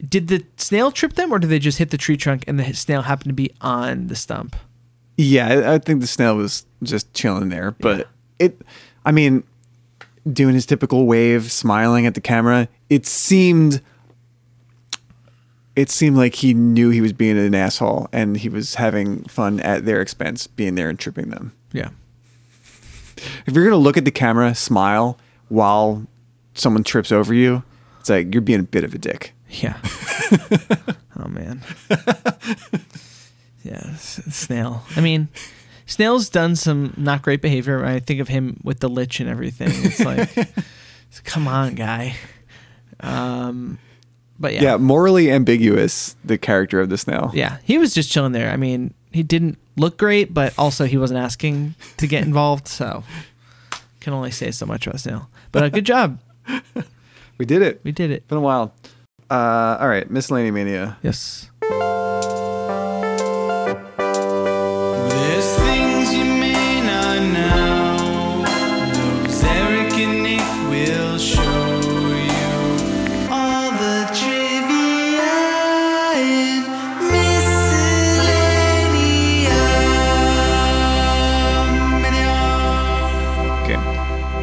did 0.10 0.28
the 0.28 0.44
snail 0.58 0.92
trip 0.92 1.14
them, 1.14 1.32
or 1.32 1.40
did 1.40 1.50
they 1.50 1.60
just 1.60 1.78
hit 1.78 1.90
the 1.92 1.98
tree 1.98 2.18
trunk 2.18 2.44
and 2.48 2.60
the 2.60 2.74
snail 2.74 3.04
happened 3.04 3.30
to 3.30 3.34
be 3.34 3.52
on 3.62 4.08
the 4.08 4.16
stump? 4.16 4.56
Yeah, 5.18 5.48
I, 5.48 5.74
I 5.76 5.78
think 5.80 6.02
the 6.02 6.08
snail 6.08 6.36
was 6.36 6.66
just 6.84 7.14
chilling 7.14 7.50
there, 7.50 7.72
but 7.80 8.08
it 8.40 8.60
I 9.06 9.12
mean 9.12 9.44
doing 10.34 10.54
his 10.54 10.66
typical 10.66 11.06
wave, 11.06 11.52
smiling 11.52 12.06
at 12.06 12.14
the 12.14 12.22
camera, 12.22 12.68
it 12.90 13.06
seemed 13.06 13.82
it 15.76 15.90
seemed 15.92 16.18
like 16.18 16.34
he 16.36 16.54
knew 16.56 16.90
he 16.90 17.02
was 17.02 17.14
being 17.14 17.38
an 17.38 17.54
asshole 17.54 18.08
and 18.12 18.36
he 18.38 18.50
was 18.50 18.76
having 18.76 19.24
fun 19.26 19.60
at 19.60 19.86
their 19.86 20.02
expense 20.02 20.48
being 20.48 20.74
there 20.76 20.90
and 20.90 20.98
tripping 20.98 21.30
them. 21.30 21.54
Yeah, 21.72 21.90
If 23.46 23.54
you're 23.54 23.64
gonna 23.64 23.76
look 23.78 23.96
at 23.98 24.06
the 24.06 24.12
camera, 24.12 24.56
smile 24.56 25.20
while 25.50 26.08
someone 26.56 26.84
trips 26.84 27.12
over 27.12 27.34
you, 27.34 27.62
it's 28.00 28.10
like 28.10 28.34
you're 28.34 28.42
being 28.42 28.60
a 28.62 28.64
bit 28.64 28.84
of 28.84 28.94
a 28.96 28.98
dick. 28.98 29.34
yeah. 29.50 29.78
oh 31.20 31.28
man. 31.28 31.62
yeah, 33.64 33.96
snail. 33.98 34.84
I 34.96 35.02
mean, 35.02 35.28
snail's 35.88 36.30
done 36.30 36.56
some 36.56 36.94
not 36.98 37.24
great 37.24 37.42
behavior. 37.42 37.84
I 37.84 38.00
think 38.00 38.20
of 38.20 38.28
him 38.28 38.60
with 38.64 38.80
the 38.82 38.90
lich 38.90 39.20
and 39.20 39.28
everything. 39.30 39.70
It's 39.72 40.00
like, 40.00 40.30
come 41.24 41.48
on, 41.48 41.74
guy. 41.76 42.16
Um, 43.00 43.80
but 44.40 44.54
yeah, 44.54 44.62
Yeah. 44.62 44.78
morally 44.78 45.32
ambiguous, 45.32 46.16
the 46.24 46.38
character 46.38 46.80
of 46.80 46.90
the 46.90 46.98
snail. 46.98 47.32
Yeah, 47.34 47.58
he 47.64 47.78
was 47.78 47.94
just 47.94 48.12
chilling 48.12 48.34
there. 48.34 48.52
I 48.52 48.58
mean, 48.58 48.94
he 49.12 49.24
didn't 49.24 49.58
look 49.78 49.98
great, 49.98 50.34
but 50.34 50.54
also 50.58 50.86
he 50.86 50.98
wasn't 50.98 51.20
asking 51.20 51.76
to 51.98 52.08
get 52.08 52.24
involved, 52.24 52.68
so 52.68 53.04
can 54.00 54.14
only 54.14 54.32
say 54.32 54.52
so 54.52 54.66
much 54.66 54.88
about 54.88 55.00
Snail. 55.00 55.30
But 55.52 55.64
uh, 55.64 55.70
good 55.70 55.86
job, 55.94 56.20
We 57.38 57.46
did 57.46 57.62
it. 57.62 57.82
we 57.84 57.92
did 57.92 58.10
it. 58.12 58.28
Been 58.28 58.38
a 58.38 58.42
while. 58.42 58.74
Uh, 59.30 59.78
all 59.80 59.88
right, 59.88 60.10
miscellany 60.10 60.50
mania. 60.52 60.98
Yes. 61.04 61.50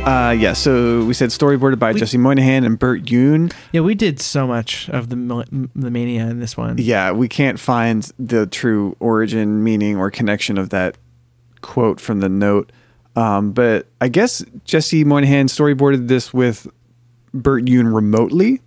Uh, 0.07 0.33
yeah, 0.39 0.53
so 0.53 1.03
we 1.07 1.15
said 1.15 1.31
storyboarded 1.31 1.79
by 1.79 1.93
We- 1.93 1.99
Jesse 2.01 2.19
Moynihan 2.19 2.65
and 2.65 2.79
Bert 2.79 3.11
Youn. 3.11 3.51
Yeah, 3.73 3.81
we 3.81 3.95
did 3.95 4.21
so 4.21 4.47
much 4.47 4.91
of 4.91 5.09
the 5.09 5.17
the 5.75 5.91
mania 5.91 6.27
in 6.29 6.41
this 6.41 6.59
one. 6.59 6.77
Yeah, 6.79 7.13
we 7.13 7.27
can't 7.27 7.59
find 7.59 8.11
the 8.19 8.47
true 8.47 8.97
origin, 9.01 9.65
meaning, 9.65 9.97
or 9.97 10.11
connection 10.11 10.59
of 10.59 10.69
that 10.71 10.99
quote 11.63 12.01
from 12.01 12.21
the 12.21 12.29
note. 12.29 12.71
Um, 13.17 13.53
but 13.53 13.87
I 14.03 14.09
guess 14.09 14.45
Jesse 14.65 15.05
Moynihan 15.05 15.47
storyboarded 15.47 16.09
this 16.09 16.35
with 16.35 16.67
Bert 17.33 17.67
Youn 17.67 17.89
remotely. 17.89 18.61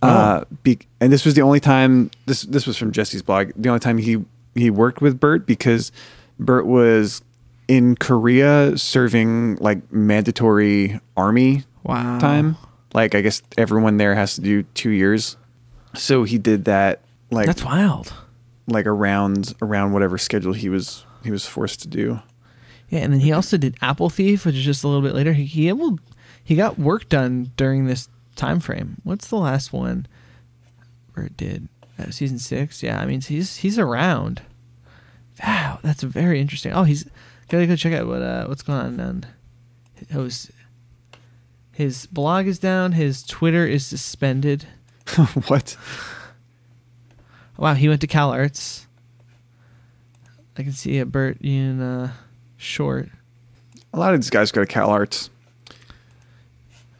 Uh, 0.00 0.44
be, 0.62 0.78
and 1.00 1.12
this 1.12 1.24
was 1.24 1.34
the 1.34 1.42
only 1.42 1.58
time 1.58 2.08
this 2.26 2.42
this 2.42 2.68
was 2.68 2.76
from 2.76 2.92
Jesse's 2.92 3.22
blog. 3.22 3.50
The 3.56 3.68
only 3.68 3.80
time 3.80 3.98
he 3.98 4.24
he 4.54 4.70
worked 4.70 5.00
with 5.00 5.18
Bert 5.18 5.44
because 5.44 5.90
Bert 6.38 6.66
was 6.66 7.20
in 7.68 7.94
Korea 7.96 8.76
serving 8.76 9.56
like 9.56 9.92
mandatory 9.92 10.98
army 11.16 11.64
Wow. 11.84 12.18
time. 12.18 12.56
Like 12.94 13.14
I 13.14 13.20
guess 13.20 13.42
everyone 13.56 13.98
there 13.98 14.14
has 14.14 14.34
to 14.36 14.40
do 14.40 14.62
two 14.74 14.90
years. 14.90 15.36
So 15.94 16.24
he 16.24 16.38
did 16.38 16.64
that 16.64 17.02
like 17.30 17.46
That's 17.46 17.64
wild. 17.64 18.12
like 18.66 18.86
around 18.86 19.54
around 19.62 19.92
whatever 19.92 20.18
schedule 20.18 20.52
he 20.54 20.68
was 20.68 21.04
he 21.24 21.30
was 21.30 21.46
forced 21.46 21.80
to 21.82 21.88
do. 21.88 22.20
Yeah, 22.88 23.00
and 23.00 23.12
then 23.12 23.20
he 23.20 23.32
also 23.32 23.58
did 23.58 23.76
Apple 23.82 24.08
Thief, 24.08 24.46
which 24.46 24.54
is 24.54 24.64
just 24.64 24.82
a 24.82 24.88
little 24.88 25.02
bit 25.02 25.14
later. 25.14 25.34
He, 25.34 25.44
he 25.44 25.68
able 25.68 25.98
he 26.42 26.56
got 26.56 26.78
work 26.78 27.08
done 27.10 27.52
during 27.56 27.84
this 27.86 28.08
time 28.36 28.60
frame. 28.60 28.96
What's 29.04 29.28
the 29.28 29.36
last 29.36 29.72
one 29.72 30.06
where 31.12 31.26
it 31.26 31.36
did? 31.36 31.68
Uh, 31.98 32.10
season 32.10 32.38
six. 32.38 32.82
Yeah, 32.82 32.98
I 33.00 33.04
mean 33.06 33.20
he's 33.20 33.56
he's 33.56 33.78
around. 33.78 34.40
Wow, 35.44 35.78
that's 35.82 36.02
very 36.02 36.40
interesting. 36.40 36.72
Oh, 36.72 36.84
he's 36.84 37.04
gotta 37.48 37.66
go 37.66 37.76
check 37.76 37.92
out 37.92 38.06
what 38.06 38.22
uh 38.22 38.46
what's 38.46 38.62
going 38.62 38.78
on. 38.78 39.00
And 39.00 39.26
it 39.98 40.14
was 40.14 40.50
his 41.72 42.06
blog 42.06 42.46
is 42.46 42.58
down. 42.58 42.92
His 42.92 43.22
Twitter 43.22 43.66
is 43.66 43.86
suspended. 43.86 44.66
what? 45.46 45.76
Wow, 47.56 47.74
he 47.74 47.88
went 47.88 48.00
to 48.00 48.06
Cal 48.06 48.30
Arts. 48.30 48.86
I 50.56 50.64
can 50.64 50.72
see 50.72 50.98
a 50.98 51.06
Bert 51.06 51.40
in 51.40 51.80
uh, 51.80 52.12
short. 52.56 53.10
A 53.92 53.98
lot 53.98 54.12
of 54.12 54.20
these 54.20 54.30
guys 54.30 54.50
go 54.50 54.60
to 54.60 54.66
Cal 54.66 54.90
Arts. 54.90 55.30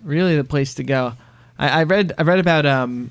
really 0.02 0.36
the 0.36 0.44
place 0.44 0.74
to 0.74 0.84
go. 0.84 1.14
I, 1.58 1.80
I 1.80 1.82
read 1.82 2.12
I 2.16 2.22
read 2.22 2.38
about 2.38 2.64
um, 2.64 3.10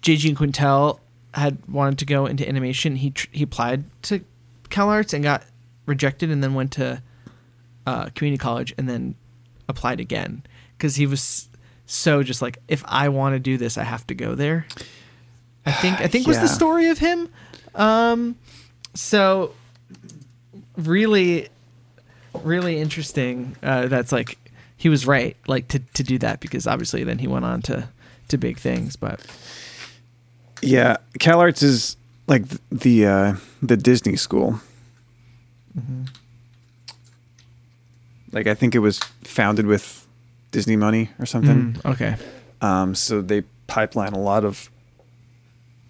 J.G. 0.00 0.34
Quintel 0.34 0.98
had 1.34 1.58
wanted 1.68 1.98
to 1.98 2.06
go 2.06 2.24
into 2.24 2.48
animation. 2.48 2.96
He 2.96 3.10
tr- 3.10 3.28
he 3.32 3.42
applied 3.42 3.84
to 4.04 4.24
Cal 4.70 4.88
Arts 4.88 5.12
and 5.12 5.22
got 5.22 5.44
rejected, 5.86 6.30
and 6.30 6.42
then 6.42 6.54
went 6.54 6.72
to 6.72 7.02
uh, 7.86 8.10
community 8.14 8.38
college 8.38 8.74
and 8.76 8.88
then 8.88 9.14
applied 9.68 10.00
again 10.00 10.42
because 10.76 10.96
he 10.96 11.06
was 11.06 11.48
so 11.86 12.22
just 12.22 12.42
like 12.42 12.58
if 12.68 12.84
I 12.86 13.08
want 13.08 13.34
to 13.34 13.38
do 13.38 13.56
this, 13.56 13.78
I 13.78 13.84
have 13.84 14.06
to 14.08 14.14
go 14.14 14.34
there. 14.34 14.66
I 15.64 15.72
think 15.72 16.00
I 16.00 16.06
think 16.06 16.26
was 16.26 16.40
the 16.40 16.48
story 16.60 16.88
of 16.88 16.98
him. 16.98 17.28
Um, 17.74 18.36
so 18.94 19.52
really, 20.76 21.48
really 22.42 22.78
interesting. 22.78 23.56
Uh, 23.62 23.86
that's 23.86 24.12
like 24.12 24.38
he 24.76 24.88
was 24.88 25.06
right, 25.06 25.36
like 25.46 25.68
to 25.68 25.78
to 25.78 26.02
do 26.02 26.18
that 26.18 26.40
because 26.40 26.66
obviously 26.66 27.04
then 27.04 27.18
he 27.18 27.26
went 27.26 27.44
on 27.44 27.62
to 27.62 27.88
to 28.28 28.38
big 28.38 28.58
things. 28.58 28.96
But 28.96 29.20
Yeah, 30.62 30.96
Cal 31.18 31.40
Arts 31.40 31.62
is 31.62 31.96
like 32.26 32.44
the 32.70 33.06
uh, 33.06 33.34
the 33.62 33.76
Disney 33.76 34.16
school. 34.16 34.60
Like 38.32 38.46
I 38.46 38.54
think 38.54 38.74
it 38.74 38.80
was 38.80 38.98
founded 39.24 39.66
with 39.66 40.06
Disney 40.50 40.76
money 40.76 41.10
or 41.18 41.26
something. 41.26 41.74
Mm, 41.74 41.92
okay, 41.92 42.16
Um, 42.60 42.94
so 42.94 43.20
they 43.22 43.42
pipeline 43.66 44.12
a 44.12 44.18
lot 44.20 44.44
of 44.44 44.70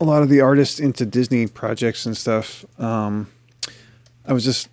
a 0.01 0.05
lot 0.05 0.22
of 0.22 0.28
the 0.28 0.41
artists 0.41 0.78
into 0.78 1.07
Disney 1.07 1.47
projects 1.47 2.05
and 2.07 2.16
stuff. 2.16 2.64
Um, 2.78 3.28
I 4.26 4.32
was 4.32 4.45
just 4.45 4.68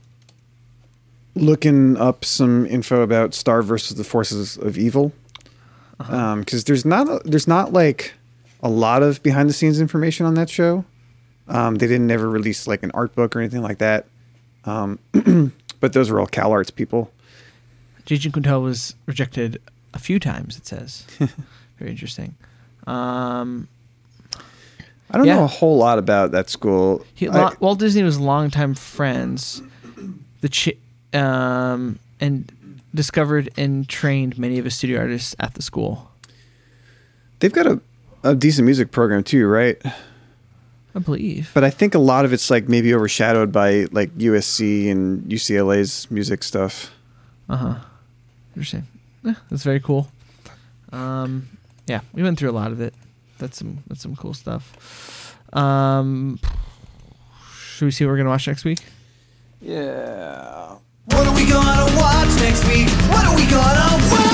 looking 1.36 1.98
up 1.98 2.26
some 2.26 2.66
info 2.66 3.02
about 3.02 3.34
Star 3.34 3.62
versus 3.62 3.98
the 3.98 4.04
Forces 4.04 4.58
of 4.58 4.78
Evil 4.78 5.12
because 5.98 6.66
there's 6.66 6.86
not 6.86 7.08
a, 7.08 7.22
there's 7.24 7.48
not 7.48 7.72
like 7.72 8.14
a 8.62 8.70
lot 8.70 9.04
of 9.04 9.24
behind 9.24 9.50
the 9.50 9.54
scenes 9.54 9.80
information 9.80 10.26
on 10.26 10.34
that 10.36 10.50
show. 10.50 10.86
Um, 11.48 11.76
they 11.76 11.88
didn't 11.88 12.10
ever 12.12 12.30
release 12.30 12.68
like 12.68 12.84
an 12.84 12.92
art 12.94 13.16
book 13.16 13.36
or 13.36 13.40
anything 13.40 13.62
like 13.62 13.78
that. 13.80 14.06
Um, 14.66 15.00
but 15.80 15.94
those 15.94 16.10
were 16.10 16.20
all 16.20 16.28
Cal 16.28 16.52
Arts 16.52 16.72
people. 16.72 17.12
J.G. 18.06 18.32
Quintel 18.32 18.62
was 18.64 18.96
rejected 19.06 19.62
a 19.94 20.00
few 20.00 20.20
times. 20.20 20.58
It 20.58 20.66
says 20.68 21.06
very 21.80 21.92
interesting. 21.92 22.36
Um, 22.88 23.68
I 25.12 25.18
don't 25.18 25.28
Yeah. 25.28 25.36
know 25.36 25.44
a 25.44 25.48
whole 25.48 25.78
lot 25.78 26.00
about 26.00 26.32
that 26.32 26.50
school. 26.50 27.06
He, 27.14 27.30
I- 27.30 27.54
Walt 27.60 27.80
Disney 27.80 28.04
was 28.04 28.20
longtime 28.20 28.74
friends, 28.76 29.62
the 30.42 30.50
chi- 30.50 31.18
um, 31.18 32.00
and 32.20 32.52
discovered 32.96 33.50
and 33.58 33.88
trained 33.88 34.38
many 34.38 34.58
of 34.60 34.66
his 34.66 34.76
studio 34.76 35.00
artists 35.00 35.36
at 35.40 35.54
the 35.54 35.62
school. 35.62 36.10
They've 37.40 37.54
got 37.54 37.68
a, 37.68 37.80
a 38.24 38.36
decent 38.36 38.66
music 38.66 38.92
program 38.92 39.24
too, 39.24 39.48
right? 39.48 39.82
I 40.96 41.00
believe. 41.00 41.50
But 41.54 41.64
I 41.64 41.70
think 41.70 41.96
a 41.96 42.00
lot 42.00 42.26
of 42.26 42.34
it's 42.34 42.50
like 42.50 42.70
maybe 42.70 42.94
overshadowed 42.94 43.52
by 43.52 43.88
like 43.92 44.16
USC 44.18 44.92
and 44.92 45.24
UCLA's 45.24 46.10
music 46.12 46.44
stuff. 46.44 46.92
Uh 47.50 47.58
huh. 47.58 47.76
Interesting. 48.56 48.88
Yeah, 49.24 49.36
that's 49.50 49.64
very 49.64 49.80
cool. 49.80 50.08
Um, 50.92 51.48
yeah, 51.88 52.02
we 52.14 52.22
went 52.22 52.38
through 52.38 52.52
a 52.52 52.54
lot 52.54 52.72
of 52.72 52.80
it. 52.82 52.94
That's 53.40 53.58
some 53.58 53.84
that's 53.88 54.02
some 54.02 54.16
cool 54.16 54.34
stuff. 54.34 55.36
Um, 55.54 56.40
should 57.56 57.86
we 57.86 57.92
see 57.92 58.06
what 58.06 58.12
we're 58.12 58.18
gonna 58.18 58.30
watch 58.30 58.48
next 58.48 58.64
week? 58.64 58.80
Yeah. 59.62 60.76
What 61.06 61.28
are 61.28 61.36
we 61.36 61.48
gonna 61.50 61.96
watch 61.98 62.30
next 62.40 62.66
week? 62.68 62.88
What 63.10 63.26
are 63.26 63.36
we 63.36 63.46
gonna 63.48 63.98
watch? 64.12 64.34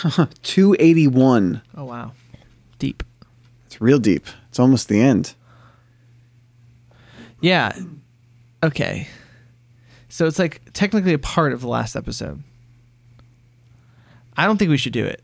281. 0.42 1.62
Oh 1.76 1.84
wow, 1.84 2.12
deep. 2.78 3.02
It's 3.66 3.80
real 3.80 3.98
deep. 3.98 4.26
It's 4.48 4.58
almost 4.58 4.88
the 4.88 5.00
end. 5.00 5.34
Yeah. 7.40 7.78
Okay. 8.62 9.08
So 10.08 10.26
it's 10.26 10.38
like 10.38 10.62
technically 10.72 11.12
a 11.12 11.18
part 11.18 11.52
of 11.52 11.60
the 11.60 11.68
last 11.68 11.96
episode. 11.96 12.42
I 14.36 14.46
don't 14.46 14.56
think 14.56 14.70
we 14.70 14.76
should 14.76 14.92
do 14.92 15.04
it. 15.04 15.22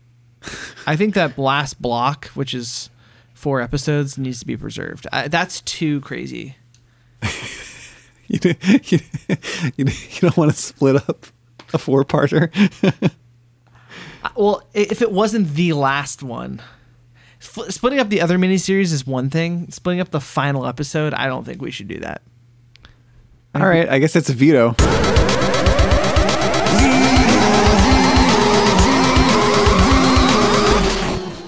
I 0.85 0.95
think 0.95 1.13
that 1.15 1.37
last 1.37 1.81
block, 1.81 2.27
which 2.27 2.53
is 2.53 2.89
four 3.33 3.61
episodes, 3.61 4.17
needs 4.17 4.39
to 4.39 4.45
be 4.45 4.55
preserved. 4.55 5.07
I, 5.11 5.27
that's 5.27 5.61
too 5.61 6.01
crazy. 6.01 6.55
You, 8.27 8.39
you, 8.61 8.99
you, 9.75 9.85
you 9.85 10.21
don't 10.21 10.37
want 10.37 10.51
to 10.51 10.57
split 10.57 10.95
up 11.09 11.25
a 11.73 11.77
four 11.77 12.05
parter. 12.05 12.51
Uh, 14.27 14.31
Well, 14.35 14.63
if 14.73 15.01
it 15.01 15.11
wasn't 15.11 15.53
the 15.55 15.73
last 15.73 16.21
one, 16.23 16.61
splitting 17.39 17.99
up 17.99 18.09
the 18.09 18.21
other 18.21 18.37
miniseries 18.37 18.93
is 18.93 19.05
one 19.07 19.29
thing. 19.29 19.69
Splitting 19.71 19.99
up 20.01 20.09
the 20.09 20.19
final 20.21 20.65
episode, 20.65 21.13
I 21.13 21.27
don't 21.27 21.43
think 21.45 21.61
we 21.61 21.71
should 21.71 21.87
do 21.87 21.99
that. 21.99 22.21
All 23.55 23.65
right. 23.67 23.89
I 23.89 23.99
guess 23.99 24.13
that's 24.13 24.29
a 24.29 24.33
veto. 24.33 24.75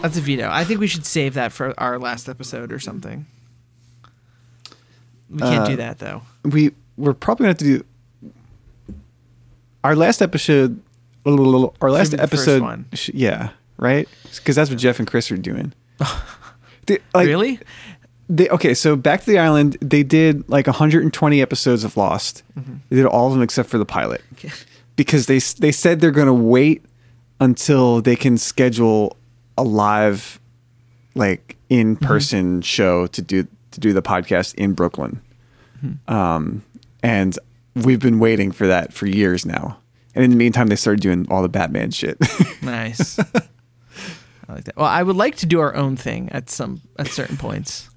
That's 0.02 0.18
a 0.18 0.22
veto. 0.22 0.48
I 0.50 0.64
think 0.64 0.80
we 0.80 0.88
should 0.88 1.06
save 1.06 1.34
that 1.34 1.52
for 1.52 1.78
our 1.78 2.00
last 2.00 2.30
episode 2.30 2.72
or 2.72 2.80
something. 2.80 3.26
We 5.30 5.40
can't 5.40 5.68
do 5.68 5.76
that 5.76 6.00
though. 6.00 6.22
We, 6.44 6.72
we're 6.96 7.14
probably 7.14 7.44
going 7.48 7.56
to 7.56 7.66
have 7.66 7.74
to 7.74 7.84
do 8.20 8.24
our 9.84 9.96
last 9.98 10.22
episode. 10.22 10.82
Our 11.82 11.92
last 11.92 12.12
be 12.12 12.18
the 12.18 12.28
first 12.28 12.48
episode. 12.48 12.86
sh- 12.94 13.12
yeah. 13.14 13.50
Right. 13.78 14.08
Because 14.36 14.56
that's 14.56 14.70
what 14.70 14.80
Jeff 14.80 15.00
and 15.00 15.08
Chris 15.08 15.32
are 15.32 15.38
doing. 15.38 15.74
They- 16.86 16.98
like, 17.14 17.28
really? 17.28 17.60
they 18.30 18.48
okay 18.50 18.74
so 18.76 18.96
back 18.96 19.22
to 19.22 19.26
the 19.26 19.40
island 19.40 19.76
they 19.82 20.04
did 20.04 20.48
like 20.48 20.68
120 20.68 21.42
episodes 21.42 21.84
of 21.84 21.98
lost 21.98 22.44
mm-hmm. 22.58 22.76
they 22.90 22.96
did 22.96 23.06
all 23.06 23.28
of 23.28 23.34
them 23.34 23.42
except 23.42 23.68
for 23.68 23.80
the 23.80 23.86
pilot 23.86 24.22
because 24.96 25.26
they 25.26 25.40
they 25.60 25.72
said 25.72 26.00
they're 26.00 26.12
going 26.12 26.28
to 26.28 26.34
wait 26.34 26.86
until 27.40 28.02
they 28.02 28.16
can 28.16 28.38
schedule 28.38 29.18
a 29.58 29.64
live 29.64 30.40
like 31.16 31.58
in 31.70 31.96
person 31.96 32.56
mm-hmm. 32.56 32.62
show 32.62 33.08
to 33.08 33.22
do 33.22 33.48
to 33.72 33.80
do 33.80 33.94
the 33.94 34.02
podcast 34.02 34.54
in 34.56 34.74
Brooklyn 34.74 35.20
mm-hmm. 35.84 36.14
um 36.14 36.64
and 37.02 37.40
we've 37.76 38.00
been 38.00 38.20
waiting 38.20 38.52
for 38.52 38.68
that 38.68 38.94
for 38.94 39.08
years 39.08 39.46
now 39.46 39.79
and 40.16 40.24
in 40.24 40.30
the 40.32 40.36
meantime 40.36 40.68
they 40.68 40.76
started 40.76 41.02
doing 41.02 41.28
all 41.30 41.42
the 41.42 41.50
Batman 41.50 41.92
shit 41.92 42.18
Nice. 42.62 43.20
I 43.20 44.54
like 44.54 44.64
that. 44.66 44.76
Well, 44.76 44.88
I 44.88 45.04
would 45.04 45.16
like 45.16 45.36
to 45.38 45.46
do 45.46 45.60
our 45.60 45.76
own 45.76 45.96
thing 45.96 46.30
at 46.32 46.50
some 46.50 46.82
at 46.98 47.08
certain 47.08 47.38
points, 47.38 47.88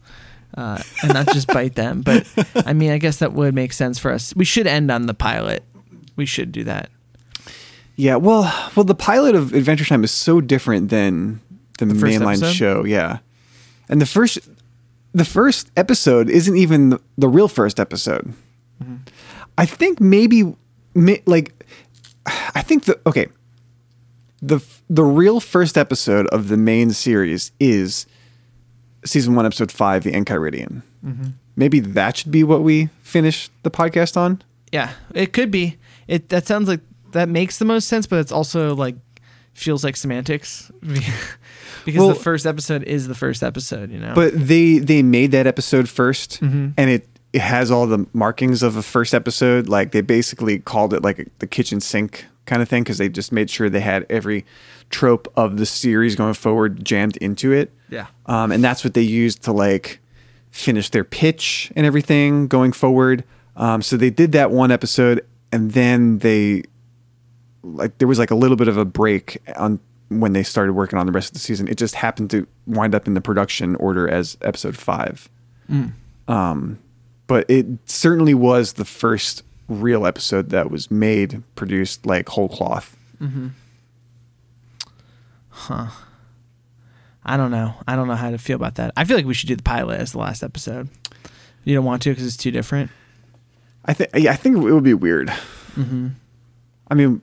uh, 0.57 0.83
and 1.03 1.15
not 1.15 1.27
just 1.33 1.47
bite 1.49 1.75
them. 1.77 2.03
But 2.03 2.27
I 2.67 2.75
mean, 2.75 2.91
I 2.91 2.99
guess 2.99 3.19
that 3.19 3.33
would 3.33 3.55
make 3.55 3.73
sense 3.73 3.99
for 3.99 4.11
us. 4.13 4.35
We 4.37 4.45
should 4.45 4.67
end 4.67 4.91
on 4.91 5.07
the 5.07 5.15
pilot. 5.15 5.65
We 6.15 6.27
should 6.27 6.53
do 6.53 6.65
that. 6.65 6.91
Yeah, 7.97 8.17
well, 8.17 8.43
well, 8.77 8.85
the 8.85 8.95
pilot 8.95 9.35
of 9.35 9.53
Adventure 9.55 9.85
Time 9.85 10.05
is 10.05 10.11
so 10.11 10.41
different 10.41 10.89
than 10.91 11.41
the, 11.79 11.87
The 11.87 11.95
mainline 11.95 12.33
episode? 12.39 12.53
show. 12.53 12.85
Yeah, 12.85 13.19
and 13.89 14.01
the 14.01 14.07
first, 14.07 14.39
the 15.13 15.25
first 15.25 15.71
episode 15.77 16.29
isn't 16.29 16.57
even 16.57 16.91
the, 16.91 17.01
the 17.17 17.29
real 17.29 17.49
first 17.49 17.81
episode. 17.81 18.33
Mm-hmm. 18.83 18.97
I 19.57 19.65
think 19.67 20.01
maybe, 20.01 20.55
ma- 20.95 21.17
like, 21.27 21.65
I 22.55 22.63
think 22.63 22.85
the 22.85 22.99
okay, 23.07 23.27
the 24.41 24.61
the 24.91 25.05
real 25.05 25.41
first 25.41 25.79
episode 25.79 26.27
of 26.29 26.49
the 26.49 26.57
main 26.57 26.91
series 26.91 27.53
is 27.61 28.07
season 29.05 29.35
one, 29.35 29.47
episode 29.47 29.73
five, 29.73 30.05
the 30.05 30.13
Enchiridion. 30.13 30.83
Mm-hmm. 31.05 31.31
Maybe 31.57 31.81
that 31.81 32.17
should 32.17 32.31
be 32.31 32.45
what 32.45 32.63
we 32.63 32.89
finish 33.03 33.51
the 33.63 33.71
podcast 33.71 34.17
on. 34.17 34.43
Yeah, 34.73 34.93
it 35.15 35.33
could 35.33 35.51
be. 35.51 35.79
It 36.09 36.29
that 36.31 36.47
sounds 36.47 36.69
like 36.69 36.81
that 37.13 37.29
makes 37.29 37.59
the 37.59 37.65
most 37.65 37.89
sense, 37.89 38.07
but 38.07 38.19
it's 38.21 38.33
also 38.33 38.75
like 38.75 38.97
feels 39.55 39.85
like 39.85 39.97
semantics 39.97 40.71
because 40.81 41.99
Well- 41.99 42.09
the 42.09 42.15
first 42.15 42.47
episode 42.47 42.83
is 42.85 43.07
the 43.07 43.15
first 43.15 43.43
episode. 43.43 43.91
You 43.91 43.99
know. 43.99 44.15
But 44.15 44.33
they 44.35 44.79
they 44.79 45.03
made 45.03 45.33
that 45.33 45.47
episode 45.47 45.87
1st 45.87 46.39
Mm-hmm. 46.41 46.69
and 46.77 46.91
it 46.91 47.07
it 47.33 47.41
has 47.41 47.71
all 47.71 47.87
the 47.87 48.07
markings 48.13 48.63
of 48.63 48.77
a 48.77 48.83
first 48.83 49.15
episode. 49.15 49.67
Like 49.69 49.93
they 49.93 50.01
basically 50.03 50.59
called 50.59 50.93
it 50.95 51.03
like 51.03 51.29
the 51.39 51.47
kitchen 51.47 51.81
sink 51.81 52.27
kind 52.47 52.63
of 52.63 52.69
thing 52.69 52.83
because 52.83 52.99
they 52.99 53.09
just 53.09 53.33
made 53.33 53.51
sure 53.51 53.69
they 53.71 53.81
had 53.81 54.07
every 54.11 54.45
trope 54.91 55.33
of 55.37 55.57
the 55.59 55.67
series 55.67 56.17
going 56.17 56.35
forward 56.35 56.85
jammed 56.85 57.17
into 57.19 57.53
it. 57.53 57.73
Yeah. 57.89 58.07
um, 58.27 58.53
and 58.53 58.65
that's 58.65 58.85
what 58.85 58.95
they 58.95 59.03
used 59.03 59.43
to 59.43 59.53
like 59.53 60.01
finish 60.51 60.91
their 60.91 61.05
pitch 61.05 61.73
and 61.77 61.87
everything 61.87 62.47
going 62.47 62.73
forward. 62.73 63.25
Um, 63.57 63.83
so 63.83 63.97
they 63.97 64.11
did 64.11 64.33
that 64.33 64.51
one 64.51 64.71
episode, 64.71 65.27
and 65.51 65.73
then 65.73 66.19
they 66.19 66.63
like 67.63 67.99
there 67.99 68.09
was 68.09 68.19
like 68.19 68.31
a 68.31 68.35
little 68.35 68.57
bit 68.57 68.69
of 68.69 68.77
a 68.77 68.85
break 68.85 69.39
on 69.57 69.79
when 70.09 70.33
they 70.33 70.43
started 70.43 70.73
working 70.73 70.99
on 70.99 71.07
the 71.07 71.13
rest 71.13 71.29
of 71.29 71.35
the 71.35 71.39
season. 71.41 71.69
It 71.69 71.77
just 71.79 71.95
happened 71.95 72.31
to 72.31 72.47
wind 72.67 72.95
up 72.95 73.07
in 73.07 73.15
the 73.15 73.21
production 73.21 73.77
order 73.77 74.09
as 74.09 74.37
episode 74.43 74.77
five. 74.77 75.29
Um, 76.29 76.79
but 77.27 77.49
it 77.49 77.67
certainly 77.87 78.35
was 78.35 78.75
the 78.75 78.85
first 78.85 79.43
real 79.73 80.07
episode 80.07 80.51
that 80.51 80.71
was 80.71 80.91
made, 80.91 81.43
produced 81.55 82.07
like 82.07 82.29
whole 82.29 82.49
cloth. 82.49 82.97
Huh. 85.49 85.87
I 87.25 87.37
don't 87.37 87.51
know. 87.51 87.75
I 87.87 87.95
don't 87.95 88.09
know 88.09 88.15
how 88.17 88.31
to 88.31 88.39
feel 88.39 88.57
about 88.57 88.77
that. 88.77 88.93
I 88.97 89.05
feel 89.05 89.17
like 89.17 89.27
we 89.27 89.35
should 89.35 89.49
do 89.49 89.57
the 89.57 89.63
pilot 89.63 90.01
as 90.01 90.13
the 90.13 90.19
last 90.19 90.43
episode. 90.43 90.89
You 91.65 91.75
don't 91.75 91.85
want 91.85 92.03
to 92.03 92.11
because 92.11 92.27
it's 92.27 92.37
too 92.37 92.51
different. 92.51 92.91
I 93.85 93.93
think 93.93 94.11
yeah, 94.15 94.33
I 94.33 94.37
think 94.37 94.57
it 94.57 94.61
would 94.61 94.83
be 94.83 94.95
weird. 94.95 95.29
Mm-hmm. 95.29 96.09
I 96.91 96.95
mean, 96.95 97.21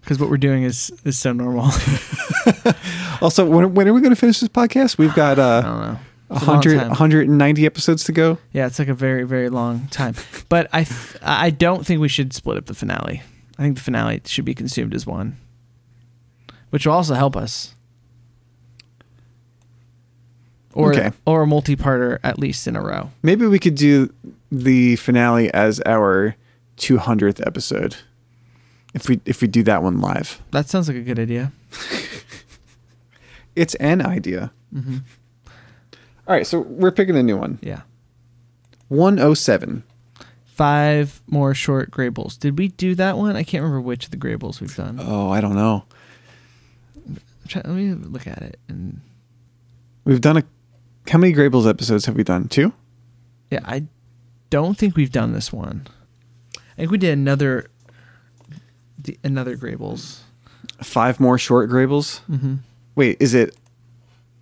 Because 0.00 0.18
what 0.18 0.30
we're 0.30 0.36
doing 0.36 0.62
is 0.64 0.90
is 1.04 1.18
so 1.18 1.32
normal. 1.32 1.64
also 3.20 3.46
when, 3.46 3.74
when 3.74 3.88
are 3.88 3.92
we 3.92 4.00
going 4.00 4.14
to 4.14 4.20
finish 4.20 4.40
this 4.40 4.48
podcast? 4.48 4.98
We've 4.98 5.14
got 5.14 5.38
I 5.38 5.42
uh, 5.42 5.60
don't 5.62 5.80
know. 5.80 5.98
It's 6.30 6.42
a 6.42 6.46
100, 6.46 6.78
time. 6.78 6.88
190 6.88 7.64
episodes 7.66 8.04
to 8.04 8.12
go. 8.12 8.38
Yeah, 8.52 8.66
it's 8.66 8.78
like 8.78 8.88
a 8.88 8.94
very 8.94 9.24
very 9.24 9.48
long 9.48 9.86
time. 9.88 10.14
But 10.48 10.68
I 10.72 10.84
th- 10.84 11.16
I 11.22 11.50
don't 11.50 11.86
think 11.86 12.00
we 12.00 12.08
should 12.08 12.32
split 12.34 12.58
up 12.58 12.66
the 12.66 12.74
finale. 12.74 13.22
I 13.58 13.62
think 13.62 13.76
the 13.76 13.82
finale 13.82 14.20
should 14.26 14.44
be 14.44 14.54
consumed 14.54 14.94
as 14.94 15.06
one, 15.06 15.36
which 16.70 16.86
will 16.86 16.92
also 16.92 17.14
help 17.14 17.34
us. 17.36 17.74
Or 20.74 20.92
Okay. 20.92 21.10
or 21.24 21.42
a 21.42 21.46
multi-parter 21.46 22.18
at 22.22 22.38
least 22.38 22.66
in 22.68 22.76
a 22.76 22.82
row. 22.82 23.10
Maybe 23.22 23.46
we 23.46 23.58
could 23.58 23.74
do 23.74 24.12
the 24.52 24.96
finale 24.96 25.52
as 25.54 25.80
our 25.86 26.36
200th 26.76 27.44
episode. 27.46 27.96
If 28.94 29.08
we 29.08 29.20
if 29.24 29.40
we 29.40 29.48
do 29.48 29.62
that 29.64 29.82
one 29.82 30.00
live. 30.00 30.40
That 30.50 30.68
sounds 30.68 30.88
like 30.88 30.96
a 30.96 31.02
good 31.02 31.18
idea. 31.18 31.52
It's 33.56 33.74
an 33.76 34.06
idea. 34.06 34.52
Mm-hmm. 34.72 34.98
All 36.28 36.34
right, 36.34 36.46
so 36.46 36.60
we're 36.60 36.90
picking 36.92 37.16
a 37.16 37.22
new 37.22 37.36
one. 37.38 37.58
Yeah. 37.62 37.80
107. 38.88 39.82
Five 40.46 41.22
more 41.26 41.54
short 41.54 41.90
Graybles. 41.90 42.36
Did 42.38 42.58
we 42.58 42.68
do 42.68 42.94
that 42.96 43.16
one? 43.16 43.36
I 43.36 43.42
can't 43.44 43.62
remember 43.62 43.80
which 43.80 44.06
of 44.06 44.10
the 44.10 44.16
Graybles 44.16 44.60
we've 44.60 44.74
done. 44.74 44.98
Oh, 45.00 45.30
I 45.30 45.40
don't 45.40 45.54
know. 45.54 45.84
Let 47.54 47.66
me 47.66 47.94
look 47.94 48.26
at 48.26 48.42
it. 48.42 48.58
And 48.68 49.00
We've 50.04 50.20
done 50.20 50.38
a 50.38 50.42
how 51.10 51.18
many 51.18 51.32
Graybles 51.32 51.66
episodes 51.68 52.04
have 52.06 52.16
we 52.16 52.24
done? 52.24 52.48
Two? 52.48 52.72
yeah, 53.50 53.60
I 53.64 53.84
don't 54.50 54.76
think 54.76 54.96
we've 54.96 55.12
done 55.12 55.32
this 55.32 55.50
one. 55.52 55.86
I 56.56 56.60
think 56.76 56.90
we 56.90 56.98
did 56.98 57.12
another 57.12 57.70
the- 59.02 59.18
another 59.24 59.56
Graybles. 59.56 60.20
Five 60.82 61.18
more 61.20 61.38
short 61.38 61.70
Graybles? 61.70 62.20
Mm-hmm. 62.28 62.56
Wait, 62.96 63.16
is 63.20 63.32
it 63.34 63.56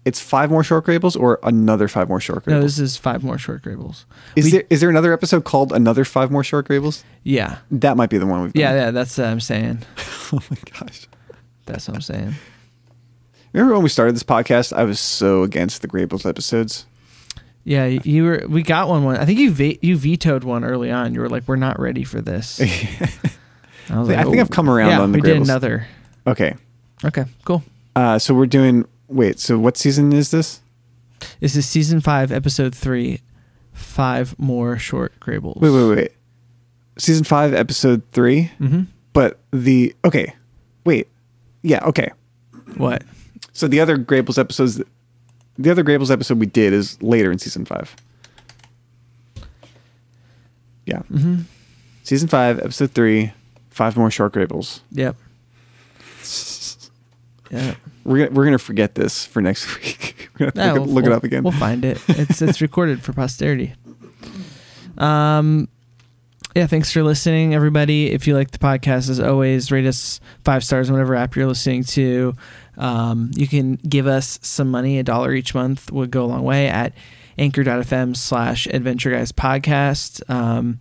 it's 0.07 0.21
five 0.21 0.51
more 0.51 0.65
short 0.65 0.87
Graybles 0.87 1.17
or 1.21 1.39
another 1.43 1.89
five 1.89 2.09
more 2.09 2.21
short 2.21 2.45
Graybles? 2.45 2.49
No, 2.57 2.61
this 2.63 2.79
is 2.79 2.97
five 2.97 3.23
more 3.23 3.37
short 3.37 3.63
Graybles. 3.63 4.07
is 4.37 4.47
We- 4.47 4.51
there 4.53 4.65
is 4.71 4.81
there 4.81 4.89
another 4.89 5.13
episode 5.13 5.45
called 5.45 5.73
Another 5.73 6.05
Five 6.07 6.31
More 6.31 6.43
Short 6.45 6.67
Graybles? 6.69 7.03
Yeah, 7.25 7.59
That 7.71 7.97
might 7.99 8.09
be 8.09 8.17
the 8.17 8.27
one 8.27 8.43
we've 8.45 8.53
done. 8.55 8.61
yeah, 8.63 8.75
yeah. 8.75 8.91
That's 8.93 9.19
what 9.19 9.27
I'm 9.27 9.41
saying. 9.41 9.81
oh 10.33 10.39
my 10.51 10.57
gosh. 10.79 11.09
That's 11.67 11.89
what 11.89 11.97
I'm 11.97 12.01
saying. 12.01 12.35
Remember 13.53 13.75
when 13.75 13.83
we 13.83 13.89
started 13.89 14.15
this 14.15 14.23
podcast? 14.23 14.73
I 14.73 14.85
was 14.85 15.01
so 15.01 15.43
against 15.43 15.83
the 15.83 15.89
Graybles 15.89 16.25
episodes. 16.27 16.87
Yeah, 17.65 17.87
you 17.87 18.23
were. 18.25 18.45
We 18.49 18.63
got 18.63 18.89
one. 18.89 19.03
One. 19.03 19.17
I 19.17 19.25
think 19.25 19.41
you 19.41 19.51
ve- 19.51 19.81
you 19.83 19.97
vetoed 19.97 20.45
one 20.45 20.63
early 20.63 20.93
on. 20.93 21.15
You 21.15 21.21
were 21.21 21.29
like, 21.29 21.49
"We're 21.49 21.57
not 21.57 21.81
ready 21.81 22.05
for 22.05 22.21
this." 22.21 22.61
I, 23.91 23.99
was 23.99 24.09
I 24.11 24.23
think 24.23 24.39
I've 24.39 24.51
come 24.51 24.71
around 24.71 24.91
yeah, 24.91 25.01
on 25.01 25.11
the 25.11 25.19
we 25.19 25.23
did 25.23 25.39
another. 25.39 25.87
Okay. 26.29 26.55
Okay, 27.05 27.25
cool. 27.45 27.65
Uh, 27.97 28.19
so 28.21 28.35
we're 28.35 28.47
doing. 28.47 28.87
Wait. 29.09 29.39
So 29.39 29.59
what 29.59 29.77
season 29.77 30.13
is 30.13 30.31
this? 30.31 30.61
This 31.41 31.57
is 31.57 31.67
season 31.67 32.01
five, 32.01 32.33
episode 32.33 32.75
three. 32.75 33.21
Five 33.73 34.39
more 34.39 34.79
short 34.79 35.19
Graybles. 35.21 35.61
Wait, 35.61 35.71
wait, 35.71 35.97
wait. 35.97 36.13
Season 36.99 37.25
five, 37.25 37.53
episode 37.53 38.03
three. 38.13 38.51
Mm-hmm. 38.59 38.83
But 39.13 39.39
the 39.53 39.95
okay. 40.05 40.35
Wait. 40.85 41.09
Yeah. 41.63 41.85
Okay. 41.85 42.11
What? 42.77 43.03
So 43.53 43.69
the 43.69 43.81
other 43.81 43.97
Graybles 43.99 44.39
episodes, 44.39 44.83
the 45.59 45.71
other 45.71 45.83
Graybles 45.83 46.11
episode 46.11 46.39
we 46.39 46.47
did 46.47 46.73
is 46.73 47.01
later 47.03 47.31
in 47.31 47.39
season 47.39 47.65
five. 47.65 47.95
Yeah. 50.87 51.01
Mm-hmm. 51.11 51.43
Season 52.05 52.29
five, 52.29 52.59
episode 52.61 52.93
three. 52.93 53.33
Five 53.71 53.97
more 53.97 54.11
short 54.11 54.33
Graybles. 54.33 54.81
Yep. 54.93 55.17
Yeah. 57.49 57.77
We're 58.07 58.31
we're 58.31 58.45
gonna 58.45 58.59
forget 58.59 58.95
this 58.95 59.25
for 59.27 59.41
next 59.43 59.75
week. 59.83 60.29
we're 60.39 60.51
gonna 60.51 60.67
Yeah, 60.67 60.73
look, 60.73 60.77
it, 60.77 60.85
we'll- 60.87 60.95
look 60.95 61.07
it 61.07 61.13
up 61.13 61.25
again. 61.25 61.43
We'll 61.43 61.53
find 61.53 61.85
it. 61.85 62.01
It's 62.09 62.41
it's 62.41 62.61
recorded 62.61 63.03
for 63.03 63.13
posterity. 63.13 63.75
Um, 64.99 65.69
yeah. 66.55 66.67
Thanks 66.67 66.91
for 66.91 67.03
listening, 67.03 67.55
everybody. 67.55 68.11
If 68.13 68.27
you 68.27 68.35
like 68.35 68.51
the 68.51 68.59
podcast, 68.59 69.11
as 69.11 69.21
always, 69.21 69.71
rate 69.71 69.87
us 69.87 70.21
five 70.45 70.65
stars 70.65 70.89
on 70.89 70.95
whatever 70.95 71.15
app 71.15 71.37
you're 71.37 71.47
listening 71.47 71.85
to. 71.85 72.35
Um, 72.79 73.31
you 73.35 73.47
can 73.47 73.75
give 73.77 74.07
us 74.07 74.39
some 74.43 74.71
money. 74.71 74.99
A 74.99 75.03
dollar 75.03 75.35
each 75.35 75.55
month 75.55 75.91
would 75.93 76.11
go 76.11 76.25
a 76.25 76.27
long 76.27 76.45
way 76.45 76.69
at 76.69 76.93
anchor.fm 77.39 78.17
slash 78.17 78.67
adventure 78.69 79.11
guys 79.11 79.33
podcast. 79.33 80.23
Um, 80.31 80.81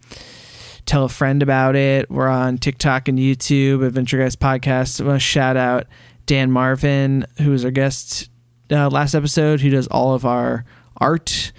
tell 0.85 1.03
a 1.03 1.09
friend 1.09 1.43
about 1.43 1.75
it. 1.75 2.09
We're 2.09 2.27
on 2.29 2.57
TikTok 2.57 3.09
and 3.09 3.17
YouTube, 3.19 3.85
Adventure 3.85 4.17
Guys 4.19 4.35
Podcast. 4.37 5.01
I 5.01 5.05
want 5.05 5.15
to 5.17 5.19
shout 5.25 5.57
out 5.57 5.87
Dan 6.25 6.51
Marvin, 6.51 7.25
who 7.41 7.51
was 7.51 7.65
our 7.65 7.71
guest 7.71 8.29
uh, 8.71 8.89
last 8.89 9.13
episode, 9.13 9.61
who 9.61 9.69
does 9.69 9.87
all 9.87 10.13
of 10.13 10.25
our 10.25 10.65
art. 10.97 11.51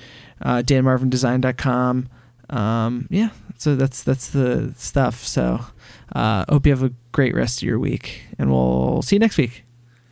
Uh, 0.43 0.62
DanMarvinDesign.com. 0.62 2.09
Um, 2.51 3.09
yeah, 3.11 3.31
so 3.57 3.75
that's 3.75 4.03
that's 4.03 4.29
the 4.31 4.75
stuff. 4.77 5.25
So 5.25 5.61
uh, 6.14 6.45
hope 6.49 6.67
you 6.67 6.73
have 6.73 6.83
a 6.83 6.93
great 7.12 7.35
rest 7.35 7.62
of 7.62 7.69
your 7.69 7.79
week, 7.79 8.23
and 8.39 8.51
we'll 8.51 9.03
see 9.03 9.17
you 9.17 9.21
next 9.21 9.39
week. 9.39 9.64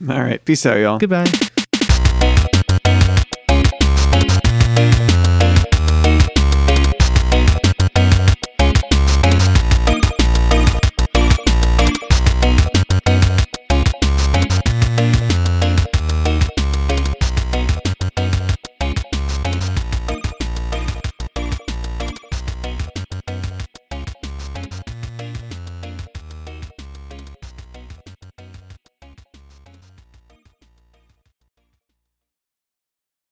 All 0.09 0.21
right. 0.21 0.45
Peace 0.45 0.67
out, 0.67 0.79
y'all. 0.79 0.99
Goodbye. 0.99 1.31